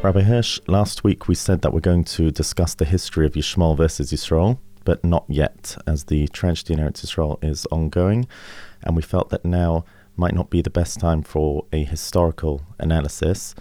Rabbi 0.00 0.20
Hirsch, 0.20 0.60
last 0.68 1.02
week 1.02 1.26
we 1.26 1.34
said 1.34 1.62
that 1.62 1.72
we're 1.72 1.80
going 1.80 2.04
to 2.04 2.30
discuss 2.30 2.72
the 2.72 2.84
history 2.84 3.26
of 3.26 3.32
Yishmael 3.32 3.76
versus 3.76 4.12
Yisrael, 4.12 4.58
but 4.84 5.02
not 5.02 5.24
yet, 5.26 5.76
as 5.88 6.04
the 6.04 6.28
tragedy 6.28 6.74
in 6.74 6.78
Eretz 6.78 7.04
Yisrael 7.04 7.42
is 7.42 7.66
ongoing, 7.72 8.28
and 8.84 8.94
we 8.94 9.02
felt 9.02 9.30
that 9.30 9.44
now 9.44 9.84
might 10.16 10.36
not 10.36 10.50
be 10.50 10.62
the 10.62 10.70
best 10.70 11.00
time 11.00 11.22
for 11.22 11.66
a 11.72 11.82
historical 11.82 12.62
analysis. 12.78 13.56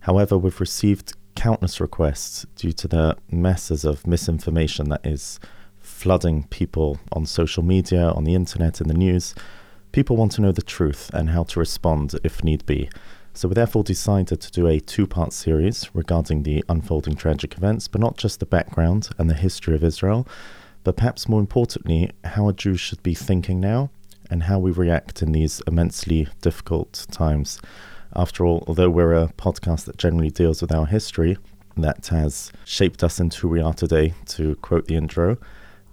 However, 0.00 0.38
we've 0.38 0.58
received 0.58 1.12
countless 1.34 1.78
requests 1.82 2.46
due 2.56 2.72
to 2.72 2.88
the 2.88 3.18
masses 3.30 3.84
of 3.84 4.06
misinformation 4.06 4.88
that 4.88 5.04
is 5.04 5.38
flooding 5.78 6.44
people 6.44 6.98
on 7.12 7.26
social 7.26 7.62
media, 7.62 8.08
on 8.08 8.24
the 8.24 8.34
internet, 8.34 8.80
in 8.80 8.88
the 8.88 8.94
news. 8.94 9.34
People 9.92 10.16
want 10.16 10.32
to 10.32 10.40
know 10.40 10.50
the 10.50 10.62
truth 10.62 11.10
and 11.12 11.28
how 11.28 11.44
to 11.44 11.60
respond 11.60 12.14
if 12.24 12.42
need 12.42 12.64
be. 12.64 12.88
So 13.36 13.48
we 13.48 13.54
therefore 13.54 13.82
decided 13.82 14.40
to 14.40 14.50
do 14.52 14.68
a 14.68 14.78
two 14.78 15.08
part 15.08 15.32
series 15.32 15.90
regarding 15.92 16.44
the 16.44 16.64
unfolding 16.68 17.16
tragic 17.16 17.56
events, 17.56 17.88
but 17.88 18.00
not 18.00 18.16
just 18.16 18.38
the 18.38 18.46
background 18.46 19.10
and 19.18 19.28
the 19.28 19.34
history 19.34 19.74
of 19.74 19.82
Israel, 19.82 20.26
but 20.84 20.96
perhaps 20.96 21.28
more 21.28 21.40
importantly, 21.40 22.12
how 22.22 22.48
a 22.48 22.52
Jew 22.52 22.76
should 22.76 23.02
be 23.02 23.12
thinking 23.14 23.58
now 23.58 23.90
and 24.30 24.44
how 24.44 24.60
we 24.60 24.70
react 24.70 25.20
in 25.20 25.32
these 25.32 25.60
immensely 25.66 26.28
difficult 26.42 27.06
times. 27.10 27.60
After 28.14 28.46
all, 28.46 28.62
although 28.68 28.88
we're 28.88 29.14
a 29.14 29.32
podcast 29.36 29.86
that 29.86 29.98
generally 29.98 30.30
deals 30.30 30.62
with 30.62 30.72
our 30.72 30.86
history, 30.86 31.36
that 31.76 32.06
has 32.06 32.52
shaped 32.64 33.02
us 33.02 33.18
into 33.18 33.40
who 33.40 33.48
we 33.48 33.60
are 33.60 33.74
today, 33.74 34.14
to 34.26 34.54
quote 34.56 34.86
the 34.86 34.94
intro, 34.94 35.38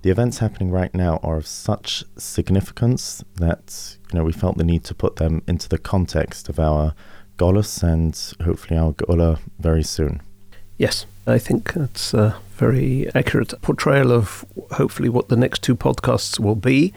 the 0.03 0.12
events 0.12 0.38
happening 0.39 0.72
right 0.72 0.94
now 0.94 1.19
are 1.23 1.38
of 1.38 1.47
such 1.47 2.03
significance 2.17 3.23
that 3.36 3.97
you 4.12 4.17
know 4.17 4.25
we 4.25 4.31
felt 4.31 4.58
the 4.58 4.64
need 4.64 4.84
to 4.86 4.95
put 4.95 5.17
them 5.17 5.44
into 5.47 5.69
the 5.69 5.78
context 5.78 6.50
of 6.50 6.59
our 6.59 6.95
And 7.42 8.36
hopefully 8.44 8.80
our 8.80 8.92
Gola 8.92 9.39
very 9.59 9.84
soon. 9.84 10.22
Yes, 10.78 11.08
I 11.25 11.39
think 11.39 11.73
that's 11.73 12.14
a 12.14 12.38
very 12.52 13.09
accurate 13.16 13.59
portrayal 13.64 14.11
of 14.11 14.45
hopefully 14.73 15.09
what 15.09 15.30
the 15.30 15.36
next 15.36 15.64
two 15.64 15.75
podcasts 15.75 16.39
will 16.39 16.56
be. 16.56 16.94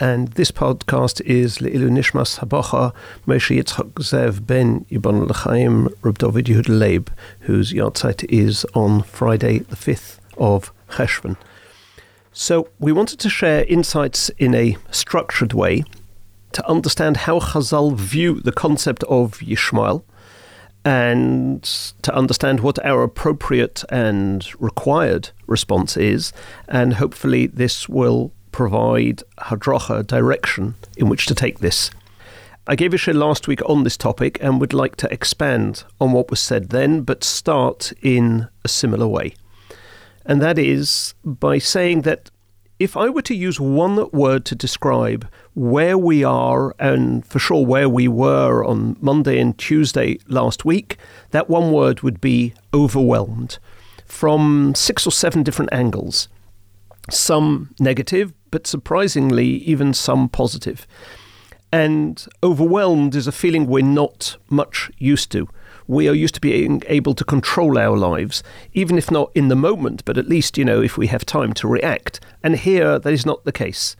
And 0.00 0.28
this 0.32 0.50
podcast 0.50 1.20
is 1.20 1.58
Le'ilu 1.58 1.90
Nishmas 1.90 2.40
Habacha 2.40 2.92
Moshe 3.24 3.56
Yitzchak 3.56 3.92
Zev 3.94 4.44
Ben 4.44 4.84
Yibon 4.90 5.28
L'chaim 5.28 5.88
Reb 6.02 6.18
David 6.18 6.46
Yehud 6.46 6.68
Leib, 6.68 7.08
whose 7.40 7.72
yahrzeit 7.72 8.24
is 8.28 8.64
on 8.74 9.04
Friday 9.04 9.60
the 9.60 9.76
5th 9.76 10.18
of 10.36 10.72
Cheshvan. 10.90 11.36
So 12.32 12.68
we 12.80 12.90
wanted 12.90 13.20
to 13.20 13.30
share 13.30 13.64
insights 13.66 14.28
in 14.38 14.56
a 14.56 14.76
structured 14.90 15.52
way 15.52 15.84
to 16.54 16.68
understand 16.68 17.18
how 17.18 17.38
Chazal 17.40 17.94
view 17.94 18.40
the 18.40 18.52
concept 18.52 19.02
of 19.04 19.38
Yishmael 19.40 20.04
and 20.84 21.62
to 22.02 22.14
understand 22.14 22.60
what 22.60 22.84
our 22.84 23.02
appropriate 23.02 23.84
and 23.88 24.46
required 24.60 25.30
response 25.46 25.96
is. 25.96 26.32
And 26.68 26.94
hopefully, 26.94 27.46
this 27.46 27.88
will 27.88 28.32
provide 28.52 29.22
Hadracha 29.38 30.06
direction 30.06 30.74
in 30.96 31.08
which 31.08 31.26
to 31.26 31.34
take 31.34 31.58
this. 31.58 31.90
I 32.66 32.76
gave 32.76 32.94
a 32.94 32.96
shiur 32.96 33.14
last 33.14 33.46
week 33.48 33.60
on 33.68 33.84
this 33.84 33.96
topic 33.96 34.38
and 34.40 34.60
would 34.60 34.72
like 34.72 34.96
to 34.96 35.12
expand 35.12 35.84
on 36.00 36.12
what 36.12 36.30
was 36.30 36.40
said 36.40 36.70
then, 36.70 37.02
but 37.02 37.24
start 37.24 37.92
in 38.00 38.48
a 38.64 38.68
similar 38.68 39.06
way. 39.06 39.34
And 40.24 40.40
that 40.40 40.58
is 40.58 41.14
by 41.24 41.58
saying 41.58 42.02
that 42.02 42.30
if 42.78 42.96
I 42.96 43.08
were 43.08 43.22
to 43.22 43.34
use 43.34 43.60
one 43.60 44.08
word 44.10 44.44
to 44.46 44.54
describe 44.54 45.28
where 45.54 45.96
we 45.96 46.24
are, 46.24 46.74
and 46.78 47.24
for 47.26 47.38
sure 47.38 47.64
where 47.64 47.88
we 47.88 48.08
were 48.08 48.64
on 48.64 48.96
Monday 49.00 49.38
and 49.38 49.56
Tuesday 49.56 50.18
last 50.28 50.64
week, 50.64 50.96
that 51.30 51.48
one 51.48 51.72
word 51.72 52.00
would 52.00 52.20
be 52.20 52.52
overwhelmed 52.72 53.58
from 54.04 54.74
six 54.74 55.06
or 55.06 55.10
seven 55.10 55.42
different 55.42 55.72
angles. 55.72 56.28
Some 57.10 57.74
negative, 57.78 58.32
but 58.50 58.66
surprisingly, 58.66 59.46
even 59.46 59.94
some 59.94 60.28
positive. 60.28 60.86
And 61.72 62.24
overwhelmed 62.42 63.14
is 63.14 63.26
a 63.26 63.32
feeling 63.32 63.66
we're 63.66 63.84
not 63.84 64.36
much 64.48 64.90
used 64.98 65.30
to 65.32 65.48
we 65.86 66.08
are 66.08 66.14
used 66.14 66.34
to 66.34 66.40
being 66.40 66.82
able 66.86 67.14
to 67.14 67.24
control 67.24 67.78
our 67.78 67.96
lives, 67.96 68.42
even 68.72 68.96
if 68.96 69.10
not 69.10 69.30
in 69.34 69.48
the 69.48 69.56
moment, 69.56 70.04
but 70.04 70.16
at 70.16 70.28
least, 70.28 70.56
you 70.56 70.64
know, 70.64 70.80
if 70.80 70.96
we 70.96 71.08
have 71.08 71.26
time 71.26 71.52
to 71.54 71.68
react. 71.68 72.20
And 72.42 72.56
here, 72.56 72.98
that 72.98 73.12
is 73.12 73.26
not 73.26 73.44
the 73.44 73.52
case. 73.52 73.96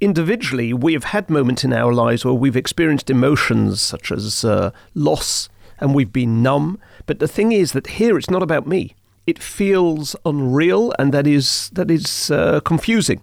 Individually, 0.00 0.72
we 0.72 0.94
have 0.94 1.04
had 1.04 1.28
moments 1.28 1.62
in 1.62 1.72
our 1.72 1.92
lives 1.92 2.24
where 2.24 2.34
we've 2.34 2.56
experienced 2.56 3.10
emotions 3.10 3.80
such 3.82 4.10
as 4.10 4.44
uh, 4.44 4.70
loss 4.94 5.48
and 5.78 5.94
we've 5.94 6.12
been 6.12 6.42
numb. 6.42 6.78
But 7.06 7.18
the 7.18 7.28
thing 7.28 7.52
is 7.52 7.72
that 7.72 7.86
here 7.86 8.16
it's 8.16 8.30
not 8.30 8.42
about 8.42 8.66
me. 8.66 8.94
It 9.26 9.42
feels 9.42 10.16
unreal 10.24 10.94
and 10.98 11.12
that 11.12 11.26
is, 11.26 11.70
that 11.74 11.90
is 11.90 12.30
uh, 12.30 12.60
confusing. 12.60 13.22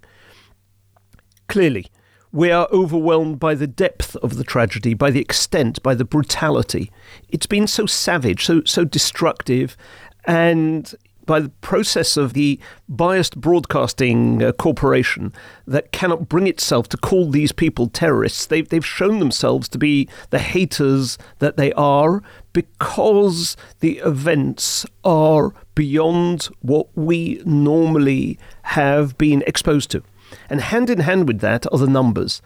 Clearly, 1.48 1.88
we 2.32 2.52
are 2.52 2.68
overwhelmed 2.72 3.40
by 3.40 3.56
the 3.56 3.68
depth 3.68 4.16
of 4.18 4.38
the 4.38 4.44
tragedy, 4.44 4.94
by 4.94 5.10
the 5.10 5.22
extent, 5.22 5.82
by 5.82 5.96
the 5.96 6.06
brutality. 6.06 6.92
It's 7.30 7.48
been 7.48 7.68
so 7.68 7.86
savage, 7.86 8.46
so 8.46 8.64
so 8.66 8.84
destructive, 8.84 9.78
and 10.26 10.94
by 11.28 11.40
the 11.40 11.50
process 11.62 12.18
of 12.18 12.34
the 12.34 12.60
biased 12.90 13.40
broadcasting 13.40 14.42
uh, 14.42 14.52
corporation 14.54 15.32
that 15.68 15.92
cannot 15.92 16.28
bring 16.28 16.48
itself 16.48 16.90
to 16.90 16.98
call 16.98 17.30
these 17.30 17.52
people 17.52 17.88
terrorists. 17.88 18.48
They've, 18.48 18.68
they've 18.68 18.86
shown 18.86 19.20
themselves 19.20 19.70
to 19.70 19.78
be 19.78 20.10
the 20.32 20.40
haters 20.40 21.20
that 21.38 21.58
they 21.58 21.72
are 21.74 22.24
because 22.54 23.56
the 23.82 24.00
events 24.00 24.86
are 25.04 25.54
beyond 25.76 26.50
what 26.62 26.88
we 26.96 27.44
normally 27.46 28.40
have 28.64 29.16
been 29.20 29.44
exposed 29.46 29.92
to. 29.92 30.02
And 30.50 30.62
hand 30.62 30.90
in 30.90 31.02
hand 31.02 31.28
with 31.28 31.42
that 31.42 31.72
are 31.72 31.78
the 31.78 31.88
numbers. 31.88 32.42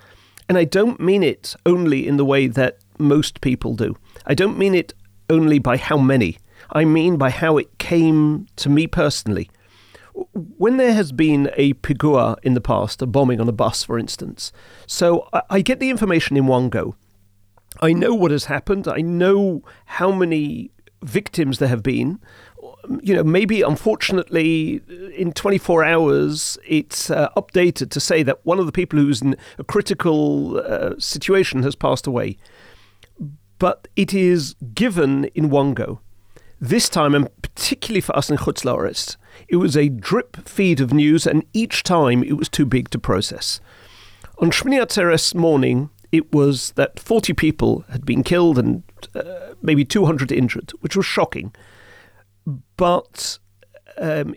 And 0.49 0.57
I 0.57 0.65
don't 0.65 0.99
mean 0.99 1.23
it 1.23 1.55
only 1.65 2.05
in 2.07 2.17
the 2.17 2.25
way 2.25 2.47
that 2.47 2.79
most 2.97 3.39
people 3.39 3.75
do. 3.75 3.95
I 4.25 4.33
don't 4.33 4.57
mean 4.57 4.75
it 4.75 4.93
only 5.29 5.59
by 5.59 5.77
how 5.77 5.97
many. 5.97 6.37
I 6.71 6.85
mean 6.85 7.17
by 7.17 7.29
how 7.29 7.57
it 7.57 7.77
came 7.77 8.47
to 8.57 8.69
me 8.69 8.87
personally. 8.87 9.49
When 10.33 10.77
there 10.77 10.93
has 10.93 11.11
been 11.11 11.49
a 11.55 11.73
pigua 11.73 12.35
in 12.43 12.53
the 12.53 12.61
past, 12.61 13.01
a 13.01 13.05
bombing 13.05 13.39
on 13.39 13.47
a 13.47 13.53
bus, 13.53 13.83
for 13.83 13.97
instance, 13.97 14.51
so 14.85 15.27
I, 15.33 15.41
I 15.49 15.61
get 15.61 15.79
the 15.79 15.89
information 15.89 16.37
in 16.37 16.47
one 16.47 16.69
go. 16.69 16.95
I 17.81 17.93
know 17.93 18.13
what 18.13 18.31
has 18.31 18.45
happened. 18.45 18.87
I 18.87 19.01
know 19.01 19.63
how 19.85 20.11
many 20.11 20.71
victims 21.01 21.59
there 21.59 21.69
have 21.69 21.81
been 21.81 22.19
you 23.01 23.15
know, 23.15 23.23
maybe 23.23 23.61
unfortunately 23.61 24.81
in 25.15 25.31
24 25.33 25.83
hours 25.83 26.57
it's 26.65 27.09
uh, 27.09 27.29
updated 27.37 27.89
to 27.91 27.99
say 27.99 28.23
that 28.23 28.45
one 28.45 28.59
of 28.59 28.65
the 28.65 28.71
people 28.71 28.99
who's 28.99 29.21
in 29.21 29.35
a 29.57 29.63
critical 29.63 30.59
uh, 30.59 30.93
situation 30.97 31.63
has 31.63 31.75
passed 31.75 32.07
away. 32.07 32.37
But 33.59 33.87
it 33.95 34.13
is 34.13 34.55
given 34.73 35.25
in 35.35 35.49
one 35.49 35.73
go. 35.73 35.99
This 36.61 36.87
time, 36.87 37.15
and 37.15 37.27
particularly 37.41 38.01
for 38.01 38.15
us 38.15 38.29
in 38.29 38.37
Chutz 38.37 39.17
it 39.49 39.55
was 39.57 39.75
a 39.75 39.89
drip 39.89 40.47
feed 40.47 40.79
of 40.79 40.93
news, 40.93 41.27
and 41.27 41.43
each 41.53 41.83
time 41.83 42.23
it 42.23 42.37
was 42.37 42.47
too 42.47 42.65
big 42.65 42.89
to 42.91 42.99
process. 42.99 43.59
On 44.37 44.51
Shmini 44.51 44.79
Atzeres 44.79 45.35
morning, 45.35 45.89
it 46.11 46.31
was 46.31 46.71
that 46.73 46.99
40 46.99 47.33
people 47.33 47.83
had 47.89 48.05
been 48.05 48.23
killed 48.23 48.59
and 48.59 48.83
uh, 49.15 49.55
maybe 49.61 49.83
200 49.83 50.31
injured, 50.31 50.71
which 50.81 50.95
was 50.95 51.05
shocking 51.05 51.51
but 52.77 53.39
um, 53.97 54.35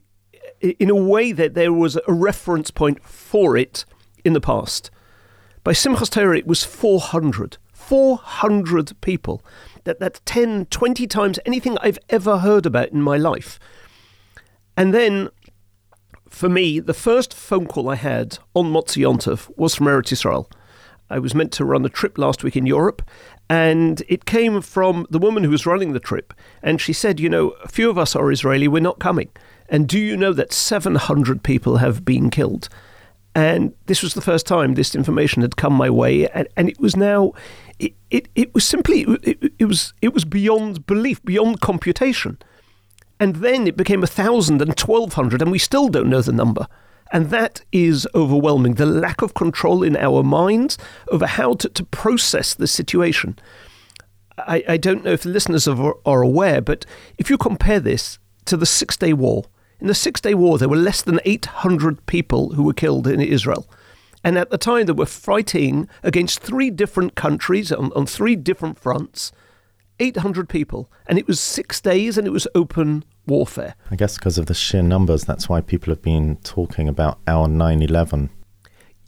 in 0.60 0.90
a 0.90 0.94
way 0.94 1.32
that 1.32 1.54
there 1.54 1.72
was 1.72 1.98
a 2.06 2.12
reference 2.12 2.70
point 2.70 3.02
for 3.02 3.56
it 3.56 3.84
in 4.24 4.32
the 4.32 4.40
past. 4.40 4.90
By 5.62 5.72
Simchas 5.72 6.10
Torah, 6.10 6.38
it 6.38 6.46
was 6.46 6.64
400. 6.64 7.58
400 7.72 9.00
people. 9.00 9.44
That, 9.84 10.00
that's 10.00 10.20
10, 10.24 10.66
20 10.66 11.06
times 11.06 11.38
anything 11.44 11.78
I've 11.78 11.98
ever 12.08 12.38
heard 12.38 12.66
about 12.66 12.90
in 12.90 13.02
my 13.02 13.16
life. 13.16 13.58
And 14.76 14.92
then, 14.92 15.28
for 16.28 16.48
me, 16.48 16.80
the 16.80 16.94
first 16.94 17.32
phone 17.32 17.66
call 17.66 17.88
I 17.88 17.96
had 17.96 18.38
on 18.54 18.72
Motzi 18.72 19.02
Yontov 19.02 19.50
was 19.56 19.74
from 19.74 19.86
Eretz 19.86 20.12
Yisrael. 20.12 20.50
I 21.10 21.18
was 21.18 21.34
meant 21.34 21.52
to 21.52 21.64
run 21.64 21.84
a 21.84 21.90
trip 21.90 22.18
last 22.18 22.42
week 22.42 22.56
in 22.56 22.66
Europe, 22.66 23.02
And 23.48 24.02
it 24.08 24.24
came 24.24 24.62
from 24.62 25.06
the 25.10 25.18
woman 25.18 25.44
who 25.44 25.50
was 25.50 25.66
running 25.66 25.92
the 25.92 26.00
trip. 26.00 26.32
And 26.62 26.80
she 26.80 26.92
said, 26.92 27.20
You 27.20 27.28
know, 27.28 27.50
a 27.62 27.68
few 27.68 27.90
of 27.90 27.98
us 27.98 28.16
are 28.16 28.32
Israeli, 28.32 28.68
we're 28.68 28.80
not 28.80 28.98
coming. 28.98 29.28
And 29.68 29.88
do 29.88 29.98
you 29.98 30.16
know 30.16 30.32
that 30.32 30.52
700 30.52 31.42
people 31.42 31.76
have 31.78 32.04
been 32.04 32.30
killed? 32.30 32.68
And 33.34 33.74
this 33.86 34.02
was 34.02 34.14
the 34.14 34.20
first 34.20 34.46
time 34.46 34.74
this 34.74 34.94
information 34.94 35.42
had 35.42 35.56
come 35.56 35.72
my 35.72 35.90
way. 35.90 36.28
And, 36.28 36.48
and 36.56 36.68
it 36.68 36.80
was 36.80 36.96
now, 36.96 37.32
it, 37.78 37.94
it, 38.10 38.28
it 38.34 38.54
was 38.54 38.64
simply, 38.64 39.02
it, 39.22 39.52
it, 39.58 39.64
was, 39.64 39.92
it 40.00 40.14
was 40.14 40.24
beyond 40.24 40.86
belief, 40.86 41.22
beyond 41.24 41.60
computation. 41.60 42.38
And 43.20 43.36
then 43.36 43.66
it 43.66 43.76
became 43.76 44.02
a 44.02 44.08
thousand 44.08 44.60
and 44.60 44.76
twelve 44.76 45.14
hundred, 45.14 45.40
and 45.40 45.50
we 45.50 45.58
still 45.58 45.88
don't 45.88 46.08
know 46.08 46.22
the 46.22 46.32
number. 46.32 46.66
And 47.12 47.30
that 47.30 47.62
is 47.70 48.08
overwhelming. 48.14 48.74
The 48.74 48.86
lack 48.86 49.22
of 49.22 49.34
control 49.34 49.82
in 49.82 49.96
our 49.96 50.22
minds 50.22 50.78
over 51.08 51.26
how 51.26 51.54
to, 51.54 51.68
to 51.68 51.84
process 51.84 52.54
the 52.54 52.66
situation. 52.66 53.38
I, 54.36 54.64
I, 54.68 54.76
don't 54.78 55.04
know 55.04 55.12
if 55.12 55.22
the 55.22 55.28
listeners 55.28 55.68
are, 55.68 55.94
are 56.04 56.22
aware, 56.22 56.60
but 56.60 56.86
if 57.18 57.30
you 57.30 57.38
compare 57.38 57.78
this 57.78 58.18
to 58.46 58.56
the 58.56 58.66
Six 58.66 58.96
Day 58.96 59.12
War, 59.12 59.44
in 59.78 59.86
the 59.86 59.94
Six 59.94 60.20
Day 60.20 60.34
War, 60.34 60.58
there 60.58 60.68
were 60.68 60.76
less 60.76 61.02
than 61.02 61.20
800 61.24 62.04
people 62.06 62.54
who 62.54 62.64
were 62.64 62.72
killed 62.72 63.06
in 63.06 63.20
Israel. 63.20 63.68
And 64.24 64.38
at 64.38 64.50
the 64.50 64.58
time, 64.58 64.86
they 64.86 64.92
were 64.92 65.06
fighting 65.06 65.88
against 66.02 66.40
three 66.40 66.70
different 66.70 67.14
countries 67.14 67.70
on, 67.70 67.92
on 67.92 68.06
three 68.06 68.34
different 68.34 68.78
fronts. 68.78 69.30
800 70.00 70.48
people. 70.48 70.90
And 71.06 71.18
it 71.18 71.28
was 71.28 71.38
six 71.38 71.80
days 71.80 72.18
and 72.18 72.26
it 72.26 72.30
was 72.30 72.48
open 72.54 73.04
warfare. 73.26 73.74
I 73.90 73.96
guess 73.96 74.16
because 74.16 74.38
of 74.38 74.46
the 74.46 74.54
sheer 74.54 74.82
numbers, 74.82 75.24
that's 75.24 75.48
why 75.48 75.60
people 75.60 75.92
have 75.92 76.02
been 76.02 76.36
talking 76.38 76.88
about 76.88 77.18
our 77.26 77.46
9 77.46 77.82
11. 77.82 78.30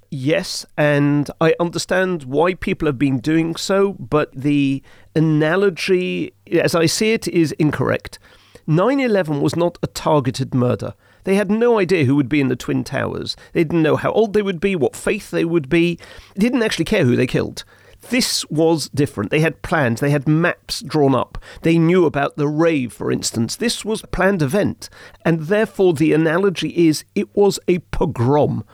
Yes, 0.08 0.64
and 0.76 1.28
I 1.40 1.54
understand 1.58 2.24
why 2.24 2.54
people 2.54 2.86
have 2.86 2.98
been 2.98 3.18
doing 3.18 3.56
so, 3.56 3.94
but 3.94 4.32
the 4.32 4.82
analogy, 5.16 6.32
as 6.52 6.76
I 6.76 6.86
see 6.86 7.12
it, 7.12 7.26
is 7.26 7.50
incorrect. 7.52 8.20
9 8.68 9.00
11 9.00 9.40
was 9.40 9.56
not 9.56 9.78
a 9.82 9.88
targeted 9.88 10.54
murder. 10.54 10.94
They 11.26 11.34
had 11.34 11.50
no 11.50 11.80
idea 11.80 12.04
who 12.04 12.14
would 12.14 12.28
be 12.28 12.40
in 12.40 12.46
the 12.46 12.54
Twin 12.54 12.84
Towers. 12.84 13.36
They 13.52 13.64
didn't 13.64 13.82
know 13.82 13.96
how 13.96 14.12
old 14.12 14.32
they 14.32 14.42
would 14.42 14.60
be, 14.60 14.76
what 14.76 14.94
faith 14.94 15.32
they 15.32 15.44
would 15.44 15.68
be. 15.68 15.98
They 16.36 16.40
didn't 16.40 16.62
actually 16.62 16.84
care 16.84 17.04
who 17.04 17.16
they 17.16 17.26
killed. 17.26 17.64
This 18.10 18.48
was 18.48 18.88
different. 18.90 19.32
They 19.32 19.40
had 19.40 19.62
plans, 19.62 19.98
they 19.98 20.10
had 20.10 20.28
maps 20.28 20.82
drawn 20.82 21.16
up. 21.16 21.36
They 21.62 21.78
knew 21.78 22.06
about 22.06 22.36
the 22.36 22.46
rave, 22.46 22.92
for 22.92 23.10
instance. 23.10 23.56
This 23.56 23.84
was 23.84 24.04
a 24.04 24.06
planned 24.06 24.40
event, 24.40 24.88
and 25.24 25.40
therefore 25.40 25.94
the 25.94 26.12
analogy 26.12 26.86
is 26.86 27.04
it 27.16 27.34
was 27.34 27.58
a 27.66 27.80
pogrom. 27.90 28.64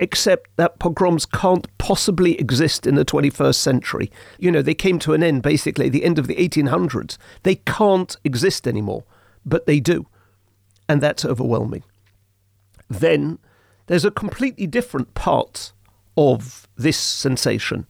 Except 0.00 0.50
that 0.56 0.80
pogroms 0.80 1.24
can't 1.24 1.68
possibly 1.78 2.36
exist 2.40 2.88
in 2.88 2.96
the 2.96 3.04
21st 3.04 3.54
century. 3.54 4.10
You 4.40 4.50
know, 4.50 4.62
they 4.62 4.74
came 4.74 4.98
to 4.98 5.12
an 5.12 5.22
end 5.22 5.44
basically 5.44 5.88
the 5.88 6.02
end 6.02 6.18
of 6.18 6.26
the 6.26 6.34
1800s. 6.34 7.18
They 7.44 7.54
can't 7.54 8.16
exist 8.24 8.66
anymore, 8.66 9.04
but 9.46 9.66
they 9.66 9.78
do. 9.78 10.08
And 10.88 11.02
that's 11.02 11.24
overwhelming. 11.24 11.82
Then 12.88 13.38
there's 13.86 14.04
a 14.04 14.10
completely 14.10 14.66
different 14.66 15.14
part 15.14 15.72
of 16.16 16.68
this 16.76 16.98
sensation 16.98 17.86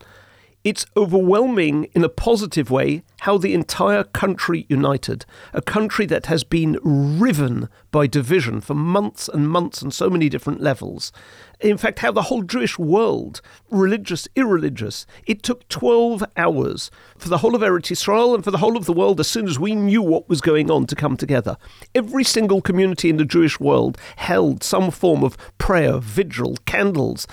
it's 0.65 0.87
overwhelming 0.97 1.85
in 1.95 2.03
a 2.03 2.09
positive 2.09 2.71
way 2.71 3.03
how 3.21 3.37
the 3.37 3.53
entire 3.53 4.03
country 4.03 4.65
united, 4.71 5.27
a 5.53 5.61
country 5.61 6.07
that 6.07 6.25
has 6.27 6.43
been 6.43 6.79
riven 6.83 7.69
by 7.91 8.07
division 8.07 8.63
for 8.63 8.75
months 8.75 9.29
and 9.29 9.51
months 9.51 9.83
on 9.83 9.91
so 9.91 10.09
many 10.09 10.31
different 10.31 10.63
levels. 10.63 11.13
In 11.61 11.77
fact, 11.77 11.99
how 11.99 12.13
the 12.13 12.23
whole 12.23 12.43
Jewish 12.43 12.79
world, 12.79 13.43
religious, 13.71 14.27
irreligious, 14.37 15.07
it 15.27 15.43
took 15.43 15.69
12 15.69 16.25
hours 16.37 16.91
for 17.19 17.29
the 17.29 17.39
whole 17.39 17.55
of 17.55 17.61
Eretz 17.61 17.91
Israel 17.91 18.35
and 18.35 18.43
for 18.43 18.51
the 18.51 18.59
whole 18.59 18.79
of 18.79 18.87
the 18.87 18.93
world, 18.93 19.21
as 19.21 19.29
soon 19.29 19.47
as 19.47 19.59
we 19.59 19.75
knew 19.75 20.01
what 20.01 20.31
was 20.31 20.41
going 20.41 20.71
on, 20.71 20.87
to 20.87 20.97
come 20.97 21.19
together. 21.19 21.59
Every 21.95 22.25
single 22.25 22.63
community 22.63 23.11
in 23.11 23.19
the 23.19 23.25
Jewish 23.27 23.61
world 23.61 23.99
held 24.17 24.63
some 24.63 24.91
form 24.91 25.23
of 25.23 25.37
prayer, 25.59 25.99
vigil, 25.99 26.57
candles, 26.65 27.27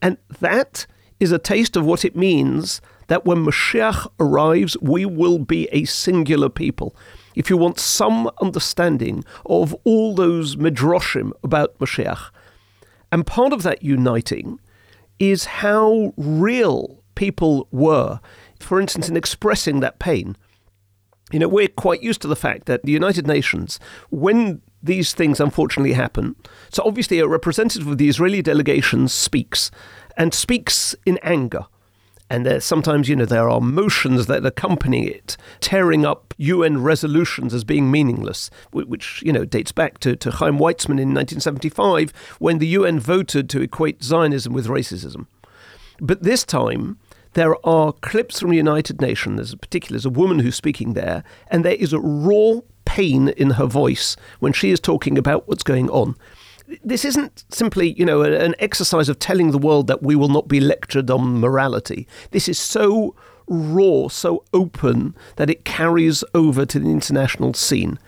and 0.00 0.18
that 0.40 0.86
is 1.20 1.32
a 1.32 1.38
taste 1.38 1.76
of 1.76 1.84
what 1.84 2.04
it 2.04 2.16
means 2.16 2.80
that 3.08 3.24
when 3.24 3.44
Mashiach 3.44 4.06
arrives, 4.18 4.76
we 4.80 5.04
will 5.04 5.38
be 5.38 5.68
a 5.72 5.84
singular 5.84 6.48
people. 6.48 6.94
If 7.34 7.50
you 7.50 7.56
want 7.56 7.78
some 7.78 8.30
understanding 8.40 9.24
of 9.44 9.74
all 9.84 10.14
those 10.14 10.56
midrashim 10.56 11.32
about 11.42 11.78
Mashiach, 11.78 12.30
and 13.12 13.26
part 13.26 13.52
of 13.52 13.62
that 13.62 13.82
uniting 13.82 14.60
is 15.18 15.44
how 15.44 16.12
real 16.16 17.02
people 17.14 17.68
were, 17.70 18.20
for 18.60 18.80
instance, 18.80 19.08
in 19.08 19.16
expressing 19.16 19.80
that 19.80 19.98
pain. 19.98 20.36
You 21.32 21.40
know, 21.40 21.48
we're 21.48 21.68
quite 21.68 22.02
used 22.02 22.22
to 22.22 22.28
the 22.28 22.36
fact 22.36 22.66
that 22.66 22.84
the 22.84 22.92
United 22.92 23.26
Nations, 23.26 23.80
when 24.10 24.62
these 24.82 25.12
things 25.12 25.40
unfortunately 25.40 25.94
happen, 25.94 26.36
so 26.70 26.82
obviously 26.84 27.18
a 27.18 27.26
representative 27.26 27.88
of 27.88 27.98
the 27.98 28.08
Israeli 28.08 28.42
delegation 28.42 29.08
speaks, 29.08 29.70
and 30.16 30.32
speaks 30.32 30.94
in 31.04 31.18
anger. 31.22 31.66
And 32.28 32.44
there, 32.44 32.60
sometimes, 32.60 33.08
you 33.08 33.14
know, 33.14 33.24
there 33.24 33.48
are 33.48 33.60
motions 33.60 34.26
that 34.26 34.44
accompany 34.44 35.06
it, 35.06 35.36
tearing 35.60 36.04
up 36.04 36.34
UN 36.38 36.82
resolutions 36.82 37.54
as 37.54 37.62
being 37.62 37.90
meaningless, 37.90 38.50
which, 38.72 39.22
you 39.24 39.32
know, 39.32 39.44
dates 39.44 39.70
back 39.70 39.98
to, 40.00 40.16
to 40.16 40.32
Chaim 40.32 40.58
Weizmann 40.58 40.98
in 41.00 41.14
1975 41.14 42.10
when 42.40 42.58
the 42.58 42.66
UN 42.68 42.98
voted 42.98 43.48
to 43.50 43.62
equate 43.62 44.02
Zionism 44.02 44.52
with 44.52 44.66
racism. 44.66 45.26
But 46.00 46.24
this 46.24 46.44
time, 46.44 46.98
there 47.34 47.54
are 47.64 47.92
clips 47.92 48.40
from 48.40 48.50
the 48.50 48.56
United 48.56 49.00
Nations. 49.00 49.36
There's 49.36 49.52
a 49.52 49.56
particular, 49.56 49.94
there's 49.94 50.06
a 50.06 50.10
woman 50.10 50.40
who's 50.40 50.56
speaking 50.56 50.94
there, 50.94 51.22
and 51.48 51.64
there 51.64 51.74
is 51.74 51.92
a 51.92 52.00
raw 52.00 52.60
pain 52.86 53.28
in 53.28 53.50
her 53.50 53.66
voice 53.66 54.16
when 54.40 54.52
she 54.52 54.70
is 54.70 54.80
talking 54.80 55.16
about 55.16 55.46
what's 55.46 55.62
going 55.62 55.88
on 55.90 56.16
this 56.82 57.04
isn't 57.04 57.44
simply, 57.50 57.92
you 57.92 58.04
know, 58.04 58.22
an 58.22 58.54
exercise 58.58 59.08
of 59.08 59.18
telling 59.18 59.50
the 59.50 59.58
world 59.58 59.86
that 59.86 60.02
we 60.02 60.16
will 60.16 60.28
not 60.28 60.48
be 60.48 60.60
lectured 60.60 61.10
on 61.10 61.40
morality. 61.40 62.06
This 62.30 62.48
is 62.48 62.58
so 62.58 63.14
raw, 63.46 64.08
so 64.08 64.44
open 64.52 65.14
that 65.36 65.50
it 65.50 65.64
carries 65.64 66.24
over 66.34 66.66
to 66.66 66.78
the 66.78 66.90
international 66.90 67.54
scene. 67.54 67.98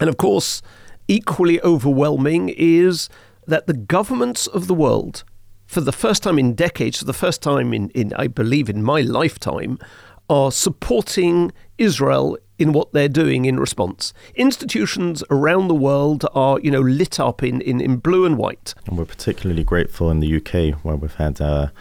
And 0.00 0.08
of 0.08 0.16
course, 0.16 0.62
equally 1.08 1.60
overwhelming 1.62 2.50
is 2.56 3.08
that 3.46 3.66
the 3.66 3.74
governments 3.74 4.46
of 4.46 4.66
the 4.66 4.74
world, 4.74 5.24
for 5.66 5.80
the 5.80 5.92
first 5.92 6.22
time 6.22 6.38
in 6.38 6.54
decades, 6.54 6.98
for 6.98 7.04
the 7.04 7.12
first 7.12 7.42
time 7.42 7.72
in, 7.72 7.90
in 7.90 8.12
I 8.14 8.26
believe, 8.26 8.68
in 8.68 8.82
my 8.82 9.02
lifetime, 9.02 9.78
are 10.28 10.50
supporting 10.50 11.52
Israel 11.78 12.36
in 12.58 12.72
what 12.72 12.92
they're 12.92 13.08
doing 13.08 13.44
in 13.44 13.58
response. 13.58 14.12
Institutions 14.34 15.22
around 15.30 15.68
the 15.68 15.74
world 15.74 16.24
are, 16.34 16.58
you 16.60 16.70
know, 16.70 16.80
lit 16.80 17.20
up 17.20 17.42
in, 17.42 17.60
in, 17.60 17.80
in 17.80 17.96
blue 17.98 18.24
and 18.24 18.36
white. 18.36 18.74
And 18.86 18.96
we're 18.96 19.04
particularly 19.04 19.64
grateful 19.64 20.10
in 20.10 20.20
the 20.20 20.36
UK 20.36 20.84
where 20.84 20.96
we've 20.96 21.14
had 21.14 21.40
a 21.40 21.72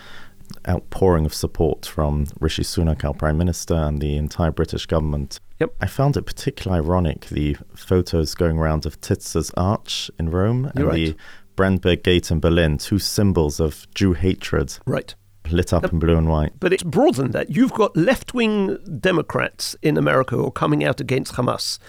outpouring 0.68 1.26
of 1.26 1.34
support 1.34 1.86
from 1.86 2.28
Rishi 2.40 2.64
Sunak, 2.64 3.04
our 3.04 3.14
Prime 3.14 3.38
Minister, 3.38 3.76
and 3.76 4.02
the 4.02 4.18
entire 4.18 4.52
British 4.52 4.86
government. 4.86 5.40
Yep. 5.60 5.76
I 5.82 5.88
found 5.88 6.18
it 6.18 6.24
particularly 6.24 6.84
ironic 6.84 7.28
the 7.28 7.58
photos 7.76 8.36
going 8.36 8.58
around 8.58 8.86
of 8.86 9.00
Titus's 9.02 9.52
Arch 9.56 10.10
in 10.20 10.30
Rome 10.30 10.64
You're 10.64 10.72
and 10.76 10.86
right. 10.86 10.96
the 10.96 11.16
Brandenburg 11.56 12.04
Gate 12.04 12.32
in 12.32 12.40
Berlin, 12.40 12.78
two 12.78 13.00
symbols 13.00 13.60
of 13.60 13.88
Jew 13.94 14.14
hatred. 14.14 14.78
Right 14.86 15.16
lit 15.52 15.74
up 15.74 15.92
in 15.92 16.00
blue 16.00 16.18
and 16.18 16.30
white. 16.30 16.54
But 16.60 16.74
it's 16.74 16.84
broader 16.84 17.24
than 17.24 17.32
that. 17.32 17.50
You've 17.50 17.74
got 17.74 17.96
left 17.96 18.34
wing 18.34 18.78
Democrats 19.00 19.76
in 19.82 19.98
America 19.98 20.36
who 20.36 20.46
are 20.48 20.52
coming 20.52 20.84
out 20.84 21.00
against 21.00 21.34
Hamas. 21.34 21.80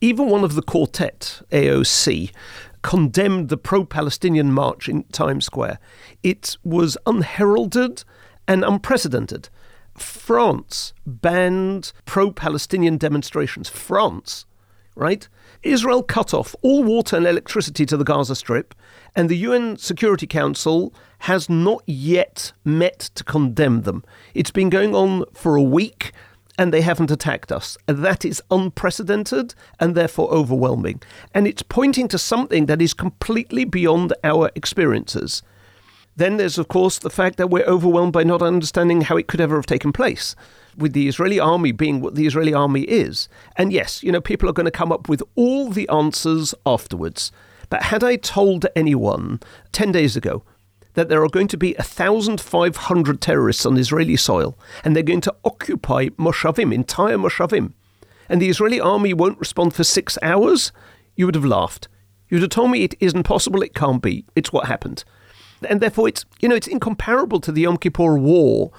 Even 0.00 0.28
one 0.28 0.44
of 0.44 0.54
the 0.54 0.62
quartet, 0.62 1.42
AOC, 1.50 2.30
condemned 2.82 3.48
the 3.48 3.56
pro 3.56 3.84
Palestinian 3.84 4.52
march 4.52 4.88
in 4.88 5.04
Times 5.04 5.46
Square. 5.46 5.78
It 6.22 6.56
was 6.62 6.96
unheralded 7.06 8.04
and 8.46 8.62
unprecedented. 8.64 9.48
France 9.96 10.92
banned 11.06 11.92
pro 12.04 12.30
Palestinian 12.30 12.98
demonstrations. 12.98 13.68
France, 13.68 14.46
right? 14.96 15.28
Israel 15.62 16.02
cut 16.02 16.34
off 16.34 16.56
all 16.62 16.82
water 16.82 17.16
and 17.16 17.26
electricity 17.26 17.86
to 17.86 17.96
the 17.96 18.04
Gaza 18.04 18.34
Strip, 18.34 18.74
and 19.14 19.28
the 19.28 19.36
UN 19.36 19.76
Security 19.76 20.26
Council 20.26 20.92
has 21.20 21.48
not 21.48 21.82
yet 21.86 22.52
met 22.64 22.98
to 23.14 23.24
condemn 23.24 23.82
them. 23.82 24.04
It's 24.34 24.50
been 24.50 24.70
going 24.70 24.94
on 24.94 25.24
for 25.32 25.56
a 25.56 25.62
week 25.62 26.12
and 26.58 26.72
they 26.72 26.80
haven't 26.80 27.10
attacked 27.10 27.52
us. 27.52 27.76
That 27.86 28.24
is 28.24 28.42
unprecedented 28.50 29.54
and 29.78 29.94
therefore 29.94 30.30
overwhelming. 30.30 31.02
And 31.34 31.46
it's 31.46 31.62
pointing 31.62 32.08
to 32.08 32.18
something 32.18 32.66
that 32.66 32.80
is 32.80 32.94
completely 32.94 33.64
beyond 33.64 34.14
our 34.24 34.50
experiences. 34.54 35.42
Then 36.16 36.38
there's, 36.38 36.56
of 36.56 36.68
course, 36.68 36.98
the 36.98 37.10
fact 37.10 37.36
that 37.36 37.50
we're 37.50 37.66
overwhelmed 37.66 38.14
by 38.14 38.24
not 38.24 38.40
understanding 38.40 39.02
how 39.02 39.18
it 39.18 39.28
could 39.28 39.40
ever 39.40 39.56
have 39.56 39.66
taken 39.66 39.92
place, 39.92 40.34
with 40.76 40.92
the 40.92 41.08
Israeli 41.08 41.40
army 41.40 41.72
being 41.72 42.00
what 42.00 42.14
the 42.14 42.26
Israeli 42.26 42.54
army 42.54 42.82
is. 42.82 43.28
And 43.56 43.72
yes, 43.72 44.02
you 44.02 44.12
know, 44.12 44.20
people 44.20 44.48
are 44.48 44.54
going 44.54 44.66
to 44.66 44.70
come 44.70 44.92
up 44.92 45.08
with 45.08 45.22
all 45.34 45.70
the 45.70 45.88
answers 45.88 46.54
afterwards. 46.64 47.32
But 47.68 47.84
had 47.84 48.04
I 48.04 48.16
told 48.16 48.66
anyone 48.76 49.40
10 49.72 49.92
days 49.92 50.16
ago 50.16 50.42
that 50.94 51.08
there 51.08 51.22
are 51.22 51.28
going 51.28 51.48
to 51.48 51.56
be 51.56 51.74
1,500 51.74 53.20
terrorists 53.20 53.66
on 53.66 53.76
Israeli 53.76 54.16
soil 54.16 54.58
and 54.84 54.94
they're 54.94 55.02
going 55.02 55.20
to 55.22 55.34
occupy 55.44 56.08
Moshavim, 56.10 56.72
entire 56.72 57.18
Moshavim, 57.18 57.72
and 58.28 58.40
the 58.40 58.48
Israeli 58.48 58.80
army 58.80 59.14
won't 59.14 59.38
respond 59.38 59.74
for 59.74 59.84
six 59.84 60.18
hours, 60.22 60.72
you 61.14 61.26
would 61.26 61.34
have 61.34 61.44
laughed. 61.44 61.88
You'd 62.28 62.42
have 62.42 62.50
told 62.50 62.70
me 62.70 62.82
it 62.82 62.94
isn't 62.98 63.22
possible, 63.22 63.62
it 63.62 63.74
can't 63.74 64.02
be. 64.02 64.24
It's 64.34 64.52
what 64.52 64.66
happened. 64.66 65.04
And 65.68 65.80
therefore, 65.80 66.08
it's, 66.08 66.24
you 66.40 66.48
know, 66.48 66.56
it's 66.56 66.66
incomparable 66.66 67.40
to 67.40 67.52
the 67.52 67.62
Yom 67.62 67.76
Kippur 67.76 68.18
War, 68.18 68.72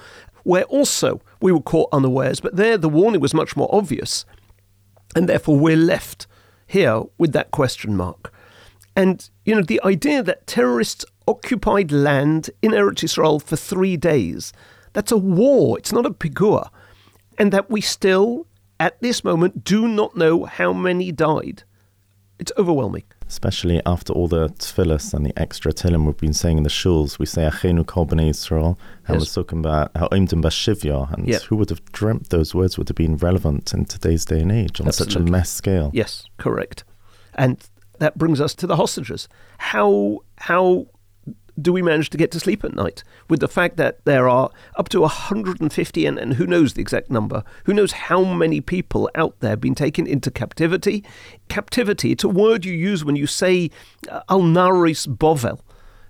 where 0.44 0.64
also 0.64 1.20
we 1.40 1.52
were 1.52 1.60
caught 1.60 1.88
unawares, 1.92 2.40
but 2.40 2.56
there 2.56 2.78
the 2.78 2.88
warning 2.88 3.20
was 3.20 3.34
much 3.34 3.56
more 3.56 3.68
obvious. 3.72 4.24
And 5.14 5.28
therefore, 5.28 5.58
we're 5.58 5.76
left 5.76 6.26
here 6.66 7.02
with 7.16 7.32
that 7.32 7.50
question 7.50 7.96
mark. 7.96 8.32
And, 8.94 9.28
you 9.44 9.54
know, 9.54 9.62
the 9.62 9.80
idea 9.84 10.22
that 10.22 10.46
terrorists 10.46 11.04
occupied 11.26 11.92
land 11.92 12.50
in 12.62 12.72
Eretz 12.72 13.04
Israel 13.04 13.38
for 13.38 13.56
three 13.56 13.96
days, 13.96 14.52
that's 14.92 15.12
a 15.12 15.16
war, 15.16 15.78
it's 15.78 15.92
not 15.92 16.06
a 16.06 16.10
pigua. 16.10 16.70
And 17.38 17.52
that 17.52 17.70
we 17.70 17.80
still, 17.80 18.46
at 18.80 19.00
this 19.00 19.22
moment, 19.22 19.62
do 19.62 19.86
not 19.86 20.16
know 20.16 20.44
how 20.44 20.72
many 20.72 21.12
died. 21.12 21.62
It's 22.38 22.52
overwhelming. 22.56 23.02
Especially 23.26 23.82
after 23.84 24.12
all 24.12 24.28
the 24.28 24.48
tefillas 24.50 25.12
and 25.12 25.26
the 25.26 25.36
extra 25.38 25.72
tehillim 25.72 26.06
we've 26.06 26.16
been 26.16 26.32
saying 26.32 26.56
in 26.56 26.62
the 26.62 26.70
shuls, 26.70 27.18
we 27.18 27.26
say 27.26 27.42
Achenu 27.42 27.84
Kol 27.84 28.06
Bnei 28.06 28.30
Yisrael, 28.30 28.78
and 29.06 29.18
Yes. 29.20 29.36
we're 29.36 29.42
talking 29.42 29.58
about 29.58 29.90
Ha'oimdim 29.96 30.42
Bashivya, 30.42 31.12
and 31.12 31.26
Yeah. 31.28 31.38
who 31.40 31.56
would 31.56 31.68
have 31.70 31.84
dreamt 31.92 32.30
those 32.30 32.54
words 32.54 32.78
would 32.78 32.88
have 32.88 32.96
been 32.96 33.16
relevant 33.16 33.74
in 33.74 33.84
today's 33.84 34.24
day 34.24 34.40
and 34.40 34.52
age 34.52 34.80
on 34.80 34.90
such 34.92 35.16
a 35.16 35.20
mass 35.20 35.50
scale? 35.50 35.90
Yes, 35.92 36.24
correct. 36.38 36.84
And 37.34 37.58
that 37.98 38.16
brings 38.16 38.40
us 38.40 38.54
to 38.54 38.66
the 38.66 38.76
hostages. 38.76 39.28
How 39.58 40.20
how 40.36 40.86
do 41.60 41.72
we 41.72 41.82
manage 41.82 42.10
to 42.10 42.18
get 42.18 42.30
to 42.32 42.40
sleep 42.40 42.64
at 42.64 42.74
night? 42.74 43.02
With 43.28 43.40
the 43.40 43.48
fact 43.48 43.76
that 43.76 44.04
there 44.04 44.28
are 44.28 44.50
up 44.76 44.88
to 44.90 45.00
150 45.00 46.06
and, 46.06 46.18
and 46.18 46.34
who 46.34 46.46
knows 46.46 46.74
the 46.74 46.80
exact 46.80 47.10
number 47.10 47.42
who 47.64 47.74
knows 47.74 47.92
how 47.92 48.24
many 48.24 48.60
people 48.60 49.10
out 49.14 49.38
there 49.40 49.56
being 49.56 49.74
taken 49.74 50.06
into 50.06 50.30
captivity? 50.30 51.04
Captivity 51.48 52.12
it's 52.12 52.24
a 52.24 52.28
word 52.28 52.64
you 52.64 52.72
use 52.72 53.04
when 53.04 53.16
you 53.16 53.26
say 53.26 53.70
uh, 54.08 54.20
al 54.28 54.40
naris 54.40 55.06
bovel. 55.06 55.60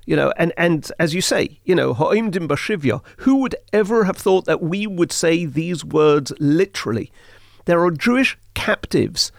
You 0.07 0.17
know 0.17 0.33
and 0.37 0.52
and 0.57 0.90
as 0.99 1.14
you 1.14 1.21
say 1.21 1.61
you 1.64 1.75
know 1.75 1.95
who 1.95 3.37
would 3.37 3.57
ever 3.73 4.05
have 4.05 4.17
thought 4.17 4.45
that 4.47 4.62
we 4.62 4.87
would 4.87 5.12
say 5.12 5.45
these 5.45 5.85
words 5.85 6.33
literally? 6.38 7.11
There 7.64 7.85
are 7.85 7.90
jewish 7.90 8.38
captives 8.55 9.33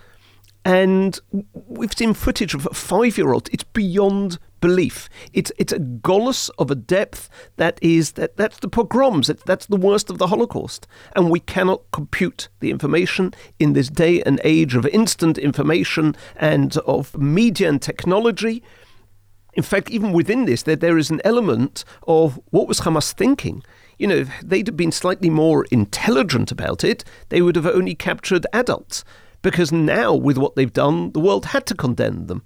and 0.66 1.20
we've 1.54 1.98
seen 1.98 2.14
footage 2.14 2.54
of 2.54 2.68
a 2.68 2.74
five-year-old. 2.74 3.50
It's 3.52 3.64
beyond 3.64 4.38
belief. 4.62 5.10
It's 5.34 5.52
it's 5.58 5.74
a 5.74 5.80
golus 5.80 6.50
of 6.58 6.72
a 6.72 6.76
depth 6.76 7.30
that 7.58 7.80
is 7.82 8.14
that 8.14 8.38
that's 8.38 8.60
the 8.60 8.70
pogroms. 8.70 9.30
It, 9.30 9.46
that's 9.46 9.66
the 9.66 9.78
worst 9.78 10.10
of 10.10 10.18
the 10.18 10.28
Holocaust, 10.28 10.88
and 11.16 11.30
we 11.30 11.40
cannot 11.40 11.82
compute 11.92 12.50
the 12.60 12.72
information 12.72 13.34
in 13.60 13.74
this 13.74 13.90
day 13.90 14.22
and 14.24 14.40
age 14.44 14.76
of 14.76 14.86
instant 14.88 15.38
information 15.38 16.16
and 16.36 16.78
of 16.78 17.18
media 17.18 17.70
and 17.70 17.82
technology. 17.82 18.64
In 19.54 19.64
fact, 19.64 19.90
even 19.90 20.14
within 20.14 20.46
this, 20.46 20.64
there, 20.64 20.76
there 20.76 20.98
is 20.98 21.10
an 21.10 21.22
element 21.26 21.84
of 22.08 22.40
what 22.52 22.68
was 22.68 22.82
Hamas 22.82 23.12
thinking. 23.12 23.64
You 23.98 24.08
know, 24.08 24.16
if 24.16 24.30
they'd 24.42 24.68
have 24.68 24.78
been 24.78 24.92
slightly 24.92 25.30
more 25.30 25.66
intelligent 25.72 26.52
about 26.52 26.84
it, 26.84 27.04
they 27.30 27.42
would 27.42 27.56
have 27.56 27.66
only 27.66 27.96
captured 27.96 28.46
adults. 28.54 29.04
Because 29.42 29.72
now, 29.72 30.14
with 30.14 30.38
what 30.38 30.56
they've 30.56 30.72
done, 30.72 31.12
the 31.12 31.20
world 31.20 31.48
had 31.48 31.66
to 31.68 31.76
condemn 31.76 32.28
them. 32.28 32.44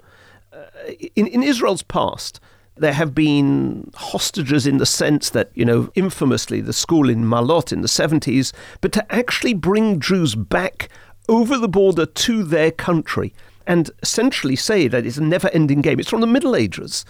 Uh, 0.88 0.92
in, 1.16 1.28
in 1.28 1.44
Israel's 1.44 1.84
past, 1.84 2.40
there 2.76 2.94
have 2.94 3.14
been 3.14 3.92
hostages 3.96 4.66
in 4.66 4.78
the 4.78 4.86
sense 4.86 5.30
that, 5.30 5.52
you 5.54 5.66
know, 5.66 5.92
infamously 5.96 6.62
the 6.62 6.74
school 6.74 7.10
in 7.10 7.24
Malot 7.24 7.72
in 7.72 7.82
the 7.82 7.88
70s, 7.88 8.52
but 8.82 8.92
to 8.94 9.14
actually 9.14 9.54
bring 9.54 10.00
Jews 10.00 10.36
back 10.36 10.90
over 11.30 11.58
the 11.58 11.68
border 11.68 12.06
to 12.06 12.44
their 12.44 12.72
country 12.72 13.34
and 13.66 13.92
essentially 14.02 14.56
say 14.56 14.88
that 14.88 15.06
it's 15.06 15.18
a 15.18 15.24
never 15.24 15.50
ending 15.50 15.82
game. 15.82 16.00
It's 16.00 16.10
from 16.10 16.22
the 16.22 16.28
Middle 16.28 16.56
Ages. 16.56 17.06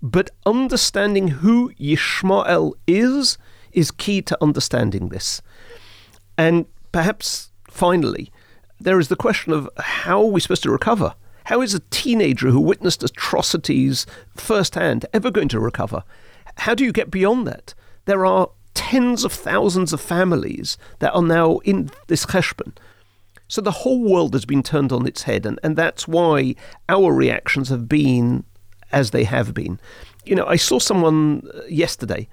But 0.00 0.30
understanding 0.46 1.28
who 1.28 1.72
Yishmael 1.74 2.72
is 2.86 3.38
is 3.72 3.90
key 3.90 4.22
to 4.22 4.38
understanding 4.40 5.08
this. 5.08 5.42
And 6.38 6.66
perhaps 6.92 7.50
finally, 7.68 8.30
there 8.80 9.00
is 9.00 9.08
the 9.08 9.16
question 9.16 9.52
of 9.52 9.68
how 9.78 10.20
are 10.20 10.30
we 10.30 10.40
supposed 10.40 10.62
to 10.62 10.70
recover? 10.70 11.14
How 11.44 11.60
is 11.60 11.74
a 11.74 11.80
teenager 11.90 12.50
who 12.50 12.60
witnessed 12.60 13.02
atrocities 13.02 14.06
firsthand 14.34 15.06
ever 15.12 15.30
going 15.30 15.48
to 15.48 15.60
recover? 15.60 16.02
How 16.56 16.74
do 16.74 16.84
you 16.84 16.92
get 16.92 17.10
beyond 17.10 17.46
that? 17.46 17.74
There 18.06 18.24
are 18.24 18.50
tens 18.72 19.24
of 19.24 19.32
thousands 19.32 19.92
of 19.92 20.00
families 20.00 20.78
that 20.98 21.14
are 21.14 21.22
now 21.22 21.58
in 21.58 21.90
this 22.06 22.26
cheshbon. 22.26 22.72
So 23.46 23.60
the 23.60 23.70
whole 23.70 24.02
world 24.02 24.32
has 24.32 24.44
been 24.44 24.62
turned 24.62 24.90
on 24.90 25.06
its 25.06 25.24
head, 25.24 25.44
and, 25.44 25.60
and 25.62 25.76
that's 25.76 26.08
why 26.08 26.54
our 26.88 27.12
reactions 27.12 27.68
have 27.68 27.88
been 27.88 28.44
as 28.90 29.10
they 29.10 29.24
have 29.24 29.52
been. 29.52 29.78
You 30.24 30.34
know, 30.36 30.46
I 30.46 30.56
saw 30.56 30.78
someone 30.78 31.46
uh, 31.52 31.64
yesterday 31.66 32.28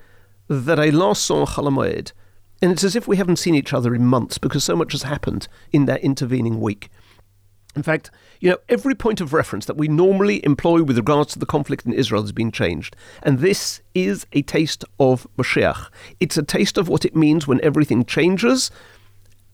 that 0.47 0.79
I 0.79 0.89
last 0.89 1.23
saw 1.23 1.41
on 1.41 1.47
Chalamoed, 1.47 2.13
and 2.61 2.71
it's 2.71 2.83
as 2.83 2.95
if 2.95 3.07
we 3.07 3.17
haven't 3.17 3.37
seen 3.37 3.55
each 3.55 3.73
other 3.73 3.93
in 3.93 4.05
months 4.05 4.37
because 4.37 4.63
so 4.63 4.75
much 4.75 4.93
has 4.93 5.03
happened 5.03 5.47
in 5.73 5.85
that 5.85 6.01
intervening 6.01 6.61
week. 6.61 6.89
In 7.75 7.83
fact, 7.83 8.11
you 8.39 8.49
know, 8.49 8.57
every 8.67 8.95
point 8.95 9.21
of 9.21 9.33
reference 9.33 9.65
that 9.65 9.77
we 9.77 9.87
normally 9.87 10.43
employ 10.45 10.83
with 10.83 10.97
regards 10.97 11.33
to 11.33 11.39
the 11.39 11.45
conflict 11.45 11.85
in 11.85 11.93
Israel 11.93 12.21
has 12.21 12.31
been 12.31 12.51
changed. 12.51 12.95
And 13.23 13.39
this 13.39 13.81
is 13.93 14.25
a 14.33 14.41
taste 14.41 14.83
of 14.99 15.25
Mashiach. 15.37 15.89
It's 16.19 16.37
a 16.37 16.43
taste 16.43 16.77
of 16.77 16.89
what 16.89 17.05
it 17.05 17.15
means 17.15 17.47
when 17.47 17.61
everything 17.61 18.03
changes 18.03 18.71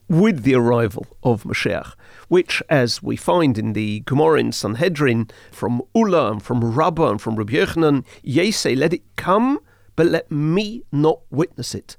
with 0.09 0.43
the 0.43 0.55
arrival 0.55 1.05
of 1.21 1.43
Mashiach, 1.43 1.93
which, 2.27 2.63
as 2.69 3.03
we 3.03 3.17
find 3.17 3.57
in 3.57 3.73
the 3.73 3.99
Gemara 4.01 4.39
in 4.39 4.51
Sanhedrin, 4.51 5.29
from 5.51 5.81
Ula 5.93 6.31
and 6.31 6.41
from 6.41 6.73
Rabbah 6.73 7.11
and 7.11 7.21
from 7.21 7.35
Rabbi 7.35 7.53
Yochanan, 7.53 8.05
yea, 8.23 8.51
say, 8.51 8.73
let 8.73 8.93
it 8.93 9.03
come, 9.15 9.59
but 9.95 10.07
let 10.07 10.31
me 10.31 10.83
not 10.91 11.19
witness 11.29 11.75
it. 11.75 11.97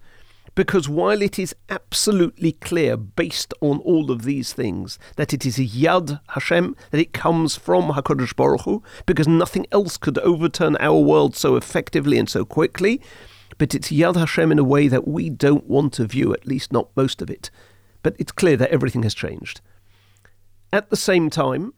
Because 0.59 0.89
while 0.89 1.23
it 1.23 1.39
is 1.39 1.55
absolutely 1.69 2.51
clear, 2.51 2.97
based 2.97 3.55
on 3.61 3.79
all 3.79 4.11
of 4.11 4.23
these 4.23 4.53
things, 4.53 4.99
that 5.15 5.33
it 5.33 5.47
is 5.47 5.57
Yad 5.57 6.19
Hashem, 6.31 6.75
that 6.91 7.01
it 7.01 7.13
comes 7.13 7.55
from 7.55 7.93
HaKadosh 7.93 8.35
Baruch 8.35 8.63
Hu, 8.63 8.83
because 9.07 9.29
nothing 9.29 9.67
else 9.71 9.97
could 9.97 10.19
overturn 10.19 10.77
our 10.81 10.99
world 10.99 11.37
so 11.37 11.55
effectively 11.55 12.19
and 12.19 12.29
so 12.29 12.45
quickly, 12.45 13.01
but 13.57 13.73
it's 13.73 13.93
Yad 13.93 14.17
Hashem 14.17 14.51
in 14.51 14.59
a 14.59 14.65
way 14.65 14.89
that 14.89 15.07
we 15.07 15.31
don't 15.31 15.69
want 15.69 15.93
to 15.93 16.07
view, 16.09 16.33
at 16.33 16.45
least 16.45 16.73
not 16.73 16.89
most 16.97 17.23
of 17.23 17.31
it. 17.31 17.53
But 18.03 18.17
it's 18.19 18.33
clear 18.33 18.57
that 18.57 18.73
everything 18.73 19.05
has 19.05 19.15
changed. 19.15 19.61
At 20.73 20.91
the 20.91 20.97
same 20.97 21.31
time, 21.31 21.73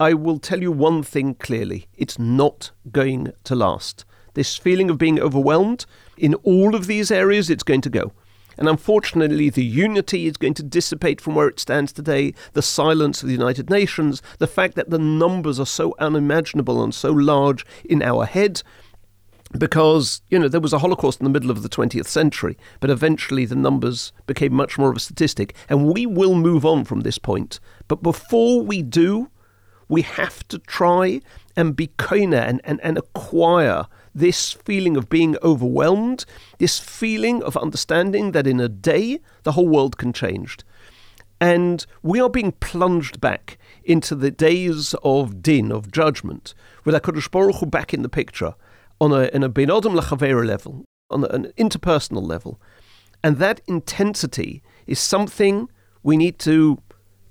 I 0.00 0.14
will 0.14 0.40
tell 0.40 0.60
you 0.60 0.72
one 0.72 1.04
thing 1.04 1.34
clearly 1.34 1.86
it's 1.94 2.18
not 2.18 2.72
going 2.90 3.32
to 3.44 3.54
last. 3.54 4.04
This 4.34 4.56
feeling 4.56 4.90
of 4.90 4.98
being 4.98 5.20
overwhelmed, 5.20 5.86
in 6.16 6.34
all 6.36 6.74
of 6.74 6.86
these 6.86 7.10
areas, 7.10 7.50
it's 7.50 7.62
going 7.62 7.80
to 7.82 7.90
go. 7.90 8.12
And 8.58 8.68
unfortunately, 8.68 9.48
the 9.48 9.64
unity 9.64 10.26
is 10.26 10.36
going 10.36 10.54
to 10.54 10.62
dissipate 10.62 11.20
from 11.20 11.34
where 11.34 11.48
it 11.48 11.58
stands 11.58 11.92
today. 11.92 12.34
The 12.52 12.62
silence 12.62 13.22
of 13.22 13.28
the 13.28 13.34
United 13.34 13.70
Nations, 13.70 14.20
the 14.38 14.46
fact 14.46 14.74
that 14.74 14.90
the 14.90 14.98
numbers 14.98 15.58
are 15.58 15.66
so 15.66 15.94
unimaginable 15.98 16.82
and 16.82 16.94
so 16.94 17.10
large 17.10 17.64
in 17.84 18.02
our 18.02 18.26
head, 18.26 18.62
because, 19.58 20.20
you 20.28 20.38
know, 20.38 20.46
there 20.48 20.60
was 20.60 20.72
a 20.72 20.78
Holocaust 20.78 21.20
in 21.20 21.24
the 21.24 21.30
middle 21.30 21.50
of 21.50 21.62
the 21.62 21.68
20th 21.68 22.06
century, 22.06 22.56
but 22.78 22.90
eventually 22.90 23.44
the 23.44 23.56
numbers 23.56 24.12
became 24.26 24.54
much 24.54 24.78
more 24.78 24.90
of 24.90 24.96
a 24.96 25.00
statistic. 25.00 25.54
And 25.68 25.92
we 25.92 26.06
will 26.06 26.34
move 26.34 26.64
on 26.64 26.84
from 26.84 27.00
this 27.00 27.18
point. 27.18 27.60
But 27.88 28.02
before 28.02 28.62
we 28.62 28.82
do, 28.82 29.30
we 29.88 30.02
have 30.02 30.46
to 30.48 30.58
try 30.58 31.20
and 31.56 31.74
be 31.74 31.88
koina 31.98 32.46
and, 32.46 32.60
and, 32.62 32.80
and 32.82 32.96
acquire 32.96 33.86
this 34.14 34.52
feeling 34.52 34.96
of 34.96 35.08
being 35.08 35.36
overwhelmed, 35.42 36.24
this 36.58 36.78
feeling 36.78 37.42
of 37.42 37.56
understanding 37.56 38.32
that 38.32 38.46
in 38.46 38.60
a 38.60 38.68
day 38.68 39.20
the 39.42 39.52
whole 39.52 39.68
world 39.68 39.96
can 39.98 40.12
change. 40.12 40.58
And 41.40 41.86
we 42.02 42.20
are 42.20 42.28
being 42.28 42.52
plunged 42.52 43.20
back 43.20 43.56
into 43.84 44.14
the 44.14 44.30
days 44.30 44.94
of 45.02 45.42
din, 45.42 45.72
of 45.72 45.90
judgment, 45.90 46.54
with 46.84 46.94
HaKadosh 46.94 47.30
Baruch 47.30 47.56
Hu 47.56 47.66
back 47.66 47.94
in 47.94 48.02
the 48.02 48.08
picture 48.08 48.54
on 49.00 49.12
a, 49.12 49.30
in 49.32 49.42
a 49.42 49.48
Ben 49.48 49.70
Adam 49.70 49.94
Lachavera 49.94 50.46
level, 50.46 50.84
on 51.10 51.24
an 51.24 51.52
interpersonal 51.56 52.26
level. 52.26 52.60
And 53.24 53.38
that 53.38 53.60
intensity 53.66 54.62
is 54.86 54.98
something 54.98 55.68
we 56.02 56.16
need 56.16 56.38
to 56.40 56.82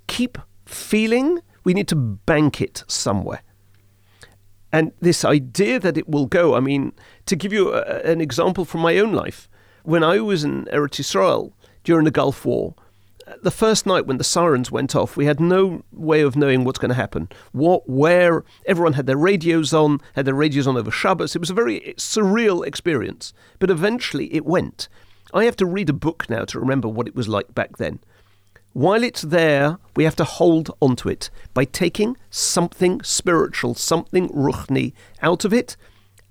keep 0.08 0.38
feeling, 0.66 1.40
we 1.62 1.74
need 1.74 1.88
to 1.88 1.96
bank 1.96 2.60
it 2.60 2.82
somewhere. 2.88 3.42
And 4.72 4.92
this 5.00 5.24
idea 5.24 5.78
that 5.80 5.96
it 5.96 6.08
will 6.08 6.26
go, 6.26 6.54
I 6.54 6.60
mean, 6.60 6.92
to 7.26 7.36
give 7.36 7.52
you 7.52 7.72
a, 7.72 7.82
an 8.02 8.20
example 8.20 8.64
from 8.64 8.80
my 8.80 8.98
own 8.98 9.12
life, 9.12 9.48
when 9.82 10.04
I 10.04 10.20
was 10.20 10.44
in 10.44 10.66
Eretz 10.66 11.00
Israel 11.00 11.52
during 11.84 12.04
the 12.04 12.10
Gulf 12.10 12.44
War, 12.44 12.74
uh, 13.26 13.34
the 13.42 13.50
first 13.50 13.86
night 13.86 14.06
when 14.06 14.18
the 14.18 14.24
sirens 14.24 14.70
went 14.70 14.94
off, 14.94 15.16
we 15.16 15.26
had 15.26 15.40
no 15.40 15.82
way 15.92 16.20
of 16.20 16.36
knowing 16.36 16.64
what's 16.64 16.78
going 16.78 16.90
to 16.90 16.94
happen. 16.94 17.28
What, 17.52 17.88
where, 17.88 18.44
everyone 18.66 18.92
had 18.92 19.06
their 19.06 19.16
radios 19.16 19.72
on, 19.72 20.00
had 20.14 20.24
their 20.24 20.34
radios 20.34 20.66
on 20.66 20.76
over 20.76 20.90
Shabbos. 20.90 21.34
It 21.34 21.40
was 21.40 21.50
a 21.50 21.54
very 21.54 21.84
eh, 21.84 21.92
surreal 21.96 22.64
experience. 22.66 23.32
But 23.58 23.70
eventually 23.70 24.32
it 24.34 24.44
went. 24.44 24.88
I 25.32 25.44
have 25.44 25.56
to 25.56 25.66
read 25.66 25.88
a 25.88 25.94
book 25.94 26.28
now 26.28 26.44
to 26.44 26.60
remember 26.60 26.88
what 26.88 27.06
it 27.06 27.14
was 27.14 27.28
like 27.28 27.54
back 27.54 27.76
then. 27.76 28.00
While 28.72 29.02
it's 29.02 29.22
there, 29.22 29.78
we 29.96 30.04
have 30.04 30.14
to 30.16 30.24
hold 30.24 30.70
onto 30.80 31.08
it 31.08 31.28
by 31.54 31.64
taking 31.64 32.16
something 32.30 33.02
spiritual, 33.02 33.74
something 33.74 34.28
ruchni 34.28 34.92
out 35.22 35.44
of 35.44 35.52
it. 35.52 35.76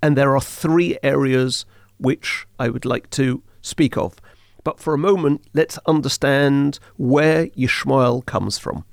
And 0.02 0.16
there 0.16 0.34
are 0.34 0.40
three 0.40 0.96
areas 1.02 1.66
which 1.98 2.46
I 2.58 2.70
would 2.70 2.86
like 2.86 3.10
to 3.10 3.42
speak 3.60 3.98
of. 3.98 4.16
But 4.64 4.80
for 4.80 4.94
a 4.94 4.98
moment, 4.98 5.46
let's 5.52 5.78
understand 5.86 6.78
where 6.96 7.48
Yishmael 7.48 8.24
comes 8.24 8.58
from. 8.58 8.84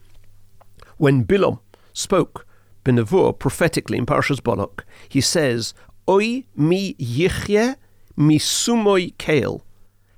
When 0.98 1.24
Bilam 1.26 1.60
spoke 1.94 2.46
Benavur 2.84 3.38
prophetically 3.38 3.98
in 3.98 4.06
Parshas 4.06 4.44
Balak, 4.44 4.86
he 5.08 5.22
says, 5.22 5.74
Oi 6.10 6.44
mi 6.56 6.96
yichye 6.96 7.76
mi 8.18 8.40
sumoy 8.40 9.18
kale. 9.18 9.64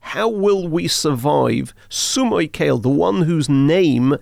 How 0.02 0.28
will 0.28 0.68
we 0.68 0.88
survive 0.88 1.74
Sumoy 1.90 2.52
Kale, 2.52 2.80
the 2.80 2.90
one 2.90 3.24
whose 3.24 3.50
name 3.50 4.18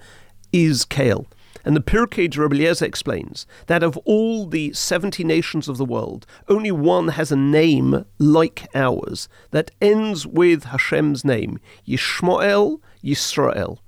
is 0.52 0.86
Kale? 0.86 1.28
And 1.64 1.76
the 1.76 1.82
Pirkei 1.82 2.34
Eliezer 2.34 2.86
explains 2.86 3.46
that 3.66 3.84
of 3.84 3.98
all 4.06 4.48
the 4.48 4.72
70 4.74 5.24
nations 5.24 5.68
of 5.68 5.78
the 5.78 5.86
world, 5.86 6.26
only 6.48 6.72
one 6.72 7.10
has 7.10 7.32
a 7.32 7.36
name 7.36 8.06
like 8.20 8.68
ours 8.74 9.28
that 9.52 9.72
ends 9.82 10.26
with 10.26 10.64
Hashem's 10.66 11.26
name, 11.26 11.60
Yishmael 11.86 12.80
Yisrael, 13.04 13.80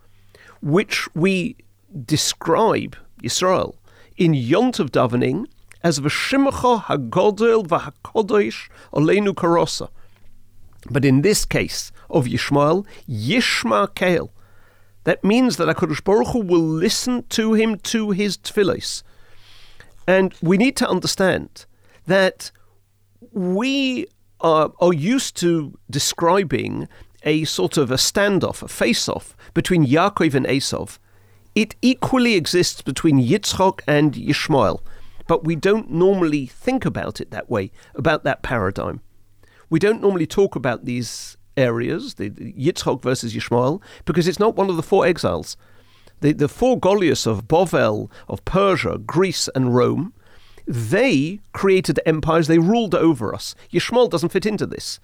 which 0.61 1.07
we 1.15 1.55
describe, 2.05 2.97
Yisrael, 3.23 3.75
in 4.17 4.33
Yontav 4.33 4.89
davening 4.89 5.45
as 5.81 5.99
V'shimacha 6.01 6.83
HaGodel 6.83 7.65
V'HaKodesh 7.65 8.69
Oleinu 8.93 9.33
Karosa. 9.33 9.89
But 10.89 11.05
in 11.05 11.21
this 11.21 11.45
case 11.45 11.91
of 12.09 12.25
Yishmael, 12.25 12.85
Yishma 13.09 13.93
Kale, 13.95 14.31
that 15.03 15.23
means 15.23 15.57
that 15.57 15.67
HaKadosh 15.67 16.03
Baruch 16.03 16.27
Hu 16.29 16.39
will 16.39 16.59
listen 16.59 17.23
to 17.29 17.53
him 17.53 17.77
to 17.79 18.11
his 18.11 18.37
tefillos. 18.37 19.03
And 20.07 20.33
we 20.41 20.57
need 20.57 20.75
to 20.77 20.89
understand 20.89 21.65
that 22.05 22.51
we 23.31 24.07
are, 24.41 24.71
are 24.79 24.93
used 24.93 25.35
to 25.37 25.77
describing 25.89 26.87
a 27.23 27.43
sort 27.45 27.77
of 27.77 27.91
a 27.91 27.95
standoff, 27.95 28.61
a 28.61 28.67
face-off 28.67 29.35
between 29.53 29.85
Yaakov 29.85 30.33
and 30.33 30.45
Esav. 30.45 30.97
It 31.55 31.75
equally 31.81 32.35
exists 32.35 32.81
between 32.81 33.21
Yitzchok 33.21 33.81
and 33.87 34.13
Yishmael, 34.13 34.81
but 35.27 35.43
we 35.43 35.55
don't 35.55 35.91
normally 35.91 36.45
think 36.45 36.85
about 36.85 37.19
it 37.19 37.31
that 37.31 37.49
way, 37.49 37.71
about 37.95 38.23
that 38.23 38.41
paradigm. 38.41 39.01
We 39.69 39.79
don't 39.79 40.01
normally 40.01 40.25
talk 40.25 40.55
about 40.55 40.85
these 40.85 41.37
areas, 41.55 42.15
the, 42.15 42.29
the 42.29 42.53
versus 43.01 43.33
Yishmael, 43.33 43.81
because 44.05 44.27
it's 44.27 44.39
not 44.39 44.55
one 44.55 44.69
of 44.69 44.75
the 44.75 44.83
four 44.83 45.05
exiles. 45.05 45.57
The, 46.21 46.33
the 46.33 46.47
four 46.47 46.79
galuyos 46.79 47.27
of 47.27 47.47
Bovel, 47.47 48.09
of 48.27 48.43
Persia, 48.45 48.97
Greece, 48.97 49.49
and 49.55 49.75
Rome, 49.75 50.13
they 50.67 51.39
created 51.53 51.99
empires, 52.05 52.47
they 52.47 52.59
ruled 52.59 52.93
over 52.93 53.33
us. 53.33 53.55
Yishmael 53.71 54.09
doesn't 54.09 54.29
fit 54.29 54.45
into 54.45 54.65
this. 54.65 54.99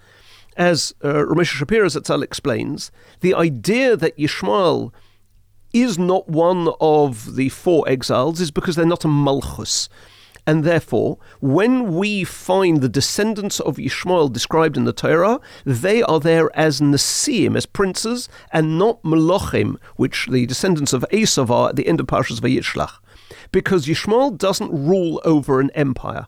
As 0.58 0.94
uh, 1.04 1.26
Rav 1.26 1.38
Moshe 1.38 1.58
Shapiro 1.58 1.88
Zatzal 1.88 2.24
explains, 2.24 2.92
the 3.22 3.34
idea 3.34 3.98
that 3.98 4.18
Yishmael 4.18 4.94
is 5.74 6.00
not 6.00 6.30
one 6.30 6.70
of 6.80 7.36
the 7.36 7.50
four 7.50 7.88
exiles 7.90 8.40
is 8.40 8.52
because 8.52 8.76
they're 8.76 8.86
not 8.86 9.04
a 9.04 9.10
malchus. 9.10 9.90
And 10.48 10.64
therefore, 10.64 11.18
when 11.40 11.96
we 11.96 12.24
find 12.24 12.82
the 12.82 12.90
descendants 12.90 13.60
of 13.60 13.80
Ishmael 13.80 14.30
described 14.30 14.78
in 14.78 14.84
the 14.86 14.94
Torah, 14.94 15.40
they 15.66 16.04
are 16.04 16.20
there 16.20 16.56
as 16.56 16.82
Nasiim, 16.82 17.58
as 17.58 17.66
princes, 17.66 18.30
and 18.52 18.78
not 18.78 19.02
Melochim, 19.02 19.78
which 19.96 20.28
the 20.28 20.46
descendants 20.46 20.94
of 20.94 21.06
Esav 21.12 21.50
are 21.50 21.70
at 21.70 21.76
the 21.76 21.88
end 21.88 22.00
of 22.00 22.08
Parshas 22.08 22.40
Vayishlach. 22.40 23.00
Because 23.52 23.88
Yishmael 23.88 24.38
doesn't 24.38 24.72
rule 24.72 25.20
over 25.26 25.60
an 25.60 25.72
empire, 25.72 26.28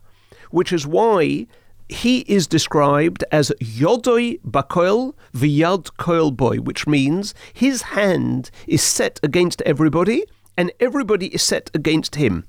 which 0.49 0.73
is 0.73 0.87
why 0.87 1.45
he 1.89 2.19
is 2.21 2.47
described 2.47 3.23
as 3.31 3.51
Yodoi 3.61 4.41
Bakoil 4.41 5.13
Vyad 5.33 5.91
Koil 5.97 6.35
Boy, 6.35 6.57
which 6.57 6.87
means 6.87 7.33
his 7.53 7.83
hand 7.83 8.49
is 8.65 8.81
set 8.81 9.19
against 9.23 9.61
everybody 9.61 10.23
and 10.57 10.71
everybody 10.79 11.27
is 11.27 11.43
set 11.43 11.69
against 11.73 12.15
him. 12.15 12.45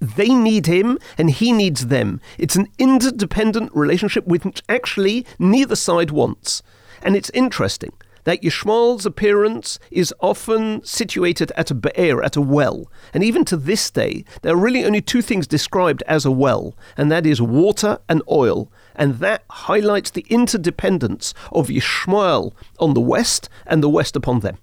They 0.00 0.28
need 0.28 0.66
him 0.66 0.98
and 1.16 1.30
he 1.30 1.52
needs 1.52 1.86
them. 1.86 2.20
It's 2.38 2.56
an 2.56 2.68
interdependent 2.78 3.74
relationship 3.74 4.26
which 4.26 4.62
actually 4.68 5.26
neither 5.38 5.76
side 5.76 6.10
wants. 6.10 6.62
And 7.02 7.16
it's 7.16 7.30
interesting 7.30 7.92
that 8.26 8.42
Yishmael's 8.42 9.06
appearance 9.06 9.78
is 9.90 10.12
often 10.20 10.84
situated 10.84 11.52
at 11.56 11.70
a 11.70 11.74
be'er, 11.74 12.22
at 12.22 12.36
a 12.36 12.40
well. 12.40 12.90
And 13.14 13.22
even 13.22 13.44
to 13.46 13.56
this 13.56 13.88
day, 13.88 14.24
there 14.42 14.52
are 14.52 14.58
really 14.58 14.84
only 14.84 15.00
two 15.00 15.22
things 15.22 15.46
described 15.46 16.02
as 16.08 16.26
a 16.26 16.30
well, 16.30 16.74
and 16.96 17.10
that 17.10 17.24
is 17.24 17.40
water 17.40 18.00
and 18.08 18.22
oil. 18.28 18.70
And 18.96 19.20
that 19.20 19.44
highlights 19.48 20.10
the 20.10 20.26
interdependence 20.28 21.34
of 21.52 21.68
Yishmael 21.68 22.52
on 22.80 22.94
the 22.94 23.00
west 23.00 23.48
and 23.64 23.80
the 23.80 23.88
west 23.88 24.16
upon 24.16 24.40
them. 24.40 24.58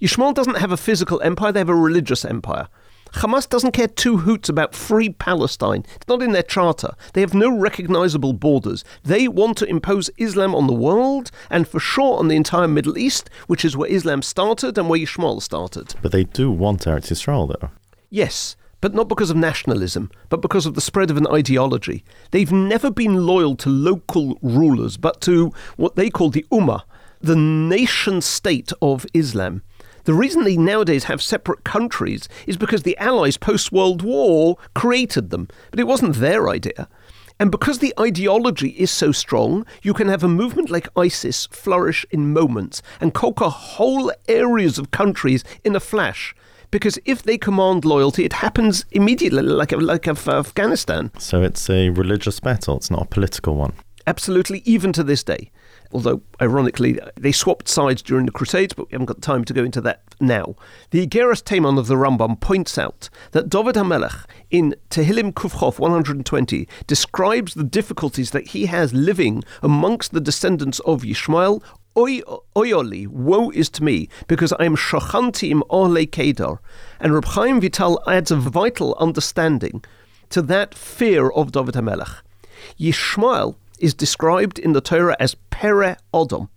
Yishmael 0.00 0.34
doesn't 0.34 0.58
have 0.58 0.72
a 0.72 0.76
physical 0.76 1.20
empire, 1.22 1.52
they 1.52 1.60
have 1.60 1.68
a 1.68 1.74
religious 1.76 2.24
empire. 2.24 2.66
Hamas 3.12 3.48
doesn't 3.48 3.72
care 3.72 3.88
two 3.88 4.18
hoots 4.18 4.48
about 4.48 4.74
free 4.74 5.10
Palestine. 5.10 5.84
It's 5.96 6.08
not 6.08 6.22
in 6.22 6.32
their 6.32 6.42
charter. 6.42 6.92
They 7.12 7.20
have 7.20 7.34
no 7.34 7.54
recognizable 7.56 8.32
borders. 8.32 8.84
They 9.02 9.28
want 9.28 9.58
to 9.58 9.66
impose 9.66 10.10
Islam 10.16 10.54
on 10.54 10.66
the 10.66 10.72
world 10.72 11.30
and 11.50 11.68
for 11.68 11.78
sure 11.78 12.18
on 12.18 12.28
the 12.28 12.36
entire 12.36 12.68
Middle 12.68 12.96
East, 12.96 13.28
which 13.46 13.64
is 13.64 13.76
where 13.76 13.90
Islam 13.90 14.22
started 14.22 14.78
and 14.78 14.88
where 14.88 15.00
Yishmael 15.00 15.42
started. 15.42 15.94
But 16.00 16.12
they 16.12 16.24
do 16.24 16.50
want 16.50 16.86
Eretz 16.86 17.10
Yisrael, 17.10 17.48
though. 17.48 17.70
Yes, 18.08 18.56
but 18.80 18.94
not 18.94 19.08
because 19.08 19.30
of 19.30 19.36
nationalism, 19.36 20.10
but 20.28 20.42
because 20.42 20.66
of 20.66 20.74
the 20.74 20.80
spread 20.80 21.10
of 21.10 21.16
an 21.16 21.26
ideology. 21.28 22.04
They've 22.30 22.50
never 22.50 22.90
been 22.90 23.26
loyal 23.26 23.56
to 23.56 23.68
local 23.68 24.38
rulers, 24.42 24.96
but 24.96 25.20
to 25.22 25.52
what 25.76 25.96
they 25.96 26.10
call 26.10 26.30
the 26.30 26.44
Ummah, 26.50 26.82
the 27.20 27.36
nation 27.36 28.20
state 28.20 28.72
of 28.82 29.06
Islam. 29.14 29.62
The 30.04 30.14
reason 30.14 30.42
they 30.42 30.56
nowadays 30.56 31.04
have 31.04 31.22
separate 31.22 31.62
countries 31.62 32.28
is 32.48 32.56
because 32.56 32.82
the 32.82 32.98
Allies 32.98 33.36
post 33.36 33.70
World 33.70 34.02
War 34.02 34.56
created 34.74 35.30
them, 35.30 35.46
but 35.70 35.78
it 35.78 35.86
wasn't 35.86 36.16
their 36.16 36.48
idea. 36.48 36.88
And 37.38 37.52
because 37.52 37.78
the 37.78 37.94
ideology 37.98 38.70
is 38.70 38.90
so 38.90 39.12
strong, 39.12 39.64
you 39.82 39.94
can 39.94 40.08
have 40.08 40.24
a 40.24 40.28
movement 40.28 40.70
like 40.70 40.88
ISIS 40.96 41.46
flourish 41.46 42.04
in 42.10 42.32
moments 42.32 42.82
and 43.00 43.14
conquer 43.14 43.48
whole 43.48 44.12
areas 44.28 44.76
of 44.76 44.90
countries 44.90 45.44
in 45.64 45.76
a 45.76 45.80
flash. 45.80 46.34
Because 46.72 46.98
if 47.04 47.22
they 47.22 47.38
command 47.38 47.84
loyalty, 47.84 48.24
it 48.24 48.32
happens 48.32 48.84
immediately, 48.90 49.42
like 49.42 49.72
like 49.72 50.08
Afghanistan. 50.08 51.12
So 51.18 51.42
it's 51.42 51.68
a 51.70 51.90
religious 51.90 52.40
battle. 52.40 52.76
It's 52.78 52.90
not 52.90 53.02
a 53.02 53.06
political 53.06 53.54
one. 53.54 53.74
Absolutely, 54.06 54.62
even 54.64 54.92
to 54.94 55.04
this 55.04 55.22
day 55.22 55.52
although 55.92 56.22
ironically 56.40 56.98
they 57.16 57.32
swapped 57.32 57.68
sides 57.68 58.02
during 58.02 58.26
the 58.26 58.32
Crusades, 58.32 58.74
but 58.74 58.86
we 58.86 58.92
haven't 58.92 59.06
got 59.06 59.22
time 59.22 59.44
to 59.44 59.52
go 59.52 59.64
into 59.64 59.80
that 59.82 60.02
now. 60.20 60.56
The 60.90 61.06
Igeras 61.06 61.42
Teiman 61.42 61.78
of 61.78 61.86
the 61.86 61.94
Rambam 61.94 62.40
points 62.40 62.78
out 62.78 63.08
that 63.32 63.48
David 63.48 63.76
HaMelech 63.76 64.24
in 64.50 64.74
Tehillim 64.90 65.32
Kufchof 65.32 65.78
120 65.78 66.68
describes 66.86 67.54
the 67.54 67.64
difficulties 67.64 68.30
that 68.30 68.48
he 68.48 68.66
has 68.66 68.92
living 68.92 69.42
amongst 69.62 70.12
the 70.12 70.20
descendants 70.20 70.80
of 70.80 71.02
Yishmael 71.02 71.62
Oy, 71.94 72.20
oyoli, 72.56 73.06
woe 73.06 73.50
is 73.50 73.68
to 73.68 73.84
me, 73.84 74.08
because 74.26 74.54
I 74.54 74.64
am 74.64 74.76
shochanti 74.76 75.50
im 75.50 75.62
ole 75.68 76.06
kedar. 76.06 76.58
And 76.98 77.12
Reb 77.12 77.26
Chaim 77.26 77.60
Vital 77.60 78.02
adds 78.06 78.30
a 78.30 78.36
vital 78.36 78.96
understanding 78.98 79.84
to 80.30 80.40
that 80.40 80.74
fear 80.74 81.28
of 81.28 81.52
David 81.52 81.74
HaMelech. 81.74 82.22
Yishmael 82.80 83.56
is 83.82 83.92
described 83.92 84.58
in 84.58 84.72
the 84.72 84.80
Torah 84.80 85.16
as 85.18 85.34
Pere 85.50 85.96
Odom. 86.14 86.48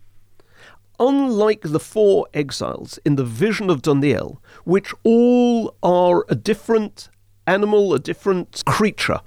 Unlike 1.00 1.64
the 1.64 1.80
four 1.80 2.28
exiles 2.34 3.00
in 3.04 3.16
the 3.16 3.26
vision 3.26 3.70
of 3.70 3.82
Daniel, 3.82 4.42
which 4.64 4.94
all 5.04 5.76
are 5.84 6.24
a 6.30 6.36
different 6.36 7.10
animal, 7.48 7.94
a 7.94 8.00
different 8.00 8.64
creature, 8.66 9.20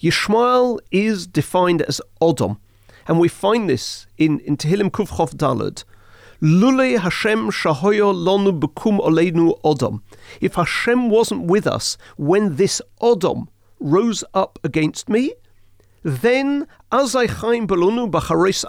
Yishmael 0.00 0.80
is 0.90 1.26
defined 1.28 1.82
as 1.82 2.00
Odom. 2.20 2.56
And 3.06 3.20
we 3.20 3.28
find 3.28 3.68
this 3.68 4.06
in, 4.16 4.40
in 4.40 4.56
Tehillim 4.56 4.90
Kufchof 4.90 5.34
Dalad. 5.34 5.84
Lule 6.40 6.98
Hashem 6.98 7.50
shahoyo 7.50 8.12
lonu 8.12 8.58
bekum 8.58 8.98
oleinu 8.98 9.60
Odom. 9.60 10.00
If 10.40 10.54
Hashem 10.54 11.10
wasn't 11.10 11.44
with 11.44 11.66
us 11.66 11.98
when 12.16 12.56
this 12.56 12.80
Odom 13.00 13.48
rose 13.78 14.24
up 14.34 14.58
against 14.64 15.08
me, 15.08 15.34
then 16.02 16.66
Azai 16.90 17.28
Chaim 17.28 17.66
Balonu 17.66 18.10
Bacharis 18.10 18.64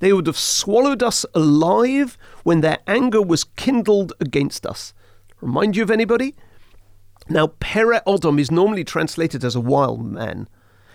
they 0.00 0.12
would 0.12 0.26
have 0.26 0.38
swallowed 0.38 1.02
us 1.02 1.26
alive 1.34 2.16
when 2.44 2.60
their 2.60 2.78
anger 2.86 3.20
was 3.20 3.44
kindled 3.44 4.12
against 4.20 4.66
us. 4.66 4.94
Remind 5.40 5.76
you 5.76 5.82
of 5.82 5.90
anybody? 5.90 6.34
Now, 7.28 7.48
Pere 7.60 8.00
Odom 8.06 8.40
is 8.40 8.50
normally 8.50 8.84
translated 8.84 9.44
as 9.44 9.56
a 9.56 9.60
wild 9.60 10.04
man, 10.04 10.48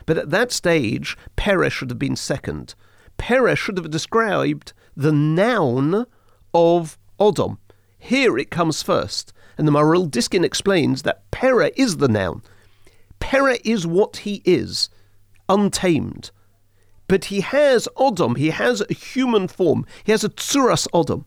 but 0.05 0.17
at 0.17 0.29
that 0.31 0.51
stage, 0.51 1.17
Pere 1.35 1.69
should 1.69 1.89
have 1.89 1.99
been 1.99 2.15
second. 2.15 2.73
Pere 3.17 3.55
should 3.55 3.77
have 3.77 3.91
described 3.91 4.73
the 4.95 5.11
noun 5.11 6.05
of 6.53 6.97
Odom. 7.19 7.57
Here 7.99 8.37
it 8.37 8.49
comes 8.49 8.81
first, 8.81 9.33
and 9.57 9.67
the 9.67 9.71
Maril 9.71 10.09
Diskin 10.09 10.43
explains 10.43 11.03
that 11.03 11.29
Pere 11.29 11.71
is 11.75 11.97
the 11.97 12.07
noun. 12.07 12.41
Pere 13.19 13.57
is 13.63 13.85
what 13.85 14.17
he 14.17 14.41
is, 14.43 14.89
untamed. 15.51 16.31
But 17.07 17.25
he 17.25 17.41
has 17.41 17.89
Odom, 17.97 18.37
he 18.37 18.51
has 18.51 18.81
a 18.81 18.93
human 18.93 19.47
form, 19.47 19.85
he 20.03 20.13
has 20.13 20.23
a 20.23 20.29
Tsuras 20.29 20.87
Odom, 20.93 21.25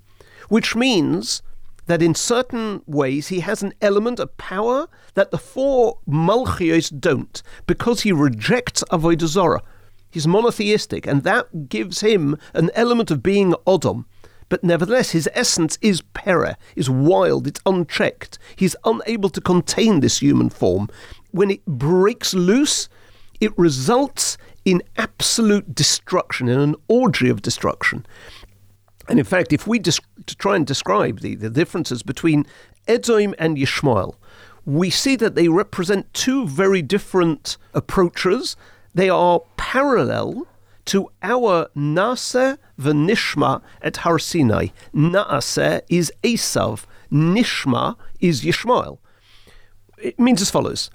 which 0.49 0.75
means 0.75 1.43
that 1.87 2.01
in 2.01 2.15
certain 2.15 2.83
ways 2.87 3.29
he 3.29 3.41
has 3.41 3.63
an 3.63 3.75
element 3.83 4.19
of 4.19 4.37
power 4.39 4.89
that 5.13 5.31
the 5.31 5.39
four 5.39 5.99
Malchios 6.09 6.89
don't, 6.99 7.43
because 7.67 8.01
he 8.01 8.13
rejects 8.13 8.83
Avodah. 8.91 9.61
He's 10.11 10.27
monotheistic, 10.27 11.07
and 11.07 11.23
that 11.25 11.69
gives 11.69 12.01
him 12.01 12.39
an 12.55 12.71
element 12.75 13.11
of 13.11 13.23
being 13.23 13.53
Odom. 13.67 14.07
But 14.49 14.65
nevertheless, 14.65 15.11
his 15.11 15.29
essence 15.35 15.77
is 15.83 16.03
pere, 16.15 16.57
is 16.77 16.89
wild, 16.89 17.47
it's 17.47 17.61
unchecked. 17.67 18.39
He's 18.57 18.77
unable 18.85 19.29
to 19.31 19.41
contain 19.41 20.01
this 20.01 20.21
human 20.21 20.51
form. 20.51 20.89
When 21.33 21.51
it 21.51 21.67
breaks 21.67 22.33
loose, 22.33 22.89
it 23.45 23.57
results 23.59 24.39
in 24.65 24.83
absolute 24.97 25.75
destruction, 25.75 26.49
in 26.49 26.59
an 26.59 26.75
orgy 26.89 27.29
of 27.29 27.43
destruction. 27.43 28.07
And 29.09 29.19
in 29.19 29.25
fact, 29.25 29.53
if 29.53 29.67
we 29.67 29.79
to 29.81 30.37
try 30.37 30.57
and 30.57 30.67
describe 30.67 31.21
the, 31.21 31.35
the 31.35 31.51
differences 31.51 32.03
between 32.03 32.47
Edom 32.89 33.35
and 33.39 33.59
Yishmael, 33.59 34.15
we 34.65 34.89
see 34.89 35.15
that 35.17 35.35
they 35.35 35.49
represent 35.49 36.13
two 36.15 36.47
very 36.49 36.81
different 36.81 37.59
approaches. 37.75 38.57
They 38.95 39.11
are 39.11 39.43
parallel 39.59 40.47
to 40.87 41.11
our 41.23 41.69
Nase 41.77 42.57
v'Nishma 42.81 43.61
at 43.83 43.99
Har 43.99 44.19
Sinai. 44.19 44.69
Nase 44.95 45.83
is 45.91 46.11
Esav, 46.23 46.87
Nishma 47.13 47.97
is 48.21 48.43
Yishmael. 48.43 48.99
It 49.99 50.19
means 50.19 50.41
as 50.41 50.51
follows 50.51 50.91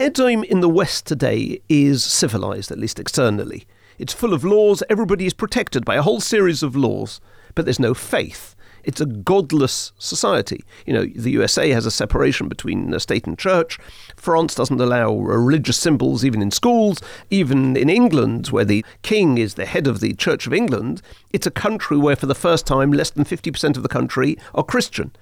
Edom 0.00 0.44
in 0.44 0.60
the 0.60 0.68
West 0.70 1.04
today 1.04 1.60
is 1.68 2.02
civilized, 2.02 2.70
at 2.70 2.78
least 2.78 2.98
externally. 2.98 3.66
It's 3.98 4.14
full 4.14 4.32
of 4.32 4.42
laws, 4.42 4.82
everybody 4.88 5.26
is 5.26 5.34
protected 5.34 5.84
by 5.84 5.96
a 5.96 6.02
whole 6.02 6.20
series 6.22 6.62
of 6.62 6.74
laws 6.74 7.20
but 7.54 7.64
there's 7.64 7.80
no 7.80 7.94
faith. 7.94 8.54
It's 8.82 9.00
a 9.00 9.06
godless 9.06 9.92
society. 9.98 10.64
You 10.86 10.94
know, 10.94 11.04
the 11.04 11.32
USA 11.32 11.68
has 11.70 11.84
a 11.84 11.90
separation 11.90 12.48
between 12.48 12.98
state 12.98 13.26
and 13.26 13.38
church. 13.38 13.78
France 14.16 14.54
doesn't 14.54 14.80
allow 14.80 15.14
religious 15.14 15.78
symbols 15.78 16.24
even 16.24 16.40
in 16.40 16.50
schools. 16.50 16.98
Even 17.28 17.76
in 17.76 17.90
England, 17.90 18.46
where 18.48 18.64
the 18.64 18.84
king 19.02 19.36
is 19.36 19.54
the 19.54 19.66
head 19.66 19.86
of 19.86 20.00
the 20.00 20.14
Church 20.14 20.46
of 20.46 20.54
England, 20.54 21.02
it's 21.30 21.46
a 21.46 21.50
country 21.50 21.98
where 21.98 22.16
for 22.16 22.24
the 22.24 22.34
first 22.34 22.66
time 22.66 22.90
less 22.90 23.10
than 23.10 23.24
50% 23.24 23.76
of 23.76 23.82
the 23.82 23.88
country 23.88 24.38
are 24.54 24.64
Christian. 24.64 25.12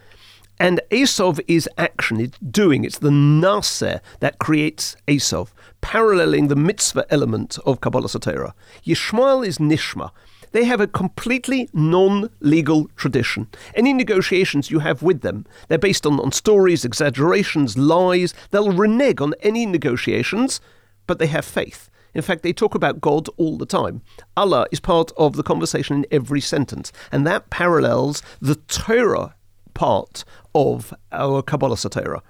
And 0.60 0.80
Esov 0.90 1.40
is 1.46 1.68
action, 1.78 2.20
it's 2.20 2.38
doing, 2.38 2.84
it's 2.84 2.98
the 2.98 3.10
Naseh 3.10 4.00
that 4.20 4.38
creates 4.38 4.96
Esov, 5.06 5.50
paralleling 5.80 6.48
the 6.48 6.56
mitzvah 6.56 7.06
element 7.10 7.58
of 7.64 7.80
Kabbalas 7.80 8.18
HaTorah. 8.18 8.52
Yishmael 8.84 9.46
is 9.46 9.58
Nishma, 9.58 10.10
they 10.52 10.64
have 10.64 10.80
a 10.80 10.86
completely 10.86 11.68
non 11.72 12.30
legal 12.40 12.88
tradition. 12.96 13.48
Any 13.74 13.92
negotiations 13.92 14.70
you 14.70 14.78
have 14.80 15.02
with 15.02 15.20
them, 15.20 15.46
they're 15.68 15.78
based 15.78 16.06
on, 16.06 16.18
on 16.20 16.32
stories, 16.32 16.84
exaggerations, 16.84 17.76
lies. 17.76 18.34
They'll 18.50 18.72
renege 18.72 19.20
on 19.20 19.34
any 19.40 19.66
negotiations, 19.66 20.60
but 21.06 21.18
they 21.18 21.26
have 21.26 21.44
faith. 21.44 21.90
In 22.14 22.22
fact, 22.22 22.42
they 22.42 22.52
talk 22.52 22.74
about 22.74 23.00
God 23.00 23.28
all 23.36 23.58
the 23.58 23.66
time. 23.66 24.02
Allah 24.36 24.66
is 24.72 24.80
part 24.80 25.12
of 25.16 25.36
the 25.36 25.42
conversation 25.42 25.98
in 25.98 26.06
every 26.10 26.40
sentence, 26.40 26.90
and 27.12 27.26
that 27.26 27.50
parallels 27.50 28.22
the 28.40 28.56
Torah 28.56 29.34
part 29.78 30.24
of 30.56 30.92
our 31.12 31.40
Kabbalas 31.40 31.88
HaTorah. 31.88 32.20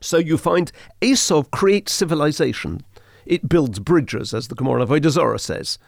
So 0.00 0.18
you 0.18 0.36
find 0.36 0.70
Esau 1.00 1.42
creates 1.44 1.92
civilization. 1.92 2.84
It 3.24 3.48
builds 3.48 3.78
bridges, 3.78 4.34
as 4.34 4.48
the 4.48 4.54
Gemara 4.54 4.82
of 4.82 4.90
Avodah 4.90 5.40
says 5.40 5.78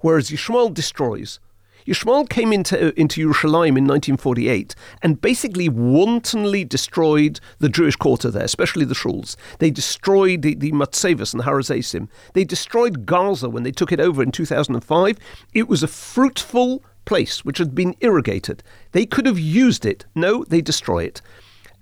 whereas 0.00 0.30
Yishmael 0.30 0.72
destroys. 0.72 1.40
Yishmael 1.86 2.28
came 2.28 2.52
into, 2.52 2.98
into 3.00 3.26
Yerushalayim 3.26 3.76
in 3.76 3.86
1948 3.86 4.74
and 5.02 5.20
basically 5.20 5.68
wantonly 5.68 6.64
destroyed 6.64 7.40
the 7.58 7.70
Jewish 7.70 7.96
quarter 7.96 8.30
there, 8.30 8.44
especially 8.44 8.84
the 8.84 8.94
shuls. 8.94 9.34
They 9.58 9.70
destroyed 9.70 10.42
the, 10.42 10.54
the 10.54 10.72
Matzevis 10.72 11.32
and 11.32 11.40
the 11.40 11.46
Harazesim. 11.46 12.08
They 12.34 12.44
destroyed 12.44 13.06
Gaza 13.06 13.48
when 13.48 13.62
they 13.62 13.72
took 13.72 13.92
it 13.92 14.00
over 14.00 14.22
in 14.22 14.30
2005. 14.30 15.18
It 15.54 15.68
was 15.68 15.82
a 15.82 15.88
fruitful 15.88 16.82
place 17.10 17.44
which 17.44 17.58
had 17.58 17.74
been 17.74 17.94
irrigated. 18.00 18.62
They 18.92 19.04
could 19.04 19.26
have 19.26 19.38
used 19.38 19.84
it. 19.84 20.06
No, 20.14 20.44
they 20.44 20.60
destroy 20.60 21.02
it. 21.10 21.20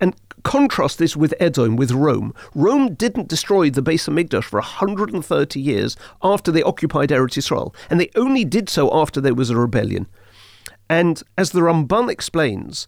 And 0.01 0.15
Contrast 0.43 0.99
this 0.99 1.17
with 1.17 1.33
Edom, 1.39 1.75
with 1.75 1.91
Rome. 1.91 2.33
Rome 2.55 2.93
didn't 2.95 3.27
destroy 3.27 3.69
the 3.69 3.83
Beis 3.83 4.07
Hamikdash 4.07 4.45
for 4.45 4.59
130 4.59 5.59
years 5.59 5.97
after 6.23 6.51
they 6.51 6.63
occupied 6.63 7.09
Eretz 7.09 7.35
Yisrael, 7.37 7.75
and 7.89 7.99
they 7.99 8.09
only 8.15 8.45
did 8.45 8.69
so 8.69 8.89
after 8.93 9.19
there 9.19 9.35
was 9.35 9.49
a 9.49 9.57
rebellion. 9.57 10.07
And 10.89 11.21
as 11.37 11.51
the 11.51 11.59
Ramban 11.59 12.09
explains, 12.09 12.87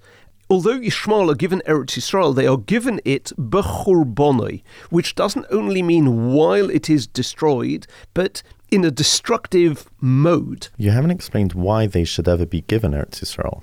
although 0.49 0.79
Yishmael 0.79 1.29
are 1.31 1.35
given 1.35 1.61
Eretz 1.67 1.97
Yisrael, 1.97 2.33
they 2.33 2.47
are 2.47 2.57
given 2.57 3.01
it 3.03 3.33
b'churbonoi, 3.37 4.63
which 4.89 5.15
doesn't 5.15 5.45
only 5.51 5.83
mean 5.83 6.31
while 6.33 6.69
it 6.69 6.89
is 6.89 7.05
destroyed, 7.05 7.85
but 8.13 8.43
in 8.71 8.85
a 8.85 8.89
destructive 8.91 9.89
mode. 9.99 10.69
You 10.77 10.91
haven't 10.91 11.11
explained 11.11 11.53
why 11.53 11.85
they 11.85 12.05
should 12.05 12.27
ever 12.27 12.45
be 12.45 12.61
given 12.61 12.93
Eretz 12.93 13.19
Yisrael. 13.19 13.61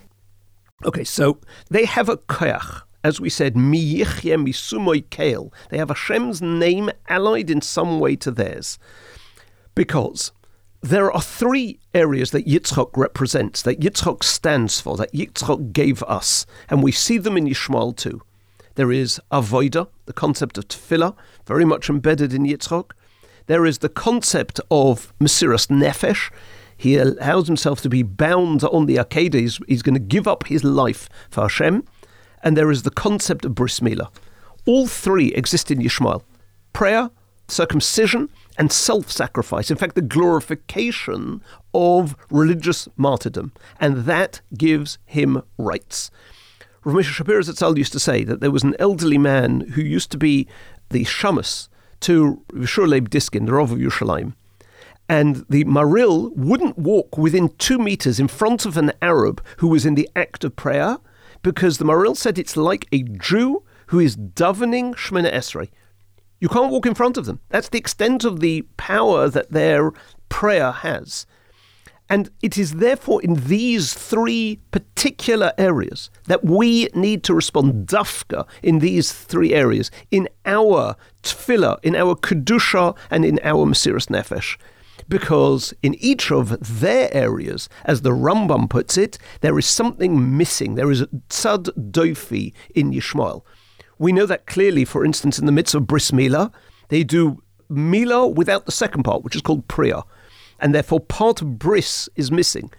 Okay, 0.85 1.03
so 1.03 1.39
they 1.71 1.87
have 1.87 2.09
a 2.09 2.19
koyach, 2.19 2.83
as 3.03 3.21
we 3.21 3.31
said, 3.31 3.55
miyichye 3.55 4.37
misumoy 4.37 5.09
kale. 5.11 5.53
They 5.71 5.79
have 5.79 5.89
Hashem's 5.89 6.41
name 6.43 6.91
allied 7.09 7.51
in 7.51 7.63
some 7.63 7.99
way 7.99 8.15
to 8.17 8.31
theirs. 8.31 8.79
Because 9.75 10.31
there 10.83 11.11
are 11.11 11.23
three 11.23 11.81
areas 11.95 12.31
that 12.31 12.47
Yitzchok 12.47 12.97
represents, 12.97 13.63
that 13.63 13.81
Yitzchok 13.81 14.23
stands 14.23 14.81
for, 14.81 14.97
that 14.99 15.13
Yitzchok 15.13 15.73
gave 15.73 16.03
us, 16.05 16.47
and 16.69 16.83
we 16.83 16.93
see 16.93 17.19
them 17.19 17.37
in 17.37 17.47
Yishmael 17.47 17.97
too. 17.97 18.23
There 18.77 18.93
is 18.93 19.21
Avoida, 19.33 19.89
the 20.07 20.13
concept 20.13 20.57
of 20.59 20.69
tefillah, 20.69 21.17
very 21.47 21.65
much 21.65 21.91
embedded 21.91 22.33
in 22.33 22.45
Yitzchok. 22.45 22.93
There 23.49 23.67
is 23.67 23.79
the 23.79 23.89
concept 23.91 24.61
of 24.71 25.13
Mesiras 25.19 25.67
Nefesh. 25.67 26.31
He 26.77 26.97
allows 26.97 27.49
himself 27.49 27.81
to 27.81 27.89
be 27.89 28.03
bound 28.03 28.63
on 28.63 28.87
the 28.87 28.97
Akedah. 28.97 29.35
He's, 29.35 29.59
he's 29.67 29.83
going 29.83 29.95
to 29.95 30.01
give 30.01 30.29
up 30.29 30.47
his 30.47 30.63
life 30.63 31.09
for 31.29 31.43
Hashem 31.43 31.85
and 32.43 32.57
there 32.57 32.71
is 32.71 32.83
the 32.83 32.91
concept 32.91 33.45
of 33.45 33.55
bris 33.55 33.81
milah. 33.81 34.11
All 34.67 34.87
three 34.87 35.29
exist 35.35 35.71
in 35.71 35.79
Yishmael 35.79 36.23
prayer, 36.73 37.11
circumcision, 37.49 38.29
and 38.57 38.71
self 38.73 39.11
sacrifice. 39.11 39.71
In 39.71 39.77
fact, 39.77 39.95
the 39.95 40.03
glorification 40.03 41.43
of 41.75 42.17
religious 42.31 42.89
martyrdom. 42.97 43.53
And 43.81 44.05
that 44.05 44.41
gives 44.57 44.99
him 45.07 45.43
rights. 45.57 46.11
Rav 46.85 46.97
Moshe 46.97 47.13
Shapiro 47.13 47.41
Zatzal 47.41 47.77
used 47.77 47.93
to 47.93 48.01
say 48.01 48.25
that 48.25 48.41
there 48.41 48.51
was 48.51 48.63
an 48.63 48.77
elderly 48.79 49.19
man 49.19 49.61
who 49.73 49.83
used 49.83 50.11
to 50.13 50.19
be 50.19 50.47
the 50.91 51.05
shamus 51.05 51.69
to 52.01 52.43
Shurleib 52.53 53.09
Diskin, 53.09 53.47
the 53.47 53.53
Rav 53.53 53.73
of 53.73 53.79
Yerushalayim. 53.79 54.35
And 55.09 55.47
the 55.49 55.65
Maril 55.65 56.31
wouldn't 56.37 56.79
walk 56.79 57.17
within 57.17 57.49
two 57.57 57.79
meters 57.79 58.21
in 58.21 58.29
front 58.29 58.67
of 58.67 58.77
an 58.77 58.93
Arab 59.01 59.43
who 59.59 59.69
was 59.69 59.87
in 59.87 59.95
the 59.95 60.09
act 60.15 60.45
of 60.45 60.55
prayer 60.55 60.99
because 61.43 61.79
the 61.79 61.85
Maril 61.85 62.15
said 62.15 62.39
it's 62.39 62.57
like 62.57 62.87
a 62.93 63.03
Jew 63.03 63.63
who 63.87 64.01
is 64.01 64.17
davening 64.17 64.95
Shemona 64.95 65.33
Esrei. 65.33 65.71
You 66.41 66.49
can't 66.49 66.71
walk 66.71 66.87
in 66.87 66.95
front 66.95 67.17
of 67.17 67.25
them. 67.25 67.41
That's 67.49 67.69
the 67.71 67.79
extent 67.79 68.25
of 68.25 68.41
the 68.41 68.63
power 68.77 69.29
that 69.29 69.51
their 69.51 69.93
prayer 70.29 70.71
has. 70.71 71.27
And 72.11 72.31
it 72.43 72.57
is 72.57 72.75
therefore 72.75 73.21
in 73.23 73.35
these 73.35 73.93
three 73.93 74.61
particular 74.71 75.53
areas 75.59 76.11
that 76.25 76.45
we 76.45 76.89
need 76.95 77.23
to 77.25 77.35
respond 77.35 77.87
dafka 77.87 78.47
in 78.63 78.79
these 78.79 79.13
three 79.13 79.53
areas, 79.53 79.91
in 80.11 80.29
our 80.47 80.97
tefillah, 81.23 81.79
in 81.83 81.95
our 81.95 82.15
kedusha, 82.15 82.97
and 83.11 83.25
in 83.25 83.39
our 83.43 83.67
mesiras 83.67 84.07
nefesh 84.09 84.57
because 85.09 85.73
in 85.83 85.95
each 85.95 86.31
of 86.31 86.81
their 86.81 87.09
areas, 87.15 87.69
as 87.85 88.03
the 88.03 88.11
Rambam 88.11 88.69
puts 88.69 88.99
it, 88.99 89.19
there 89.41 89.59
is 89.59 89.67
something 89.67 90.37
missing. 90.37 90.75
There 90.75 90.91
is 90.91 91.01
a 91.01 91.07
tzad 91.07 91.93
dofi 91.93 92.53
in 92.75 92.93
Yishmael. 92.93 93.43
We 93.99 94.13
know 94.13 94.27
that 94.27 94.47
clearly, 94.47 94.85
for 94.85 95.05
instance, 95.05 95.39
in 95.39 95.47
the 95.47 95.53
midst 95.53 95.75
of 95.75 95.87
bris 95.87 96.11
milah, 96.11 96.53
they 96.89 97.05
do 97.05 97.43
Mila 97.69 98.27
without 98.27 98.67
the 98.67 98.73
second 98.73 99.03
part, 99.03 99.23
which 99.23 99.37
is 99.37 99.43
called 99.43 99.69
Priya. 99.69 100.03
And 100.59 100.75
therefore, 100.75 101.01
part 101.01 101.43
of 101.43 101.59
bris 101.59 102.09
is 102.17 102.31
missing. 102.31 102.71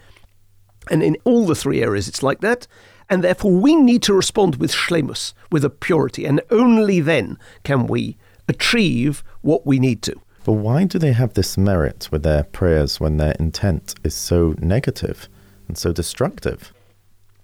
And 0.89 1.03
in 1.03 1.17
all 1.23 1.45
the 1.45 1.55
three 1.55 1.81
areas, 1.81 2.07
it's 2.07 2.23
like 2.23 2.41
that. 2.41 2.67
And 3.09 3.23
therefore, 3.23 3.51
we 3.51 3.75
need 3.75 4.03
to 4.03 4.13
respond 4.13 4.57
with 4.57 4.71
shlemus, 4.71 5.33
with 5.51 5.65
a 5.65 5.69
purity. 5.69 6.25
And 6.25 6.41
only 6.51 6.99
then 6.99 7.37
can 7.63 7.87
we 7.87 8.17
achieve 8.47 9.23
what 9.41 9.65
we 9.65 9.79
need 9.79 10.01
to. 10.03 10.15
But 10.45 10.53
why 10.53 10.85
do 10.85 10.97
they 10.97 11.13
have 11.13 11.33
this 11.33 11.57
merit 11.57 12.09
with 12.11 12.23
their 12.23 12.43
prayers 12.43 12.99
when 12.99 13.17
their 13.17 13.33
intent 13.33 13.95
is 14.03 14.15
so 14.15 14.55
negative 14.59 15.29
and 15.67 15.77
so 15.77 15.91
destructive? 15.91 16.73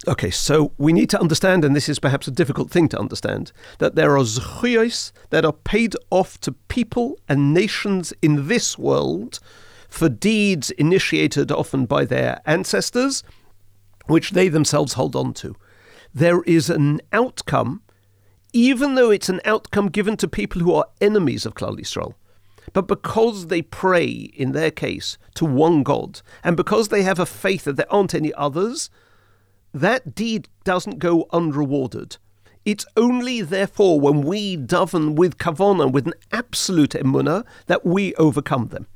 Okay, 0.08 0.30
so 0.30 0.72
we 0.78 0.94
need 0.94 1.10
to 1.10 1.20
understand, 1.20 1.66
and 1.66 1.76
this 1.76 1.90
is 1.90 2.00
perhaps 2.00 2.28
a 2.28 2.32
difficult 2.32 2.70
thing 2.70 2.88
to 2.90 3.00
understand, 3.00 3.52
that 3.80 3.96
there 3.96 4.16
are 4.18 4.24
zchuyos 4.24 5.12
that 5.32 5.46
are 5.46 5.54
paid 5.54 5.96
off 6.12 6.40
to 6.42 6.52
people 6.68 7.18
and 7.28 7.54
nations 7.54 8.14
in 8.22 8.48
this 8.48 8.78
world 8.78 9.40
for 9.96 10.10
deeds 10.10 10.72
initiated 10.72 11.52
often 11.52 11.86
by 11.86 12.04
their 12.04 12.42
ancestors, 12.46 13.24
which 14.08 14.32
they 14.32 14.50
themselves 14.50 14.94
hold 14.94 15.16
on 15.16 15.34
to. 15.34 15.56
There 16.14 16.44
is 16.44 16.70
an 16.70 17.00
outcome, 17.14 17.82
even 18.52 18.96
though 18.96 19.10
it's 19.10 19.30
an 19.30 19.40
outcome 19.46 19.88
given 19.88 20.18
to 20.18 20.28
people 20.28 20.62
who 20.62 20.74
are 20.74 20.88
enemies 21.00 21.46
of 21.46 21.56
Klal. 21.56 22.14
But 22.74 22.88
because 22.88 23.48
they 23.48 23.62
pray, 23.62 24.10
in 24.12 24.52
their 24.52 24.70
case, 24.70 25.18
to 25.36 25.46
one 25.46 25.82
God, 25.82 26.22
and 26.44 26.58
because 26.58 26.90
they 26.90 27.04
have 27.04 27.20
a 27.20 27.26
faith 27.26 27.64
that 27.64 27.78
there 27.78 27.92
aren't 27.94 28.14
any 28.14 28.34
others, 28.34 28.90
that 29.74 30.14
deed 30.14 30.50
doesn't 30.66 31.00
go 31.00 31.26
unrewarded. 31.32 32.18
It's 32.66 32.86
only 32.98 33.42
therefore 33.42 34.02
when 34.02 34.24
we 34.24 34.58
daven 34.58 35.16
with 35.16 35.38
kavana, 35.38 35.90
with 35.90 36.08
an 36.08 36.16
absolute 36.34 36.92
emunah, 36.92 37.46
that 37.68 37.86
we 37.86 38.14
overcome 38.16 38.68
them. 38.68 38.88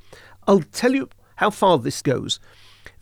I'll 0.49 0.61
tell 0.61 0.95
you 0.95 1.09
how 1.35 1.51
far 1.51 1.77
this 1.77 2.01
goes. 2.01 2.39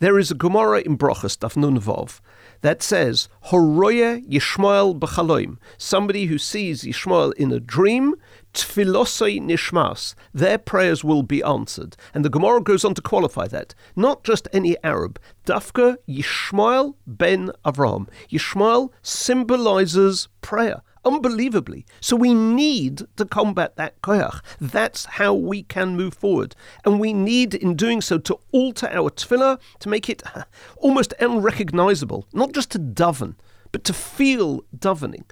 There 0.00 0.18
is 0.18 0.30
a 0.30 0.34
Gemara 0.34 0.80
in 0.80 0.98
Brochus, 0.98 1.34
Daf 1.34 1.56
Nun 1.56 1.80
Vov, 1.80 2.20
that 2.60 2.82
says, 2.82 3.30
Horoya 3.46 4.22
Yishmael 4.28 4.98
b'chaloim, 4.98 5.56
somebody 5.78 6.26
who 6.26 6.36
sees 6.36 6.82
Yishmael 6.82 7.32
in 7.36 7.50
a 7.50 7.58
dream, 7.58 8.16
tfilosoi 8.52 9.40
nishmas, 9.40 10.14
their 10.34 10.58
prayers 10.58 11.02
will 11.02 11.22
be 11.22 11.42
answered. 11.42 11.96
And 12.12 12.22
the 12.22 12.28
Gemara 12.28 12.60
goes 12.60 12.84
on 12.84 12.92
to 12.92 13.00
qualify 13.00 13.48
that. 13.48 13.74
Not 13.96 14.24
just 14.24 14.46
any 14.52 14.76
Arab, 14.84 15.18
Dafka 15.46 15.96
Yishmael 16.06 16.96
ben 17.06 17.50
Avram. 17.64 18.10
Yishmael 18.30 18.90
symbolizes 19.00 20.28
prayer 20.42 20.82
unbelievably. 21.08 21.84
So 22.00 22.14
we 22.16 22.34
need 22.34 23.02
to 23.16 23.24
combat 23.24 23.76
that 23.76 24.00
koyach. 24.02 24.40
That's 24.60 25.04
how 25.06 25.32
we 25.34 25.62
can 25.62 25.96
move 25.96 26.14
forward. 26.14 26.54
And 26.84 27.00
we 27.00 27.12
need, 27.12 27.54
in 27.54 27.74
doing 27.74 28.00
so, 28.00 28.18
to 28.18 28.38
alter 28.52 28.88
our 28.92 29.10
tefillah 29.10 29.58
to 29.80 29.88
make 29.88 30.08
it 30.08 30.22
uh, 30.34 30.44
almost 30.76 31.14
unrecognizable, 31.18 32.26
not 32.32 32.52
just 32.52 32.70
to 32.72 32.78
daven, 32.78 33.34
but 33.72 33.84
to 33.84 33.92
feel 33.92 34.62
davening. 34.76 35.24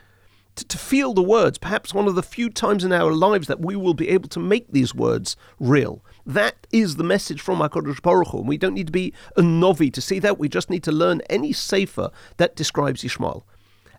To, 0.57 0.65
to 0.65 0.79
feel 0.79 1.13
the 1.13 1.23
words, 1.23 1.59
perhaps 1.59 1.93
one 1.93 2.09
of 2.09 2.15
the 2.15 2.23
few 2.23 2.49
times 2.49 2.83
in 2.83 2.91
our 2.91 3.13
lives 3.13 3.47
that 3.47 3.61
we 3.61 3.77
will 3.77 3.93
be 3.93 4.09
able 4.09 4.31
to 4.31 4.41
make 4.41 4.73
these 4.73 4.95
words 4.95 5.37
real. 5.61 6.03
That 6.25 6.67
is 6.73 6.97
the 6.97 7.05
message 7.05 7.43
from 7.43 7.59
HaKadosh 7.59 8.01
Baruch 8.01 8.29
Hu. 8.29 8.41
We 8.41 8.57
don't 8.57 8.75
need 8.75 8.87
to 8.87 8.93
be 8.93 9.13
a 9.37 9.43
novi 9.43 9.91
to 9.91 10.01
see 10.01 10.19
that. 10.21 10.39
We 10.39 10.49
just 10.49 10.71
need 10.71 10.83
to 10.85 10.93
learn 10.93 11.21
any 11.29 11.53
sefer 11.53 12.11
that 12.39 12.57
describes 12.57 13.03
Yishmael. 13.03 13.43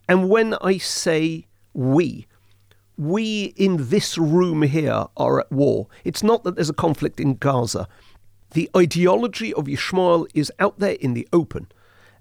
And 0.09 0.29
when 0.29 0.55
I 0.55 0.77
say 0.77 1.46
we. 1.77 2.25
We 2.97 3.53
in 3.55 3.89
this 3.89 4.17
room 4.17 4.63
here 4.63 5.05
are 5.15 5.39
at 5.39 5.51
war. 5.51 5.87
It's 6.03 6.23
not 6.23 6.43
that 6.43 6.55
there's 6.55 6.71
a 6.71 6.73
conflict 6.73 7.19
in 7.19 7.35
Gaza. 7.35 7.87
The 8.51 8.69
ideology 8.75 9.53
of 9.53 9.65
Yishmael 9.65 10.27
is 10.33 10.51
out 10.59 10.79
there 10.79 10.97
in 10.99 11.13
the 11.13 11.27
open. 11.31 11.67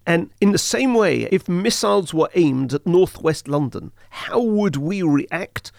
And 0.06 0.30
in 0.40 0.52
the 0.52 0.58
same 0.58 0.94
way, 0.94 1.22
if 1.32 1.48
missiles 1.48 2.12
were 2.12 2.28
aimed 2.34 2.74
at 2.74 2.86
northwest 2.86 3.48
London, 3.48 3.92
how 4.10 4.40
would 4.40 4.76
we 4.76 5.02
react? 5.02 5.72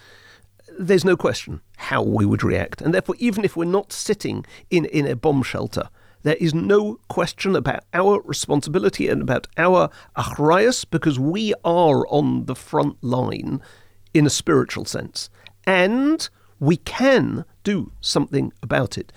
There's 0.77 1.05
no 1.05 1.15
question 1.15 1.61
how 1.77 2.01
we 2.01 2.25
would 2.25 2.43
react. 2.43 2.81
And 2.81 2.93
therefore, 2.93 3.15
even 3.19 3.45
if 3.45 3.55
we're 3.55 3.65
not 3.65 3.93
sitting 3.93 4.45
in, 4.71 4.85
in 4.85 5.05
a 5.05 5.15
bomb 5.15 5.43
shelter, 5.43 5.89
there 6.27 6.35
is 6.35 6.53
no 6.53 6.99
question 7.07 7.55
about 7.55 7.85
our 7.93 8.21
responsibility 8.25 9.07
and 9.07 9.21
about 9.21 9.47
our 9.57 9.89
achrayas 10.17 10.85
because 10.89 11.17
we 11.17 11.53
are 11.63 12.05
on 12.07 12.45
the 12.45 12.55
front 12.55 13.01
line 13.01 13.61
in 14.13 14.25
a 14.25 14.29
spiritual 14.29 14.83
sense. 14.83 15.29
And 15.65 16.27
we 16.59 16.77
can 16.77 17.45
do 17.63 17.91
something 18.01 18.51
about 18.61 18.97
it. 18.97 19.13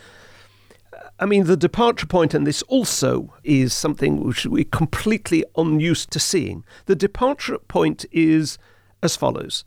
I 1.19 1.27
mean, 1.27 1.45
the 1.45 1.57
departure 1.57 2.07
point, 2.07 2.33
and 2.33 2.47
this 2.47 2.63
also 2.63 3.35
is 3.45 3.75
something 3.75 4.25
which 4.25 4.47
we're 4.47 4.65
completely 4.65 5.45
unused 5.57 6.11
to 6.13 6.21
seeing. 6.21 6.65
The 6.87 6.97
departure 6.97 7.59
point 7.59 8.07
is 8.13 8.57
as 9.03 9.17
follows 9.17 9.65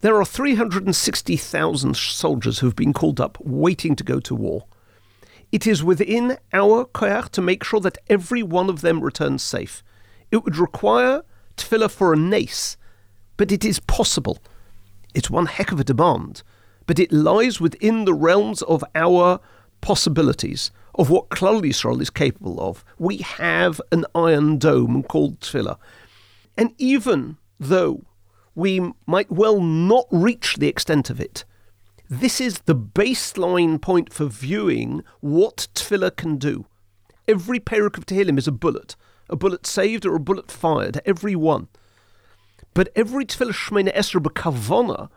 There 0.00 0.16
are 0.16 0.24
360,000 0.24 1.96
soldiers 1.96 2.58
who've 2.58 2.74
been 2.74 2.92
called 2.92 3.20
up 3.20 3.38
waiting 3.40 3.94
to 3.96 4.04
go 4.04 4.18
to 4.20 4.34
war. 4.34 4.64
It 5.52 5.66
is 5.66 5.82
within 5.82 6.38
our 6.52 6.84
koyach 6.84 7.30
to 7.30 7.42
make 7.42 7.64
sure 7.64 7.80
that 7.80 7.98
every 8.08 8.42
one 8.42 8.68
of 8.68 8.82
them 8.82 9.00
returns 9.00 9.42
safe. 9.42 9.82
It 10.30 10.44
would 10.44 10.56
require 10.56 11.22
tefillah 11.56 11.90
for 11.90 12.12
a 12.12 12.16
nace, 12.16 12.76
but 13.36 13.50
it 13.50 13.64
is 13.64 13.80
possible. 13.80 14.38
It's 15.12 15.30
one 15.30 15.46
heck 15.46 15.72
of 15.72 15.80
a 15.80 15.84
demand, 15.84 16.42
but 16.86 17.00
it 17.00 17.12
lies 17.12 17.60
within 17.60 18.04
the 18.04 18.14
realms 18.14 18.62
of 18.62 18.84
our 18.94 19.40
possibilities, 19.80 20.70
of 20.94 21.10
what 21.10 21.30
Klal 21.30 21.62
Yisrael 21.62 22.00
is 22.00 22.10
capable 22.10 22.60
of. 22.60 22.84
We 22.98 23.18
have 23.18 23.80
an 23.90 24.04
iron 24.14 24.58
dome 24.58 25.02
called 25.02 25.40
tefillah. 25.40 25.78
And 26.56 26.74
even 26.78 27.38
though 27.58 28.04
we 28.54 28.92
might 29.06 29.30
well 29.32 29.60
not 29.60 30.06
reach 30.10 30.56
the 30.56 30.68
extent 30.68 31.10
of 31.10 31.20
it, 31.20 31.44
this 32.10 32.40
is 32.40 32.58
the 32.64 32.74
baseline 32.74 33.80
point 33.80 34.12
for 34.12 34.24
viewing 34.24 35.04
what 35.20 35.68
tefillah 35.76 36.16
can 36.16 36.38
do. 36.38 36.66
Every 37.28 37.60
perek 37.60 37.96
of 37.96 38.04
Tehillim 38.04 38.36
is 38.36 38.48
a 38.48 38.52
bullet, 38.52 38.96
a 39.28 39.36
bullet 39.36 39.64
saved 39.64 40.04
or 40.04 40.16
a 40.16 40.20
bullet 40.20 40.50
fired, 40.50 41.00
every 41.06 41.36
one. 41.36 41.68
But 42.74 42.88
every 42.96 43.24
tefillah 43.24 43.52
shmena 43.52 43.94
esra 43.94 44.20
b'kavona 44.20 45.08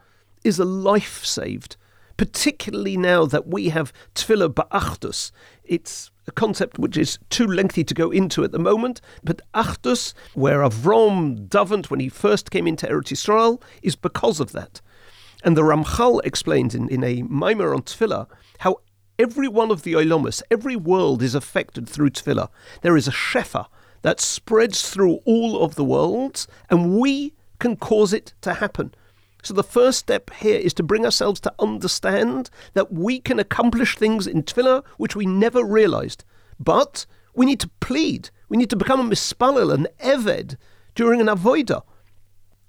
is 0.43 0.60
a 0.60 0.65
life 0.65 1.25
saved, 1.25 1.77
particularly 2.15 2.95
now 2.95 3.25
that 3.25 3.47
we 3.47 3.69
have 3.69 3.91
tefillah 4.13 4.53
ba'achdus. 4.53 5.32
It's 5.63 6.12
a 6.27 6.32
concept 6.32 6.77
which 6.77 6.95
is 6.95 7.17
too 7.32 7.47
lengthy 7.47 7.84
to 7.84 7.95
go 7.95 8.12
into 8.12 8.43
at 8.43 8.51
the 8.51 8.60
moment, 8.60 9.01
but 9.23 9.41
Achdus, 9.56 10.13
where 10.36 10.60
Avram 10.60 11.47
davened 11.47 11.89
when 11.89 11.99
he 11.99 12.10
first 12.10 12.51
came 12.51 12.67
into 12.67 12.86
Eretz 12.86 13.12
Yisrael, 13.12 13.60
is 13.82 13.95
because 13.95 14.39
of 14.39 14.51
that. 14.51 14.79
And 15.43 15.58
the 15.58 15.62
Ramchal 15.62 16.21
explains 16.23 16.73
in, 16.73 16.88
in 16.89 17.03
a 17.03 17.21
Maimer 17.23 17.75
on 17.75 17.84
Tefillah 17.84 18.27
how 18.60 18.77
every 19.19 19.47
one 19.47 19.71
of 19.71 19.84
the 19.84 19.93
Oilomus, 19.93 20.41
every 20.49 20.75
world 20.75 21.21
is 21.21 21.36
affected 21.36 21.88
through 21.88 22.12
Tefillah. 22.12 22.49
There 22.82 22.95
is 22.95 23.08
a 23.08 23.12
Shefa 23.12 23.67
that 24.03 24.19
spreads 24.19 24.89
through 24.89 25.19
all 25.25 25.62
of 25.62 25.75
the 25.75 25.84
worlds, 25.84 26.47
and 26.69 26.97
we 26.97 27.34
can 27.60 27.75
cause 27.75 28.13
it 28.13 28.34
to 28.41 28.56
happen. 28.56 28.93
So 29.43 29.53
the 29.53 29.63
first 29.63 29.99
step 29.99 30.32
here 30.36 30.58
is 30.58 30.73
to 30.75 30.84
bring 30.84 31.03
ourselves 31.03 31.41
to 31.41 31.53
understand 31.60 32.49
that 32.73 32.93
we 32.93 33.19
can 33.19 33.39
accomplish 33.39 33.97
things 33.97 34.25
in 34.25 34.43
Tefillah 34.43 34.84
which 34.97 35.15
we 35.15 35.25
never 35.25 35.63
realized. 35.63 36.23
But 36.58 37.06
we 37.36 37.45
need 37.45 37.60
to 37.60 37.69
plead. 37.82 38.29
We 38.47 38.56
need 38.56 38.69
to 38.69 38.77
become 38.77 39.01
a 39.01 39.10
mispalel, 39.10 39.73
an 39.73 39.88
eved, 39.99 40.56
during 40.95 41.19
an 41.19 41.27
avoida. 41.27 41.84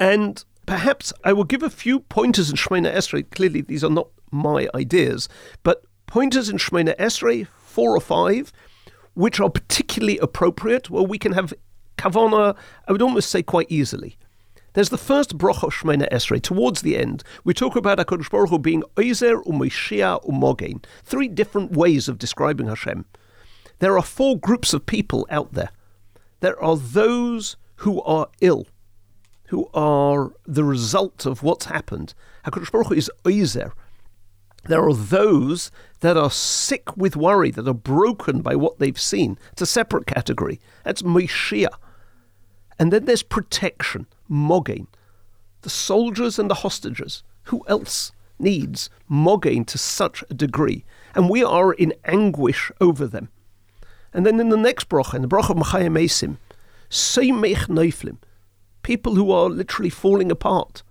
And 0.01 0.45
Perhaps 0.67 1.13
I 1.23 1.33
will 1.33 1.45
give 1.45 1.63
a 1.63 1.71
few 1.71 2.01
pointers 2.01 2.51
in 2.51 2.57
Shemona 2.57 2.93
Esrei. 2.95 3.29
Clearly, 3.31 3.61
these 3.61 3.85
are 3.85 3.91
not 3.91 4.09
my 4.31 4.69
ideas, 4.75 5.29
but 5.63 5.85
pointers 6.07 6.49
in 6.49 6.57
Shemona 6.57 6.97
Esrei, 6.97 7.47
four 7.47 7.97
or 7.97 8.01
five, 8.01 8.53
which 9.15 9.41
are 9.41 9.51
particularly 9.51 10.19
appropriate, 10.19 10.91
where 10.91 11.03
we 11.03 11.19
can 11.19 11.33
have 11.33 11.53
kavana, 11.99 12.57
I 12.89 12.93
would 12.93 13.03
almost 13.03 13.31
say 13.31 13.43
quite 13.43 13.71
easily. 13.71 14.17
There's 14.73 14.89
the 14.89 14.99
first 14.99 15.39
bracha 15.39 15.71
Shemona 15.71 16.09
Esrei. 16.11 16.43
Towards 16.43 16.83
the 16.83 16.97
end, 16.97 17.23
we 17.45 17.55
talk 17.55 17.77
about 17.77 17.99
HaKadosh 17.99 18.31
Baruch 18.31 18.51
Hu 18.51 18.59
being 18.59 18.83
Oizer, 18.97 19.45
Umeshia, 19.45 20.25
Umogen. 20.25 20.85
Three 21.05 21.29
different 21.29 21.73
ways 21.73 22.09
of 22.09 22.19
describing 22.19 22.67
Hashem. 22.67 23.05
There 23.79 23.97
are 23.97 24.03
four 24.03 24.39
groups 24.39 24.75
of 24.75 24.87
people 24.87 25.27
out 25.31 25.53
there. 25.53 25.71
There 26.41 26.61
are 26.61 26.77
those 26.77 27.57
who 27.77 28.03
are 28.03 28.29
ill 28.41 28.67
who 29.47 29.69
are 29.75 30.33
the 30.47 30.65
result 30.65 31.27
of 31.27 31.43
what's 31.43 31.67
happened. 31.67 32.15
HaKadosh 32.45 32.73
Baruch 32.73 32.89
Hu 32.89 32.95
is 32.95 33.11
Oizer. 33.25 33.73
There 34.67 34.83
are 34.83 34.95
those 34.95 35.71
that 36.01 36.17
are 36.17 36.31
sick 36.31 36.97
with 36.97 37.17
worry, 37.17 37.51
that 37.51 37.69
are 37.69 37.75
broken 37.75 38.41
by 38.41 38.57
what 38.57 38.79
they've 38.79 39.01
seen. 39.01 39.39
It's 39.53 39.63
a 39.63 39.67
separate 39.67 40.07
category. 40.07 40.61
That's 40.85 41.03
Meshia. 41.03 41.69
And 42.79 42.93
then 42.93 43.05
there's 43.05 43.23
protection, 43.23 44.07
Mogain. 44.31 44.87
The 45.63 45.71
soldiers 45.71 46.39
and 46.39 46.51
the 46.51 46.57
hostages. 46.57 47.23
Who 47.45 47.63
else 47.69 48.13
needs 48.39 48.91
mogain 49.11 49.67
to 49.67 49.79
such 49.79 50.25
a 50.31 50.35
degree, 50.35 50.85
and 51.15 51.31
we 51.31 51.45
are 51.45 51.73
in 51.73 51.95
anguish 52.05 52.71
over 52.81 53.07
them. 53.07 53.29
And 54.13 54.25
then 54.25 54.41
in 54.41 54.49
the 54.49 54.57
next 54.57 54.89
bracha, 54.89 55.15
in 55.15 55.23
the 55.23 55.29
bracha 55.29 55.51
of 55.51 55.57
Machayim 55.57 55.99
Esim, 55.99 56.37
Seimech 56.89 57.67
Neiflim, 57.69 58.19
people 58.85 59.17
who 59.17 59.33
are 59.33 59.51
literally 59.51 59.91
falling 59.91 60.31
apart, 60.31 60.85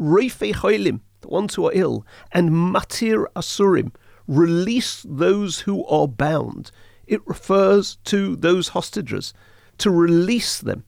Reifei 0.00 0.52
Choilim, 0.52 1.00
the 1.20 1.28
ones 1.28 1.54
who 1.54 1.66
are 1.66 1.72
ill, 1.72 2.04
and 2.32 2.50
Matir 2.50 3.26
Asurim, 3.36 3.94
release 4.26 5.06
those 5.08 5.60
who 5.60 5.86
are 5.86 6.08
bound. 6.08 6.72
It 7.06 7.24
refers 7.26 7.96
to 8.06 8.34
those 8.34 8.68
hostages, 8.68 9.32
to 9.78 9.90
release 9.90 10.58
them. 10.58 10.84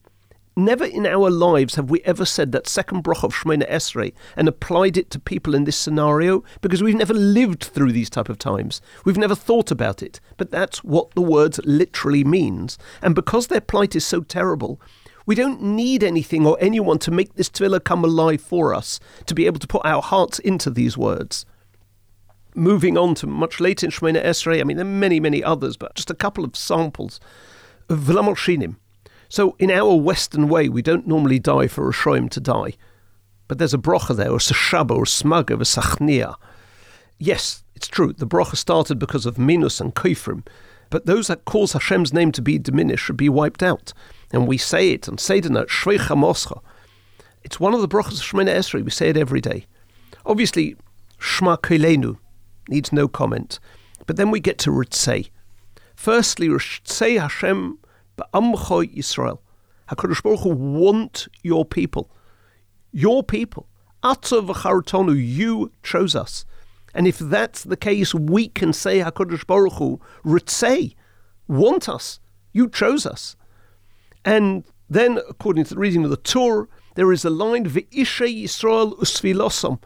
Never 0.57 0.85
in 0.85 1.05
our 1.05 1.29
lives 1.29 1.75
have 1.75 1.89
we 1.89 2.01
ever 2.03 2.25
said 2.25 2.53
that 2.53 2.65
second 2.65 3.03
bracha 3.03 3.25
of 3.25 3.33
Shemona 3.33 3.69
Esrei 3.69 4.13
and 4.37 4.47
applied 4.47 4.95
it 4.95 5.09
to 5.09 5.19
people 5.19 5.53
in 5.53 5.65
this 5.65 5.75
scenario 5.75 6.45
because 6.61 6.81
we've 6.81 6.95
never 6.95 7.13
lived 7.13 7.65
through 7.65 7.91
these 7.91 8.09
type 8.09 8.29
of 8.29 8.39
times. 8.39 8.81
We've 9.03 9.17
never 9.17 9.35
thought 9.35 9.69
about 9.69 10.01
it, 10.01 10.21
but 10.37 10.51
that's 10.51 10.81
what 10.81 11.11
the 11.11 11.21
words 11.21 11.59
literally 11.65 12.23
means. 12.23 12.77
And 13.01 13.13
because 13.13 13.47
their 13.47 13.59
plight 13.59 13.97
is 13.97 14.05
so 14.05 14.21
terrible, 14.21 14.79
we 15.25 15.35
don't 15.35 15.61
need 15.61 16.03
anything 16.03 16.45
or 16.45 16.57
anyone 16.59 16.99
to 16.99 17.11
make 17.11 17.33
this 17.33 17.49
tefillah 17.49 17.83
come 17.83 18.03
alive 18.03 18.41
for 18.41 18.73
us 18.73 18.99
to 19.25 19.35
be 19.35 19.45
able 19.45 19.59
to 19.59 19.67
put 19.67 19.85
our 19.85 20.01
hearts 20.01 20.39
into 20.39 20.69
these 20.69 20.97
words. 20.97 21.45
Moving 22.53 22.97
on 22.97 23.15
to 23.15 23.27
much 23.27 23.59
later 23.59 23.85
in 23.85 23.91
Shemona 23.91 24.23
Esrei, 24.23 24.61
I 24.61 24.63
mean, 24.63 24.77
there 24.77 24.85
are 24.85 24.89
many, 24.89 25.19
many 25.19 25.43
others, 25.43 25.75
but 25.75 25.95
just 25.95 26.09
a 26.09 26.15
couple 26.15 26.45
of 26.45 26.55
samples. 26.55 27.19
V'lamol 27.89 28.35
Shinim, 28.35 28.77
so, 29.29 29.55
in 29.59 29.71
our 29.71 29.95
Western 29.95 30.47
way, 30.47 30.69
we 30.69 30.81
don't 30.81 31.07
normally 31.07 31.39
die 31.39 31.67
for 31.67 31.89
a 31.89 31.93
shoim 31.93 32.29
to 32.29 32.39
die. 32.39 32.73
But 33.47 33.57
there's 33.57 33.73
a 33.73 33.79
brocha 33.79 34.15
there, 34.15 34.31
or 34.31 34.37
sashaba, 34.37 34.95
or 34.95 35.05
smug, 35.05 35.51
or 35.51 35.55
a 35.55 35.65
sachnia. 35.65 36.35
Yes, 37.17 37.63
it's 37.75 37.87
true, 37.87 38.13
the 38.13 38.27
brocha 38.27 38.55
started 38.55 38.99
because 38.99 39.25
of 39.25 39.37
Minus 39.37 39.81
and 39.81 39.95
Kofrim, 39.95 40.45
but 40.89 41.05
those 41.05 41.27
that 41.27 41.45
cause 41.45 41.73
Hashem's 41.73 42.13
name 42.13 42.31
to 42.33 42.41
be 42.41 42.57
diminished 42.57 43.05
should 43.05 43.17
be 43.17 43.29
wiped 43.29 43.63
out. 43.63 43.93
And 44.31 44.47
we 44.47 44.57
say 44.57 44.91
it 44.91 45.07
and 45.07 45.15
on 45.15 45.17
Seder 45.17 45.49
Shveicha 45.49 46.15
Moscha. 46.15 46.61
It's 47.43 47.59
one 47.59 47.73
of 47.73 47.81
the 47.81 47.87
brachas 47.87 48.13
of 48.13 48.25
Shemona 48.25 48.55
Esrei, 48.55 48.83
we 48.83 48.91
say 48.91 49.09
it 49.09 49.17
every 49.17 49.41
day. 49.41 49.65
Obviously, 50.25 50.75
Shma 51.19 51.57
Kelenu 51.59 52.17
needs 52.67 52.91
no 52.91 53.07
comment. 53.07 53.59
But 54.07 54.17
then 54.17 54.31
we 54.31 54.39
get 54.39 54.57
to 54.59 54.71
Ritzei. 54.71 55.29
Firstly, 55.95 56.47
Ritzei 56.47 57.19
Hashem 57.19 57.79
Ba'amcho 58.17 58.93
Yisrael. 58.93 59.39
HaKadosh 59.89 60.23
Baruch 60.23 60.39
Hu 60.41 60.49
want 60.49 61.27
your 61.43 61.65
people. 61.65 62.09
Your 62.91 63.23
people. 63.23 63.67
Ata 64.03 64.41
v'chartonu, 64.41 65.15
you 65.15 65.71
chose 65.83 66.15
us. 66.15 66.45
And 66.95 67.07
if 67.07 67.19
that's 67.19 67.63
the 67.63 67.77
case, 67.77 68.15
we 68.15 68.47
can 68.47 68.71
say 68.73 68.99
HaKadosh 68.99 69.45
Baruch 69.45 69.73
Hu, 69.73 69.99
Ritzei, 70.23 70.95
want 71.47 71.89
us. 71.89 72.21
You 72.53 72.69
chose 72.69 73.05
us. 73.05 73.35
And 74.23 74.63
then, 74.89 75.19
according 75.29 75.65
to 75.65 75.73
the 75.73 75.79
reading 75.79 76.05
of 76.05 76.09
the 76.09 76.17
Torah, 76.17 76.67
there 76.95 77.11
is 77.11 77.25
a 77.25 77.29
line, 77.29 77.65
V'ishe 77.65 78.43
Yisrael 78.43 78.97
usvilosam. 78.97 79.81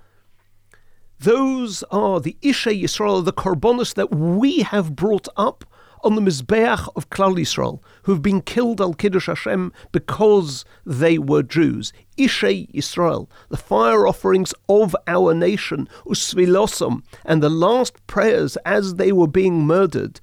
Those 1.20 1.84
are 1.92 2.22
the 2.22 2.38
Ishe 2.42 2.82
Yisrael, 2.82 3.26
the 3.26 3.34
korbanos 3.34 3.96
that 3.96 4.14
we 4.14 4.60
have 4.60 4.96
brought 4.96 5.28
up 5.36 5.66
on 6.04 6.16
the 6.16 6.22
Mizbeach 6.22 6.88
of 6.96 7.10
Klal 7.10 7.36
Yisrael, 7.36 7.82
who 8.04 8.12
have 8.12 8.22
been 8.22 8.42
killed 8.42 8.82
al 8.82 8.94
Kiddush 8.94 9.28
Hashem 9.28 9.74
because 9.92 10.66
they 10.86 11.18
were 11.18 11.44
Jews. 11.44 11.94
Ishe 12.18 12.72
Yisrael, 12.72 13.28
the 13.50 13.58
fire 13.58 14.08
offerings 14.08 14.54
of 14.68 14.96
our 15.08 15.34
nation, 15.34 15.88
Usvilosam, 16.06 17.04
and 17.26 17.42
the 17.42 17.50
last 17.50 18.06
prayers 18.08 18.58
as 18.66 18.96
they 18.96 19.12
were 19.12 19.28
being 19.28 19.66
murdered. 19.66 20.20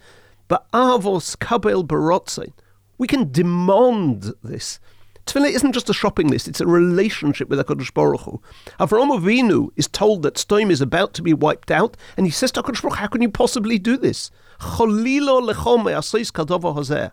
But 0.48 0.70
Avos 0.72 1.38
Kabel 1.38 1.84
Barotze. 1.84 2.52
We 2.98 3.06
can 3.06 3.30
demand 3.30 4.32
this. 4.42 4.80
Tefillah 5.26 5.50
isn't 5.50 5.72
just 5.72 5.90
a 5.90 5.94
shopping 5.94 6.28
list, 6.28 6.46
it's 6.46 6.60
a 6.60 6.66
relationship 6.66 7.48
with 7.48 7.58
HaKadosh 7.58 7.92
Baruch 7.92 8.20
Hu. 8.22 8.40
Avram 8.78 9.18
Avinu 9.18 9.70
is 9.74 9.88
told 9.88 10.22
that 10.22 10.34
Stoim 10.34 10.70
is 10.70 10.80
about 10.80 11.14
to 11.14 11.22
be 11.22 11.34
wiped 11.34 11.72
out, 11.72 11.96
and 12.16 12.26
he 12.26 12.32
says 12.32 12.52
to 12.52 12.62
HaKadosh 12.62 12.82
Baruch 12.82 12.98
how 12.98 13.08
can 13.08 13.22
you 13.22 13.28
possibly 13.28 13.76
do 13.76 13.96
this? 13.96 14.30
Cholilo 14.58 15.40
lechome 15.40 15.92
asois 15.92 16.30
kadova 16.30 16.74
hazeh. 16.74 17.12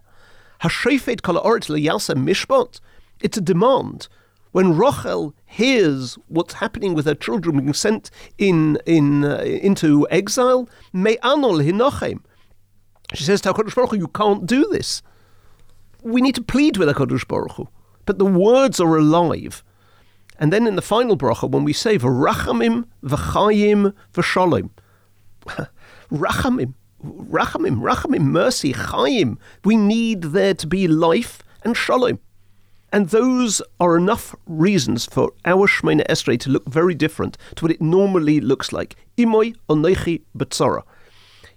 Hashefet 0.62 1.22
kol 1.22 1.36
liyasa 1.36 2.16
mishpat. 2.16 2.80
It's 3.20 3.38
a 3.38 3.42
demand. 3.42 4.08
When 4.52 4.76
Rochel 4.76 5.34
hears 5.46 6.16
what's 6.28 6.56
happening 6.56 6.94
with 6.94 7.06
her 7.06 7.16
children 7.16 7.58
being 7.58 7.74
sent 7.74 8.12
in, 8.38 8.78
in, 8.86 9.26
uh, 9.26 9.38
into 9.38 10.08
exile, 10.12 10.70
me'anol 10.94 11.64
hinochem. 11.64 12.20
She 13.14 13.24
says 13.24 13.42
to 13.42 13.54
HaKadosh 13.54 13.76
Baruch 13.76 13.92
Hu, 13.92 13.98
you 13.98 14.08
can't 14.08 14.46
do 14.46 14.68
this. 14.72 15.02
We 16.04 16.22
need 16.22 16.36
to 16.36 16.44
plead 16.44 16.78
with 16.78 16.88
HaKadosh 16.88 17.28
Baruch 17.28 17.54
Hu. 17.54 17.68
But 18.06 18.20
the 18.20 18.26
words 18.26 18.80
are 18.80 18.96
alive. 18.96 19.64
And 20.38 20.52
then 20.52 20.68
in 20.68 20.76
the 20.76 20.82
final 20.82 21.18
bracha, 21.18 21.50
when 21.50 21.64
we 21.64 21.74
say 21.74 21.98
v'rachamim 21.98 22.86
v'chayim 23.04 23.94
v'shalom, 24.14 24.70
rachamim, 26.12 26.74
rachamim, 27.04 27.82
rachamim, 27.82 28.22
mercy, 28.22 28.74
chayim. 28.74 29.38
We 29.64 29.78
need 29.78 30.22
there 30.22 30.54
to 30.54 30.68
be 30.68 30.88
life 30.88 31.44
and 31.64 31.76
shalom. 31.76 32.20
And 32.92 33.10
those 33.10 33.62
are 33.80 33.98
enough 33.98 34.36
reasons 34.46 35.08
for 35.08 35.32
our 35.46 35.68
Shemona 35.68 36.06
Esrei 36.08 36.40
to 36.42 36.52
look 36.52 36.66
very 36.68 36.94
different 36.94 37.38
to 37.56 37.66
what 37.66 37.72
it 37.72 37.82
normally 37.82 38.40
looks 38.40 38.72
like. 38.72 38.96
Imoy 39.18 39.56
onechi 39.68 40.22
betzara. 40.38 40.84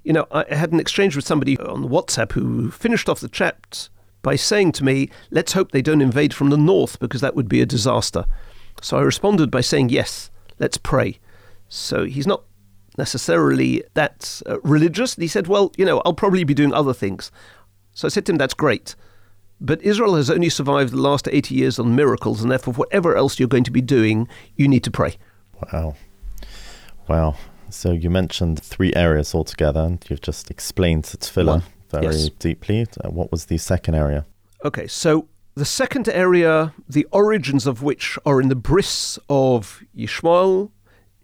You 0.02 0.14
know, 0.14 0.26
I 0.30 0.46
had 0.54 0.72
an 0.72 0.80
exchange 0.80 1.14
with 1.14 1.26
somebody 1.26 1.58
on 1.58 1.88
WhatsApp 1.88 2.32
who 2.32 2.70
finished 2.70 3.08
off 3.08 3.20
the 3.20 3.28
chat 3.28 3.90
by 4.22 4.34
saying 4.36 4.72
to 4.72 4.84
me, 4.84 5.10
let's 5.30 5.52
hope 5.52 5.72
they 5.72 5.82
don't 5.82 6.00
invade 6.00 6.32
from 6.32 6.48
the 6.48 6.56
north 6.56 6.98
because 6.98 7.20
that 7.20 7.36
would 7.36 7.48
be 7.48 7.60
a 7.60 7.66
disaster. 7.66 8.24
So 8.80 8.96
I 8.96 9.02
responded 9.02 9.50
by 9.50 9.60
saying, 9.60 9.90
yes, 9.90 10.30
let's 10.58 10.78
pray. 10.78 11.18
So 11.68 12.04
he's 12.04 12.26
not 12.26 12.44
necessarily 12.98 13.82
that 13.94 14.42
uh, 14.46 14.60
religious. 14.60 15.14
And 15.14 15.22
he 15.22 15.28
said, 15.28 15.46
Well, 15.46 15.72
you 15.76 15.84
know, 15.84 16.02
I'll 16.04 16.14
probably 16.14 16.44
be 16.44 16.54
doing 16.54 16.72
other 16.72 16.94
things. 16.94 17.30
So 17.92 18.06
I 18.06 18.10
said 18.10 18.26
to 18.26 18.32
him, 18.32 18.38
That's 18.38 18.54
great. 18.54 18.94
But 19.60 19.80
Israel 19.82 20.16
has 20.16 20.30
only 20.30 20.50
survived 20.50 20.92
the 20.92 21.00
last 21.00 21.28
80 21.28 21.54
years 21.54 21.78
on 21.78 21.94
miracles, 21.94 22.42
and 22.42 22.50
therefore, 22.50 22.74
whatever 22.74 23.16
else 23.16 23.38
you're 23.38 23.48
going 23.48 23.64
to 23.64 23.70
be 23.70 23.80
doing, 23.80 24.28
you 24.54 24.68
need 24.68 24.84
to 24.84 24.90
pray. 24.90 25.16
Wow. 25.72 25.96
Wow. 27.08 27.36
So 27.70 27.92
you 27.92 28.10
mentioned 28.10 28.62
three 28.62 28.92
areas 28.94 29.34
altogether, 29.34 29.80
and 29.80 30.04
you've 30.08 30.20
just 30.20 30.50
explained 30.50 31.04
tefillah 31.04 31.62
very 31.90 32.06
yes. 32.06 32.28
deeply. 32.38 32.86
Uh, 33.02 33.10
what 33.10 33.30
was 33.30 33.46
the 33.46 33.58
second 33.58 33.94
area? 33.94 34.26
Okay, 34.64 34.86
so 34.86 35.28
the 35.54 35.64
second 35.64 36.08
area, 36.08 36.74
the 36.88 37.06
origins 37.12 37.66
of 37.66 37.82
which 37.82 38.18
are 38.26 38.40
in 38.40 38.48
the 38.48 38.56
bris 38.56 39.18
of 39.28 39.82
Yishmael, 39.96 40.70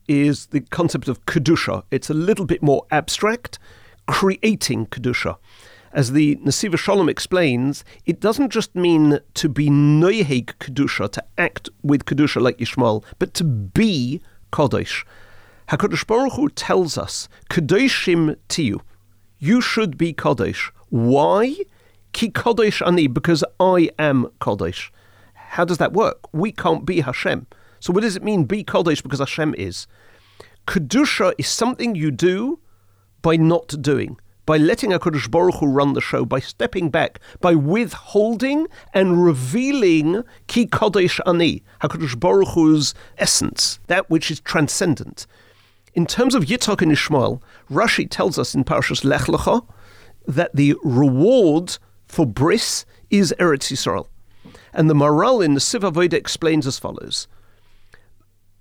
is 0.09 0.47
the 0.47 0.61
concept 0.61 1.09
of 1.09 1.25
Kedusha. 1.27 1.85
It's 1.91 2.11
a 2.11 2.15
little 2.15 2.47
bit 2.47 2.63
more 2.63 2.87
abstract, 2.91 3.59
creating 4.07 4.87
Kedusha. 4.87 5.37
As 5.93 6.13
the 6.13 6.37
Nesivos 6.37 6.79
Shalom 6.79 7.09
explains, 7.09 7.85
it 8.07 8.19
doesn't 8.19 8.51
just 8.51 8.75
mean 8.75 9.21
to 9.35 9.49
be 9.49 9.69
Noyheg 9.69 10.55
Kedusha, 10.59 11.11
to 11.13 11.25
act 11.37 11.69
with 11.83 12.07
Kedusha 12.07 12.41
like 12.41 12.59
Yishmael, 12.59 13.05
but 13.19 13.35
to 13.35 13.45
be 13.45 14.23
Kodesh. 14.53 15.05
HaKadosh 15.69 16.07
Baruch 16.07 16.33
Hu 16.33 16.49
tells 16.49 16.97
us, 16.97 17.29
Kedoshim 17.51 18.37
Tiyu, 18.49 18.81
you 19.39 19.61
should 19.61 19.99
be 19.99 20.15
Kodesh. 20.15 20.71
Why? 20.89 21.57
Ki 22.13 22.31
Kodesh 22.31 22.87
Ani, 22.87 23.07
because 23.07 23.45
I 23.61 23.91
am 23.99 24.29
Kodesh. 24.41 24.91
How 25.35 25.65
does 25.67 25.79
that 25.79 25.93
work? 25.93 26.33
We 26.33 26.53
can't 26.53 26.87
be 26.87 27.01
Hashem. 27.01 27.47
So, 27.83 27.93
what 27.93 28.03
does 28.03 28.15
it 28.15 28.23
mean, 28.23 28.45
be 28.45 28.63
Kodesh, 28.63 29.03
because 29.03 29.19
Hashem 29.19 29.57
is? 29.59 29.89
Kedusha 30.69 31.33
is 31.37 31.49
something 31.49 31.97
you 31.97 32.13
do 32.13 32.61
by 33.23 33.35
not 33.35 33.75
doing, 33.83 34.21
by 34.47 34.57
letting 34.57 34.91
HaKadosh 34.91 35.29
Baruch 35.29 35.57
Hu 35.57 35.67
run 35.67 35.95
the 35.95 36.01
show, 36.01 36.25
by 36.25 36.39
stepping 36.39 36.91
back, 36.91 37.19
by 37.41 37.57
withholding 37.57 38.69
and 38.95 39.25
revealing 39.25 40.23
Ki 40.47 40.65
Kodesh 40.65 41.19
Ani, 41.27 41.65
HaKadosh 41.81 42.21
Baruch 42.21 42.51
Hu's 42.51 42.95
essence, 43.19 43.81
that 43.89 44.09
which 44.09 44.31
is 44.31 44.39
transcendent. 44.39 45.27
In 45.93 46.07
terms 46.07 46.37
of 46.37 46.45
Yitzhak 46.45 46.83
and 46.83 46.93
Ishmael, 46.93 47.43
Rashi 47.69 48.07
tells 48.09 48.39
us 48.39 48.55
in 48.55 48.63
Parashas 48.63 49.03
Lech 49.03 49.23
Lecha 49.23 49.67
that 50.29 50.55
the 50.55 50.77
reward 50.85 51.79
for 52.07 52.27
bris 52.27 52.85
is 53.11 53.35
Eretz 53.41 53.73
Yisrael. 53.73 54.07
And 54.73 54.89
the 54.89 54.95
Maharal 54.95 55.45
in 55.45 55.55
the 55.55 55.61
Siv 55.61 55.81
Avodah 55.81 56.13
explains 56.13 56.65
as 56.65 56.79
follows 56.79 57.27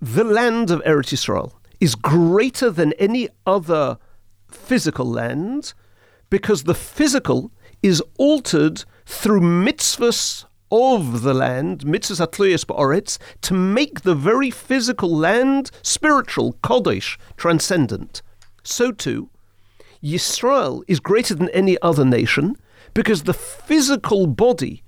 The 0.02 0.24
land 0.24 0.72
of 0.72 0.82
Eretz 0.82 1.12
Yisrael 1.12 1.52
is 1.78 1.94
greater 1.94 2.72
than 2.72 2.92
any 2.94 3.28
other 3.46 3.98
physical 4.50 5.06
land 5.06 5.74
because 6.28 6.64
the 6.64 6.74
physical 6.74 7.52
is 7.84 8.02
altered 8.18 8.84
through 9.06 9.42
mitzvahs 9.42 10.44
of 10.72 11.22
the 11.22 11.32
land, 11.32 11.82
mitzvahs 11.84 12.20
atluyas 12.20 12.66
ba'oretz, 12.66 13.16
to 13.42 13.54
make 13.54 14.00
the 14.00 14.16
very 14.16 14.50
physical 14.50 15.16
land 15.16 15.70
spiritual, 15.82 16.54
kodesh, 16.64 17.16
transcendent. 17.36 18.22
So 18.64 18.90
too, 18.90 19.30
Yisrael 20.02 20.82
is 20.88 20.98
greater 20.98 21.36
than 21.36 21.48
any 21.50 21.80
other 21.80 22.04
nation 22.04 22.56
because 22.92 23.22
the 23.22 23.34
physical 23.34 24.26
body 24.26 24.82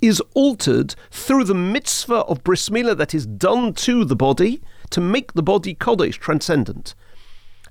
is 0.00 0.22
altered 0.34 0.94
through 1.10 1.44
the 1.44 1.54
mitzvah 1.54 2.24
of 2.26 2.42
bris 2.44 2.68
milah 2.68 2.96
that 2.96 3.14
is 3.14 3.26
done 3.26 3.72
to 3.74 4.04
the 4.04 4.16
body 4.16 4.60
to 4.90 5.00
make 5.00 5.32
the 5.32 5.42
body 5.42 5.74
kodesh, 5.74 6.18
transcendent. 6.18 6.94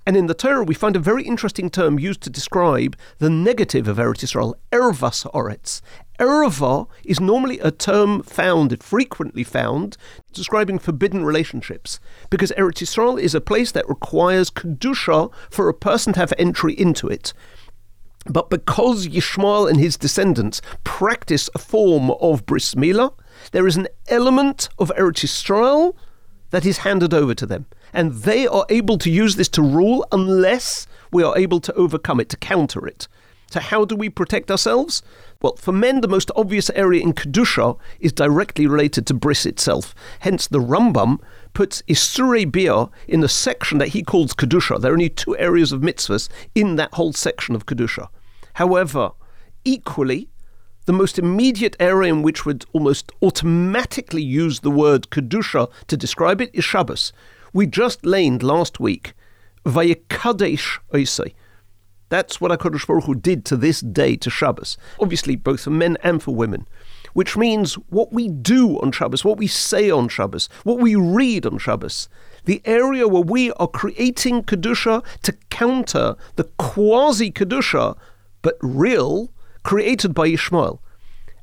And 0.06 0.18
in 0.18 0.26
the 0.26 0.34
Torah, 0.34 0.64
we 0.64 0.74
find 0.74 0.96
a 0.96 1.00
very 1.00 1.24
interesting 1.24 1.70
term 1.70 2.00
used 2.00 2.22
to 2.22 2.32
describe 2.32 2.98
the 3.20 3.30
negative 3.30 3.88
of 3.88 3.98
Eretz 3.98 4.24
Yisrael, 4.24 4.56
ervas 4.72 5.30
oretz. 5.34 5.82
Erva 6.20 6.88
is 7.06 7.20
normally 7.20 7.60
a 7.60 7.70
term 7.70 8.24
found, 8.24 8.82
frequently 8.82 9.44
found, 9.44 9.98
describing 10.34 10.80
forbidden 10.80 11.24
relationships, 11.24 12.00
because 12.30 12.52
Eretz 12.58 12.82
Yisrael 12.82 13.22
is 13.22 13.36
a 13.36 13.42
place 13.42 13.72
that 13.72 13.88
requires 13.88 14.50
kedusha 14.50 15.32
for 15.52 15.70
a 15.70 15.74
person 15.76 16.14
to 16.14 16.20
have 16.20 16.34
entry 16.40 16.74
into 16.74 17.08
it. 17.08 17.34
But 18.30 18.50
because 18.50 19.08
Yishmael 19.08 19.70
and 19.70 19.80
his 19.80 19.98
descendants 19.98 20.62
practice 20.84 21.50
a 21.56 21.60
form 21.60 22.12
of 22.12 22.46
bris 22.46 22.76
milah, 22.76 23.14
there 23.52 23.68
is 23.68 23.76
an 23.76 23.88
element 24.08 24.70
of 24.78 24.92
Eretz 24.98 25.24
Yisrael 25.24 25.96
that 26.52 26.66
is 26.66 26.80
handed 26.80 27.14
over 27.14 27.34
to 27.34 27.46
them. 27.46 27.66
And 27.92 28.14
they 28.14 28.46
are 28.46 28.66
able 28.70 28.98
to 29.00 29.10
use 29.10 29.36
this 29.36 29.50
to 29.50 29.62
rule 29.62 30.06
unless 30.12 30.88
we 31.12 31.24
are 31.24 31.38
able 31.38 31.60
to 31.62 31.74
overcome 31.74 32.20
it, 32.20 32.30
to 32.30 32.38
counter 32.38 32.86
it. 32.88 33.08
So, 33.52 33.60
how 33.60 33.84
do 33.84 33.96
we 33.96 34.10
protect 34.10 34.52
ourselves? 34.52 35.02
Well, 35.42 35.56
for 35.56 35.72
men, 35.72 36.02
the 36.02 36.08
most 36.08 36.30
obvious 36.36 36.70
area 36.72 37.02
in 37.02 37.14
Kedusha 37.14 37.80
is 38.00 38.14
directly 38.14 38.68
related 38.68 39.08
to 39.08 39.16
bris 39.16 39.48
itself. 39.48 39.96
Hence, 40.20 40.46
the 40.46 40.60
Rambam 40.60 41.20
puts 41.54 41.82
Isurei 41.84 42.50
Bia 42.52 42.90
in 43.08 43.22
the 43.22 43.30
section 43.30 43.80
that 43.80 43.90
he 43.90 44.04
calls 44.04 44.36
Kedusha. 44.36 44.80
There 44.80 44.92
are 44.92 44.94
only 44.94 45.10
two 45.10 45.36
areas 45.38 45.72
of 45.72 45.82
mitzvahs 45.82 46.30
in 46.54 46.76
that 46.76 46.94
whole 46.94 47.14
section 47.14 47.56
of 47.56 47.66
Kedusha. 47.66 48.10
However, 48.60 49.12
equally, 49.64 50.28
the 50.86 50.92
most 50.92 51.18
immediate 51.18 51.78
area 51.80 52.12
in 52.12 52.24
which 52.24 52.46
we 52.46 52.50
would 52.52 52.66
almost 52.74 53.10
automatically 53.22 54.22
use 54.22 54.60
the 54.60 54.70
word 54.70 55.10
Kedusha 55.12 55.72
to 55.88 55.96
describe 55.96 56.42
it 56.42 56.52
is 56.54 56.66
Shabbos. 56.66 57.14
We 57.54 57.68
just 57.68 58.06
laned 58.06 58.44
last 58.44 58.78
week, 58.78 59.14
Vayikadesh 59.64 60.80
Oisei. 60.94 61.34
That's 62.10 62.42
what 62.42 62.52
HaKadosh 62.52 62.86
Baruch 62.86 63.06
Hu 63.06 63.16
did 63.16 63.46
to 63.46 63.56
this 63.56 63.80
day 63.80 64.18
to 64.18 64.30
Shabbos, 64.30 64.78
obviously 65.00 65.38
both 65.38 65.62
for 65.62 65.70
men 65.70 65.96
and 66.04 66.22
for 66.22 66.36
women, 66.36 66.68
which 67.14 67.38
means 67.38 67.76
what 67.88 68.12
we 68.12 68.28
do 68.28 68.78
on 68.82 68.92
Shabbos, 68.92 69.24
what 69.24 69.38
we 69.38 69.48
say 69.48 69.90
on 69.90 70.10
Shabbos, 70.10 70.50
what 70.66 70.80
we 70.80 70.96
read 70.96 71.46
on 71.46 71.60
Shabbos, 71.60 72.10
the 72.44 72.62
area 72.66 73.08
where 73.08 73.22
we 73.22 73.54
are 73.54 73.70
creating 73.70 74.44
Kedusha 74.44 75.02
to 75.22 75.32
counter 75.50 76.18
the 76.36 76.44
quasi 76.58 77.32
Kedusha, 77.32 77.96
but 78.42 78.58
real, 78.62 79.32
created 79.64 80.14
by 80.14 80.28
Ishmael. 80.28 80.82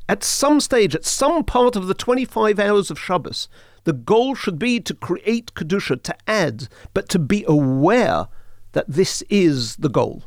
At 0.08 0.22
some 0.22 0.60
stage, 0.60 0.94
at 0.94 1.04
some 1.04 1.44
part 1.44 1.76
of 1.76 1.86
the 1.88 1.94
25 1.94 2.58
hours 2.58 2.90
of 2.90 2.98
Shabbos, 2.98 3.48
the 3.84 3.92
goal 3.92 4.34
should 4.34 4.58
be 4.58 4.80
to 4.80 4.94
create 4.94 5.54
Kedusha, 5.54 6.02
to 6.02 6.16
add, 6.26 6.68
but 6.94 7.08
to 7.10 7.18
be 7.18 7.44
aware 7.46 8.26
that 8.72 8.88
this 8.88 9.22
is 9.28 9.76
the 9.76 9.88
goal. 9.88 10.24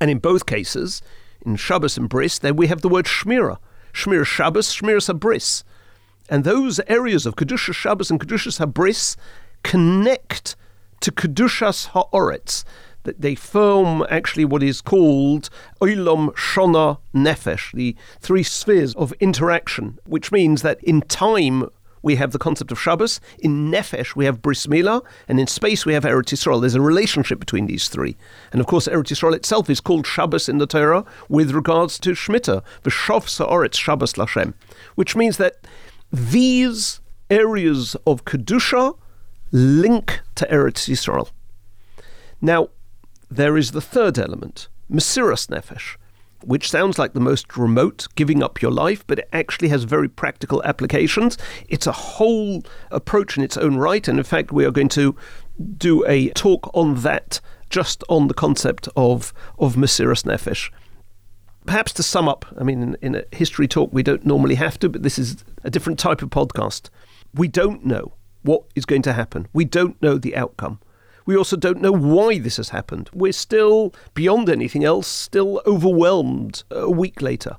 And 0.00 0.10
in 0.10 0.18
both 0.18 0.46
cases, 0.46 1.02
in 1.44 1.56
Shabbos 1.56 1.96
and 1.96 2.08
Bris, 2.08 2.38
then 2.38 2.56
we 2.56 2.66
have 2.68 2.82
the 2.82 2.88
word 2.88 3.06
Shmira. 3.06 3.58
Shmir 3.92 4.24
Shabbos, 4.24 4.72
Shmir 4.74 4.98
Sabris. 4.98 5.64
And 6.28 6.44
those 6.44 6.80
areas 6.86 7.26
of 7.26 7.36
Kedusha 7.36 7.74
Shabbos 7.74 8.10
and 8.10 8.20
Kedusha 8.20 8.52
Sabris 8.52 9.16
connect 9.62 10.56
to 11.00 11.10
Kedushas 11.10 11.88
Ha'oretz. 11.88 12.64
That 13.04 13.20
they 13.20 13.34
form 13.34 14.04
actually 14.10 14.44
what 14.44 14.62
is 14.62 14.80
called 14.80 15.48
Olam 15.80 16.34
Shona 16.34 16.98
Nefesh, 17.14 17.72
the 17.72 17.96
three 18.20 18.42
spheres 18.42 18.94
of 18.96 19.12
interaction, 19.20 19.98
which 20.04 20.30
means 20.30 20.62
that 20.62 20.82
in 20.84 21.02
time 21.02 21.70
we 22.02 22.16
have 22.16 22.32
the 22.32 22.38
concept 22.38 22.72
of 22.72 22.80
Shabbos. 22.80 23.20
In 23.38 23.70
Nefesh, 23.70 24.14
we 24.14 24.24
have 24.24 24.42
Bris 24.42 24.66
Milah. 24.66 25.02
And 25.26 25.40
in 25.40 25.46
space, 25.46 25.84
we 25.84 25.94
have 25.94 26.04
Eretz 26.04 26.32
Yisrael. 26.32 26.60
There's 26.60 26.74
a 26.74 26.80
relationship 26.80 27.38
between 27.40 27.66
these 27.66 27.88
three. 27.88 28.16
And 28.52 28.60
of 28.60 28.66
course, 28.66 28.88
Eretz 28.88 29.08
Yisrael 29.08 29.34
itself 29.34 29.68
is 29.68 29.80
called 29.80 30.06
Shabbos 30.06 30.48
in 30.48 30.58
the 30.58 30.66
Torah 30.66 31.04
with 31.28 31.50
regards 31.50 31.98
to 32.00 32.10
Shemitah, 32.10 32.62
V'shov 32.82 33.28
Sa'oretz 33.28 33.74
Shabbos 33.74 34.14
Lashem, 34.14 34.54
which 34.94 35.16
means 35.16 35.36
that 35.38 35.66
these 36.12 37.00
areas 37.30 37.96
of 38.06 38.24
Kedusha 38.24 38.96
link 39.52 40.20
to 40.36 40.46
Eretz 40.46 40.88
Yisrael. 40.88 41.30
Now, 42.40 42.68
there 43.30 43.56
is 43.56 43.72
the 43.72 43.80
third 43.80 44.18
element, 44.18 44.68
Mesiras 44.90 45.48
Nefesh 45.48 45.96
which 46.44 46.70
sounds 46.70 46.98
like 46.98 47.12
the 47.12 47.20
most 47.20 47.56
remote, 47.56 48.06
giving 48.14 48.42
up 48.42 48.62
your 48.62 48.70
life, 48.70 49.06
but 49.06 49.18
it 49.18 49.28
actually 49.32 49.68
has 49.68 49.84
very 49.84 50.08
practical 50.08 50.62
applications. 50.62 51.36
It's 51.68 51.86
a 51.86 51.92
whole 51.92 52.62
approach 52.90 53.36
in 53.36 53.42
its 53.42 53.56
own 53.56 53.76
right, 53.76 54.06
and 54.06 54.18
in 54.18 54.24
fact, 54.24 54.52
we 54.52 54.64
are 54.64 54.70
going 54.70 54.88
to 54.90 55.16
do 55.76 56.06
a 56.06 56.28
talk 56.30 56.70
on 56.74 56.96
that 57.02 57.40
just 57.70 58.04
on 58.08 58.28
the 58.28 58.34
concept 58.34 58.88
of, 58.96 59.32
of 59.58 59.74
Mesiras 59.74 60.24
Nefesh. 60.24 60.70
Perhaps 61.66 61.92
to 61.94 62.02
sum 62.02 62.28
up, 62.28 62.46
I 62.58 62.62
mean, 62.62 62.82
in, 62.82 62.96
in 63.02 63.14
a 63.16 63.24
history 63.36 63.68
talk, 63.68 63.92
we 63.92 64.02
don't 64.02 64.24
normally 64.24 64.54
have 64.54 64.78
to, 64.78 64.88
but 64.88 65.02
this 65.02 65.18
is 65.18 65.44
a 65.64 65.70
different 65.70 65.98
type 65.98 66.22
of 66.22 66.30
podcast. 66.30 66.88
We 67.34 67.48
don't 67.48 67.84
know 67.84 68.14
what 68.42 68.62
is 68.74 68.86
going 68.86 69.02
to 69.02 69.12
happen, 69.12 69.48
we 69.52 69.64
don't 69.64 70.00
know 70.00 70.16
the 70.16 70.36
outcome. 70.36 70.80
We 71.28 71.36
also 71.36 71.58
don't 71.58 71.82
know 71.82 71.92
why 71.92 72.38
this 72.38 72.56
has 72.56 72.70
happened. 72.70 73.10
We're 73.12 73.32
still, 73.32 73.92
beyond 74.14 74.48
anything 74.48 74.82
else, 74.82 75.06
still 75.06 75.60
overwhelmed 75.66 76.62
uh, 76.72 76.86
a 76.86 76.90
week 76.90 77.20
later. 77.20 77.58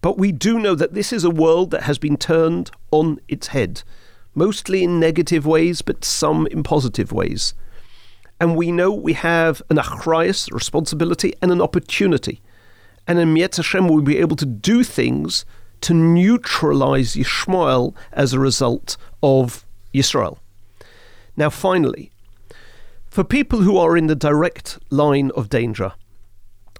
But 0.00 0.16
we 0.16 0.30
do 0.30 0.60
know 0.60 0.76
that 0.76 0.94
this 0.94 1.12
is 1.12 1.24
a 1.24 1.28
world 1.28 1.72
that 1.72 1.82
has 1.82 1.98
been 1.98 2.16
turned 2.16 2.70
on 2.92 3.18
its 3.26 3.48
head, 3.48 3.82
mostly 4.36 4.84
in 4.84 5.00
negative 5.00 5.44
ways, 5.44 5.82
but 5.82 6.04
some 6.04 6.46
in 6.46 6.62
positive 6.62 7.10
ways. 7.10 7.54
And 8.38 8.54
we 8.54 8.70
know 8.70 8.92
we 8.92 9.14
have 9.14 9.60
an 9.70 9.78
achrayas, 9.78 10.52
responsibility, 10.52 11.34
and 11.42 11.50
an 11.50 11.60
opportunity. 11.60 12.42
And 13.08 13.18
in 13.18 13.34
Mietz 13.34 13.56
Hashem, 13.56 13.88
we'll 13.88 14.02
be 14.02 14.18
able 14.18 14.36
to 14.36 14.46
do 14.46 14.84
things 14.84 15.44
to 15.80 15.94
neutralize 15.94 17.16
Yishmael 17.16 17.92
as 18.12 18.32
a 18.32 18.38
result 18.38 18.96
of 19.20 19.66
Yisrael. 19.92 20.38
Now, 21.36 21.50
finally, 21.50 22.12
for 23.14 23.22
people 23.22 23.60
who 23.60 23.78
are 23.78 23.96
in 23.96 24.08
the 24.08 24.16
direct 24.16 24.76
line 24.90 25.30
of 25.36 25.48
danger, 25.48 25.92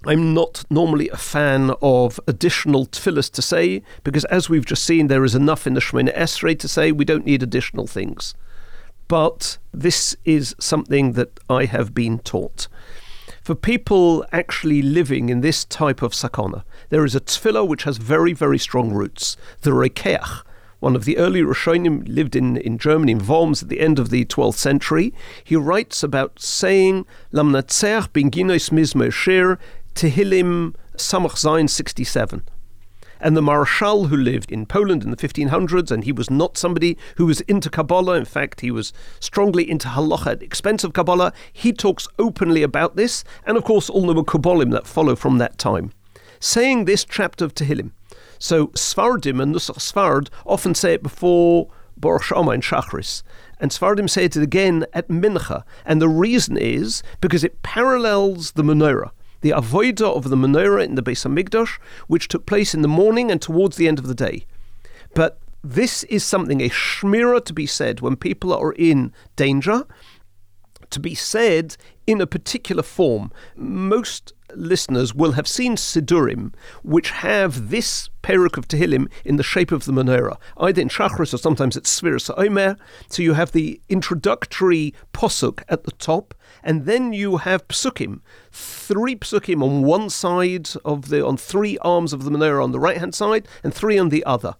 I'm 0.04 0.34
not 0.34 0.64
normally 0.68 1.08
a 1.08 1.16
fan 1.16 1.70
of 1.80 2.18
additional 2.26 2.86
tefillahs 2.86 3.30
to 3.34 3.40
say 3.40 3.84
because, 4.02 4.24
as 4.24 4.50
we've 4.50 4.66
just 4.66 4.82
seen, 4.82 5.06
there 5.06 5.22
is 5.22 5.36
enough 5.36 5.64
in 5.64 5.74
the 5.74 5.80
Shemona 5.80 6.12
Esrei 6.16 6.58
to 6.58 6.66
say 6.66 6.90
we 6.90 7.04
don't 7.04 7.24
need 7.24 7.44
additional 7.44 7.86
things. 7.86 8.34
But 9.06 9.58
this 9.72 10.16
is 10.24 10.56
something 10.58 11.12
that 11.12 11.38
I 11.48 11.66
have 11.66 11.94
been 11.94 12.18
taught. 12.18 12.66
For 13.44 13.54
people 13.54 14.26
actually 14.32 14.82
living 14.82 15.28
in 15.28 15.40
this 15.40 15.64
type 15.64 16.02
of 16.02 16.14
sakana, 16.14 16.64
there 16.88 17.04
is 17.04 17.14
a 17.14 17.20
tefillah 17.20 17.68
which 17.68 17.84
has 17.84 17.98
very, 17.98 18.32
very 18.32 18.58
strong 18.58 18.90
roots, 18.90 19.36
the 19.60 19.70
Rokeach, 19.70 20.42
one 20.84 20.94
of 20.94 21.06
the 21.06 21.16
early 21.16 21.40
Rishonim, 21.40 22.06
lived 22.06 22.36
in, 22.36 22.58
in 22.58 22.76
Germany, 22.76 23.12
in 23.12 23.26
Worms, 23.26 23.62
at 23.62 23.70
the 23.70 23.80
end 23.80 23.98
of 23.98 24.10
the 24.10 24.26
12th 24.26 24.56
century. 24.56 25.14
He 25.42 25.56
writes 25.56 26.02
about 26.02 26.38
saying, 26.38 27.06
Lam 27.32 27.52
Natseach 27.52 28.12
bin 28.12 28.30
Ginois 28.30 28.68
Mizmor 28.68 29.10
Shir 29.10 29.58
Tehillim 29.94 30.74
Samach 30.98 31.36
Zayin 31.36 31.70
67. 31.70 32.42
And 33.18 33.34
the 33.34 33.40
Maharshal 33.40 34.08
who 34.08 34.16
lived 34.16 34.52
in 34.52 34.66
Poland 34.66 35.02
in 35.02 35.10
the 35.10 35.16
1500s, 35.16 35.90
and 35.90 36.04
he 36.04 36.12
was 36.12 36.28
not 36.28 36.58
somebody 36.58 36.98
who 37.16 37.24
was 37.24 37.40
into 37.42 37.70
Kabbalah. 37.70 38.16
In 38.16 38.26
fact, 38.26 38.60
he 38.60 38.70
was 38.70 38.92
strongly 39.20 39.68
into 39.68 39.88
halacha 39.88 40.32
at 40.32 40.42
expense 40.42 40.84
of 40.84 40.92
Kabbalah. 40.92 41.32
He 41.50 41.72
talks 41.72 42.06
openly 42.18 42.62
about 42.62 42.96
this, 42.96 43.24
and 43.46 43.56
of 43.56 43.64
course, 43.64 43.88
all 43.88 44.08
the 44.08 44.22
Kabbalim 44.22 44.70
that 44.72 44.86
follow 44.86 45.16
from 45.16 45.38
that 45.38 45.56
time. 45.56 45.92
Saying 46.40 46.84
this 46.84 47.06
chapter 47.06 47.42
of 47.42 47.54
Tehillim, 47.54 47.92
so 48.44 48.66
Sfardim 48.66 49.42
and 49.42 49.54
Nusach 49.54 49.78
Sfard 49.78 50.28
often 50.44 50.74
say 50.74 50.92
it 50.92 51.02
before 51.02 51.70
Baruch 51.96 52.24
Shama 52.24 52.50
and 52.50 52.62
Shachris. 52.62 53.22
And 53.58 53.70
Sfardim 53.70 54.06
say 54.10 54.26
it 54.26 54.36
again 54.36 54.84
at 54.92 55.08
Mincha. 55.08 55.62
And 55.86 55.98
the 55.98 56.10
reason 56.10 56.58
is 56.58 57.02
because 57.22 57.42
it 57.42 57.62
parallels 57.62 58.52
the 58.52 58.62
menorah, 58.62 59.12
the 59.40 59.52
avodah 59.52 60.14
of 60.14 60.28
the 60.28 60.36
menorah 60.36 60.84
in 60.84 60.94
the 60.94 61.02
Beis 61.02 61.24
Hamikdash, 61.24 61.80
which 62.06 62.28
took 62.28 62.44
place 62.44 62.74
in 62.74 62.82
the 62.82 62.86
morning 62.86 63.30
and 63.30 63.40
towards 63.40 63.78
the 63.78 63.88
end 63.88 63.98
of 63.98 64.08
the 64.08 64.14
day. 64.14 64.44
But 65.14 65.38
this 65.62 66.04
is 66.04 66.22
something, 66.22 66.60
a 66.60 66.68
shmira 66.68 67.42
to 67.46 67.54
be 67.54 67.64
said 67.64 68.02
when 68.02 68.14
people 68.14 68.52
are 68.52 68.72
in 68.72 69.14
danger, 69.36 69.86
to 70.90 71.00
be 71.00 71.14
said 71.14 71.78
in 72.06 72.20
a 72.20 72.26
particular 72.26 72.82
form. 72.82 73.32
Most 73.56 74.34
listeners 74.56 75.14
will 75.14 75.32
have 75.32 75.48
seen 75.48 75.76
Sidurim, 75.76 76.54
which 76.82 77.10
have 77.10 77.70
this 77.70 78.10
peruk 78.22 78.56
of 78.56 78.68
Tehillim 78.68 79.10
in 79.24 79.36
the 79.36 79.42
shape 79.42 79.72
of 79.72 79.84
the 79.84 79.92
menorah, 79.92 80.36
either 80.56 80.80
in 80.80 80.88
Shachris 80.88 81.34
or 81.34 81.38
sometimes 81.38 81.76
it's 81.76 82.00
Sfiras 82.00 82.32
Omer. 82.36 82.76
So 83.08 83.22
you 83.22 83.34
have 83.34 83.52
the 83.52 83.80
introductory 83.88 84.94
posuk 85.12 85.62
at 85.68 85.84
the 85.84 85.92
top, 85.92 86.34
and 86.62 86.86
then 86.86 87.12
you 87.12 87.38
have 87.38 87.68
psukim, 87.68 88.20
three 88.50 89.16
psukim 89.16 89.62
on 89.62 89.82
one 89.82 90.10
side 90.10 90.70
of 90.84 91.08
the, 91.08 91.24
on 91.24 91.36
three 91.36 91.78
arms 91.78 92.12
of 92.12 92.24
the 92.24 92.30
menorah 92.30 92.62
on 92.62 92.72
the 92.72 92.80
right 92.80 92.98
hand 92.98 93.14
side, 93.14 93.46
and 93.62 93.74
three 93.74 93.98
on 93.98 94.08
the 94.08 94.24
other. 94.24 94.54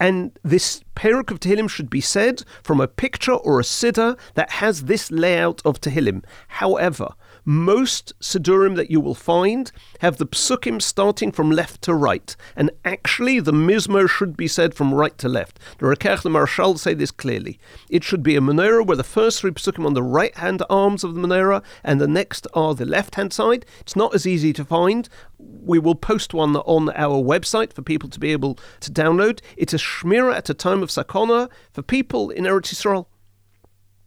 And 0.00 0.36
this 0.42 0.82
Peruk 0.96 1.30
of 1.30 1.40
Tehillim 1.40 1.70
should 1.70 1.88
be 1.88 2.00
said 2.00 2.42
from 2.62 2.80
a 2.80 2.88
picture 2.88 3.32
or 3.32 3.60
a 3.60 3.62
siddur 3.62 4.18
that 4.34 4.50
has 4.50 4.84
this 4.84 5.10
layout 5.10 5.62
of 5.64 5.80
Tehillim. 5.80 6.24
However, 6.48 7.14
most 7.44 8.18
Siddurim 8.20 8.76
that 8.76 8.90
you 8.90 9.00
will 9.00 9.14
find 9.14 9.70
have 10.00 10.16
the 10.16 10.26
psukim 10.26 10.80
starting 10.80 11.30
from 11.32 11.50
left 11.50 11.82
to 11.82 11.94
right, 11.94 12.34
and 12.56 12.70
actually 12.84 13.40
the 13.40 13.52
Mizmor 13.52 14.08
should 14.08 14.36
be 14.36 14.48
said 14.48 14.74
from 14.74 14.94
right 14.94 15.16
to 15.18 15.28
left. 15.28 15.58
The 15.78 15.86
Rokeach 15.86 16.22
the 16.22 16.30
Maharshal 16.30 16.78
say 16.78 16.94
this 16.94 17.10
clearly. 17.10 17.58
It 17.90 18.04
should 18.04 18.22
be 18.22 18.36
a 18.36 18.40
menorah 18.40 18.86
where 18.86 18.96
the 18.96 19.04
first 19.04 19.40
three 19.40 19.50
psukim 19.50 19.86
on 19.86 19.94
the 19.94 20.02
right 20.02 20.34
hand 20.36 20.62
arms 20.70 21.04
of 21.04 21.14
the 21.14 21.20
menorah 21.20 21.62
and 21.82 22.00
the 22.00 22.08
next 22.08 22.46
are 22.54 22.74
the 22.74 22.86
left 22.86 23.16
hand 23.16 23.32
side. 23.32 23.66
It's 23.80 23.96
not 23.96 24.14
as 24.14 24.26
easy 24.26 24.52
to 24.54 24.64
find. 24.64 25.08
We 25.38 25.78
will 25.78 25.94
post 25.94 26.34
one 26.34 26.56
on 26.56 26.90
our 26.90 27.22
website 27.22 27.72
for 27.72 27.82
people 27.82 28.08
to 28.08 28.20
be 28.20 28.32
able 28.32 28.58
to 28.80 28.90
download. 28.90 29.40
It's 29.56 29.74
a 29.74 29.78
shmira 29.78 30.34
at 30.34 30.50
a 30.50 30.54
time 30.54 30.82
of 30.82 30.88
sakona 30.88 31.50
for 31.72 31.82
people 31.82 32.30
in 32.30 32.44
Eretz 32.44 32.72
Yisrael. 32.72 33.06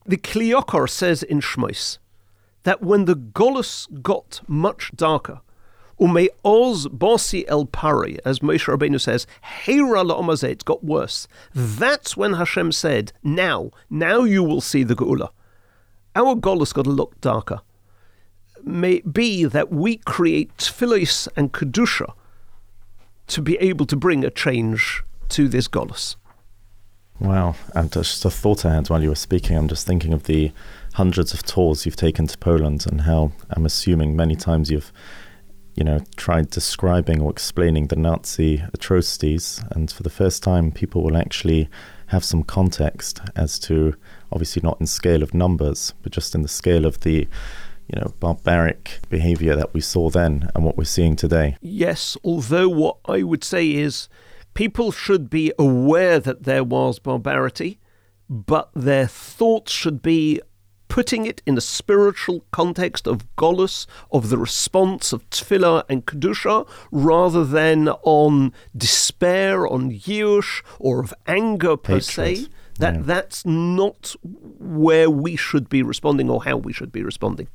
The 0.06 0.18
Kli 0.18 0.54
Yakar 0.54 0.90
says 0.90 1.22
in 1.22 1.42
Shmois, 1.42 1.98
that 2.64 2.82
when 2.82 3.06
the 3.06 3.16
Golus 3.16 3.88
got 4.02 4.42
much 4.48 4.92
darker, 4.96 5.42
Ume 6.00 6.28
Oz 6.46 6.88
Bosi 6.88 7.44
El 7.48 7.66
Pari, 7.66 8.20
as 8.24 8.40
Moshe 8.40 8.66
Rabbeinu 8.66 9.02
says, 9.02 9.26
Heira 9.66 10.06
La'omazeh, 10.06 10.50
it 10.50 10.66
got 10.66 10.84
worse. 10.84 11.28
That's 11.56 12.16
when 12.16 12.34
Hashem 12.34 12.72
said, 12.72 13.14
Now, 13.24 13.72
now 13.90 14.24
you 14.24 14.44
will 14.44 14.62
see 14.62 14.84
the 14.84 14.96
Geula. 14.96 15.30
Our 16.16 16.36
Golus 16.36 16.74
got 16.74 16.88
a 16.88 16.92
lot 16.92 17.20
darker. 17.22 17.62
May 18.64 18.94
it 18.94 19.14
be 19.14 19.46
that 19.46 19.72
we 19.72 19.98
create 19.98 20.56
tfilis 20.58 21.28
and 21.36 21.52
kedusha 21.52 22.14
to 23.28 23.42
be 23.42 23.58
able 23.58 23.86
to 23.86 23.96
bring 23.96 24.24
a 24.24 24.30
change 24.30 25.04
to 25.30 25.48
this 25.48 25.68
Golus. 25.68 26.16
Wow, 27.20 27.56
and 27.74 27.92
just 27.92 28.24
a 28.26 28.30
thought 28.30 28.66
I 28.66 28.76
had 28.76 28.90
while 28.90 29.02
you 29.02 29.10
were 29.10 29.16
speaking. 29.16 29.58
I'm 29.58 29.68
just 29.68 29.88
thinking 29.88 30.14
of 30.14 30.24
the 30.24 30.52
hundreds 30.98 31.32
of 31.32 31.44
tours 31.44 31.86
you've 31.86 31.96
taken 31.96 32.26
to 32.26 32.36
Poland 32.40 32.88
and 32.90 33.02
how 33.02 33.32
I'm 33.52 33.68
assuming 33.68 34.16
many 34.16 34.36
times 34.36 34.72
you've 34.72 34.92
you 35.76 35.84
know 35.84 36.00
tried 36.16 36.50
describing 36.50 37.22
or 37.22 37.30
explaining 37.30 37.88
the 37.88 37.96
Nazi 37.96 38.64
atrocities. 38.74 39.62
And 39.70 39.92
for 39.92 40.02
the 40.02 40.10
first 40.10 40.42
time 40.42 40.72
people 40.72 41.04
will 41.04 41.16
actually 41.16 41.70
have 42.08 42.26
some 42.26 42.42
context 42.42 43.22
as 43.36 43.60
to 43.60 43.94
obviously 44.32 44.64
not 44.64 44.80
in 44.80 44.88
scale 44.88 45.22
of 45.22 45.36
numbers 45.36 45.94
but 46.02 46.12
just 46.12 46.34
in 46.34 46.42
the 46.42 46.48
scale 46.48 46.84
of 46.84 47.02
the 47.02 47.28
you 47.90 48.02
know 48.02 48.12
barbaric 48.20 49.00
behavior 49.08 49.56
that 49.56 49.76
we 49.76 49.82
saw 49.82 50.10
then 50.10 50.50
and 50.56 50.66
what 50.66 50.78
we're 50.78 50.96
seeing 50.98 51.16
today. 51.16 51.58
Yes 51.62 52.18
although 52.24 52.70
what 52.70 52.98
i 53.06 53.22
would 53.22 53.44
say 53.44 53.70
is 53.72 54.10
people 54.56 54.92
should 54.92 55.30
be 55.30 55.54
aware 55.60 56.20
that 56.20 56.44
there 56.44 56.64
was 56.64 56.98
barbarity 56.98 57.80
but 58.30 58.70
their 58.74 59.08
thoughts 59.08 59.72
should 59.72 60.02
be 60.02 60.42
putting 60.88 61.26
it 61.26 61.42
in 61.46 61.58
a 61.58 61.62
spiritual 61.62 62.44
context 62.52 63.08
of 63.08 63.26
Golus, 63.36 63.86
of 64.12 64.30
the 64.30 64.38
response 64.38 65.12
of 65.14 65.28
Tefillah 65.30 65.84
and 65.90 66.06
Kedusha, 66.06 66.68
rather 66.92 67.44
than 67.46 67.90
on 68.04 68.54
despair, 68.76 69.68
on 69.68 69.92
Yush, 69.92 70.64
or 70.80 71.00
of 71.04 71.14
anger 71.28 71.78
per 71.78 71.96
Hatred. 71.96 72.38
se. 72.38 72.48
That 72.80 72.96
Yeah. 72.96 73.02
that's 73.06 73.46
not 73.46 74.16
where 74.60 75.10
we 75.10 75.36
should 75.36 75.68
be 75.68 75.82
responding 75.84 76.30
or 76.30 76.44
how 76.44 76.58
we 76.58 76.72
should 76.74 76.92
be 76.92 77.04
responding. 77.04 77.48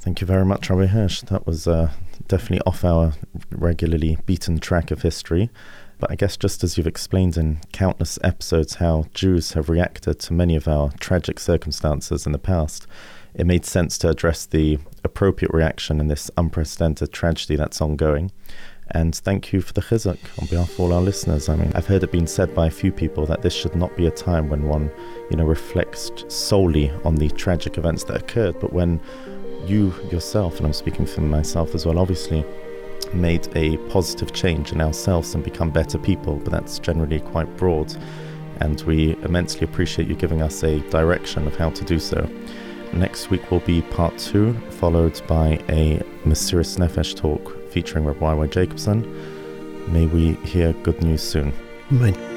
Thank 0.00 0.20
you 0.20 0.26
very 0.26 0.44
much, 0.44 0.68
Rabbi 0.70 0.86
Hirsch. 0.86 1.22
That 1.22 1.46
was 1.46 1.66
uh, 1.66 1.90
definitely 2.26 2.60
off 2.66 2.84
our 2.84 3.12
regularly 3.50 4.18
beaten 4.26 4.58
track 4.58 4.90
of 4.90 5.02
history. 5.02 5.50
But 6.02 6.10
I 6.10 6.16
guess 6.16 6.36
just 6.36 6.64
as 6.64 6.76
you've 6.76 6.88
explained 6.88 7.36
in 7.36 7.60
countless 7.70 8.18
episodes 8.24 8.74
how 8.74 9.04
Jews 9.14 9.52
have 9.52 9.68
reacted 9.68 10.18
to 10.18 10.32
many 10.32 10.56
of 10.56 10.66
our 10.66 10.90
tragic 10.98 11.38
circumstances 11.38 12.26
in 12.26 12.32
the 12.32 12.40
past, 12.40 12.88
it 13.34 13.46
made 13.46 13.64
sense 13.64 13.96
to 13.98 14.08
address 14.08 14.44
the 14.44 14.80
appropriate 15.04 15.54
reaction 15.54 16.00
in 16.00 16.08
this 16.08 16.28
unprecedented 16.36 17.12
tragedy 17.12 17.54
that's 17.54 17.80
ongoing. 17.80 18.32
And 18.90 19.14
thank 19.14 19.52
you 19.52 19.60
for 19.60 19.72
the 19.74 19.80
chizuk 19.80 20.18
on 20.40 20.48
behalf 20.48 20.72
of 20.72 20.80
all 20.80 20.92
our 20.92 21.00
listeners. 21.00 21.48
I 21.48 21.54
mean, 21.54 21.70
I've 21.76 21.86
heard 21.86 22.02
it 22.02 22.10
being 22.10 22.26
said 22.26 22.52
by 22.52 22.66
a 22.66 22.70
few 22.72 22.90
people 22.90 23.24
that 23.26 23.42
this 23.42 23.54
should 23.54 23.76
not 23.76 23.96
be 23.96 24.08
a 24.08 24.10
time 24.10 24.48
when 24.48 24.64
one, 24.64 24.90
you 25.30 25.36
know, 25.36 25.44
reflects 25.44 26.10
solely 26.26 26.90
on 27.04 27.14
the 27.14 27.28
tragic 27.28 27.78
events 27.78 28.02
that 28.04 28.16
occurred, 28.16 28.58
but 28.58 28.72
when 28.72 29.00
you 29.66 29.94
yourself, 30.10 30.56
and 30.56 30.66
I'm 30.66 30.72
speaking 30.72 31.06
for 31.06 31.20
myself 31.20 31.76
as 31.76 31.86
well, 31.86 32.00
obviously, 32.00 32.44
made 33.12 33.48
a 33.56 33.76
positive 33.88 34.32
change 34.32 34.72
in 34.72 34.80
ourselves 34.80 35.34
and 35.34 35.44
become 35.44 35.70
better 35.70 35.98
people, 35.98 36.36
but 36.36 36.52
that's 36.52 36.78
generally 36.78 37.20
quite 37.20 37.56
broad. 37.56 37.94
And 38.60 38.80
we 38.82 39.16
immensely 39.22 39.64
appreciate 39.64 40.08
you 40.08 40.14
giving 40.14 40.42
us 40.42 40.62
a 40.62 40.80
direction 40.90 41.46
of 41.46 41.56
how 41.56 41.70
to 41.70 41.84
do 41.84 41.98
so. 41.98 42.28
Next 42.92 43.30
week 43.30 43.50
will 43.50 43.60
be 43.60 43.82
part 43.82 44.16
two, 44.18 44.52
followed 44.70 45.20
by 45.26 45.58
a 45.68 46.02
Mesiras 46.24 46.78
Nefesh 46.78 47.16
talk 47.16 47.70
featuring 47.70 48.04
Rabbi 48.04 48.34
Y. 48.34 48.46
Jacobson. 48.46 49.92
May 49.92 50.06
we 50.06 50.34
hear 50.44 50.72
good 50.84 51.02
news 51.02 51.22
soon. 51.22 51.52
Amen. 51.90 52.31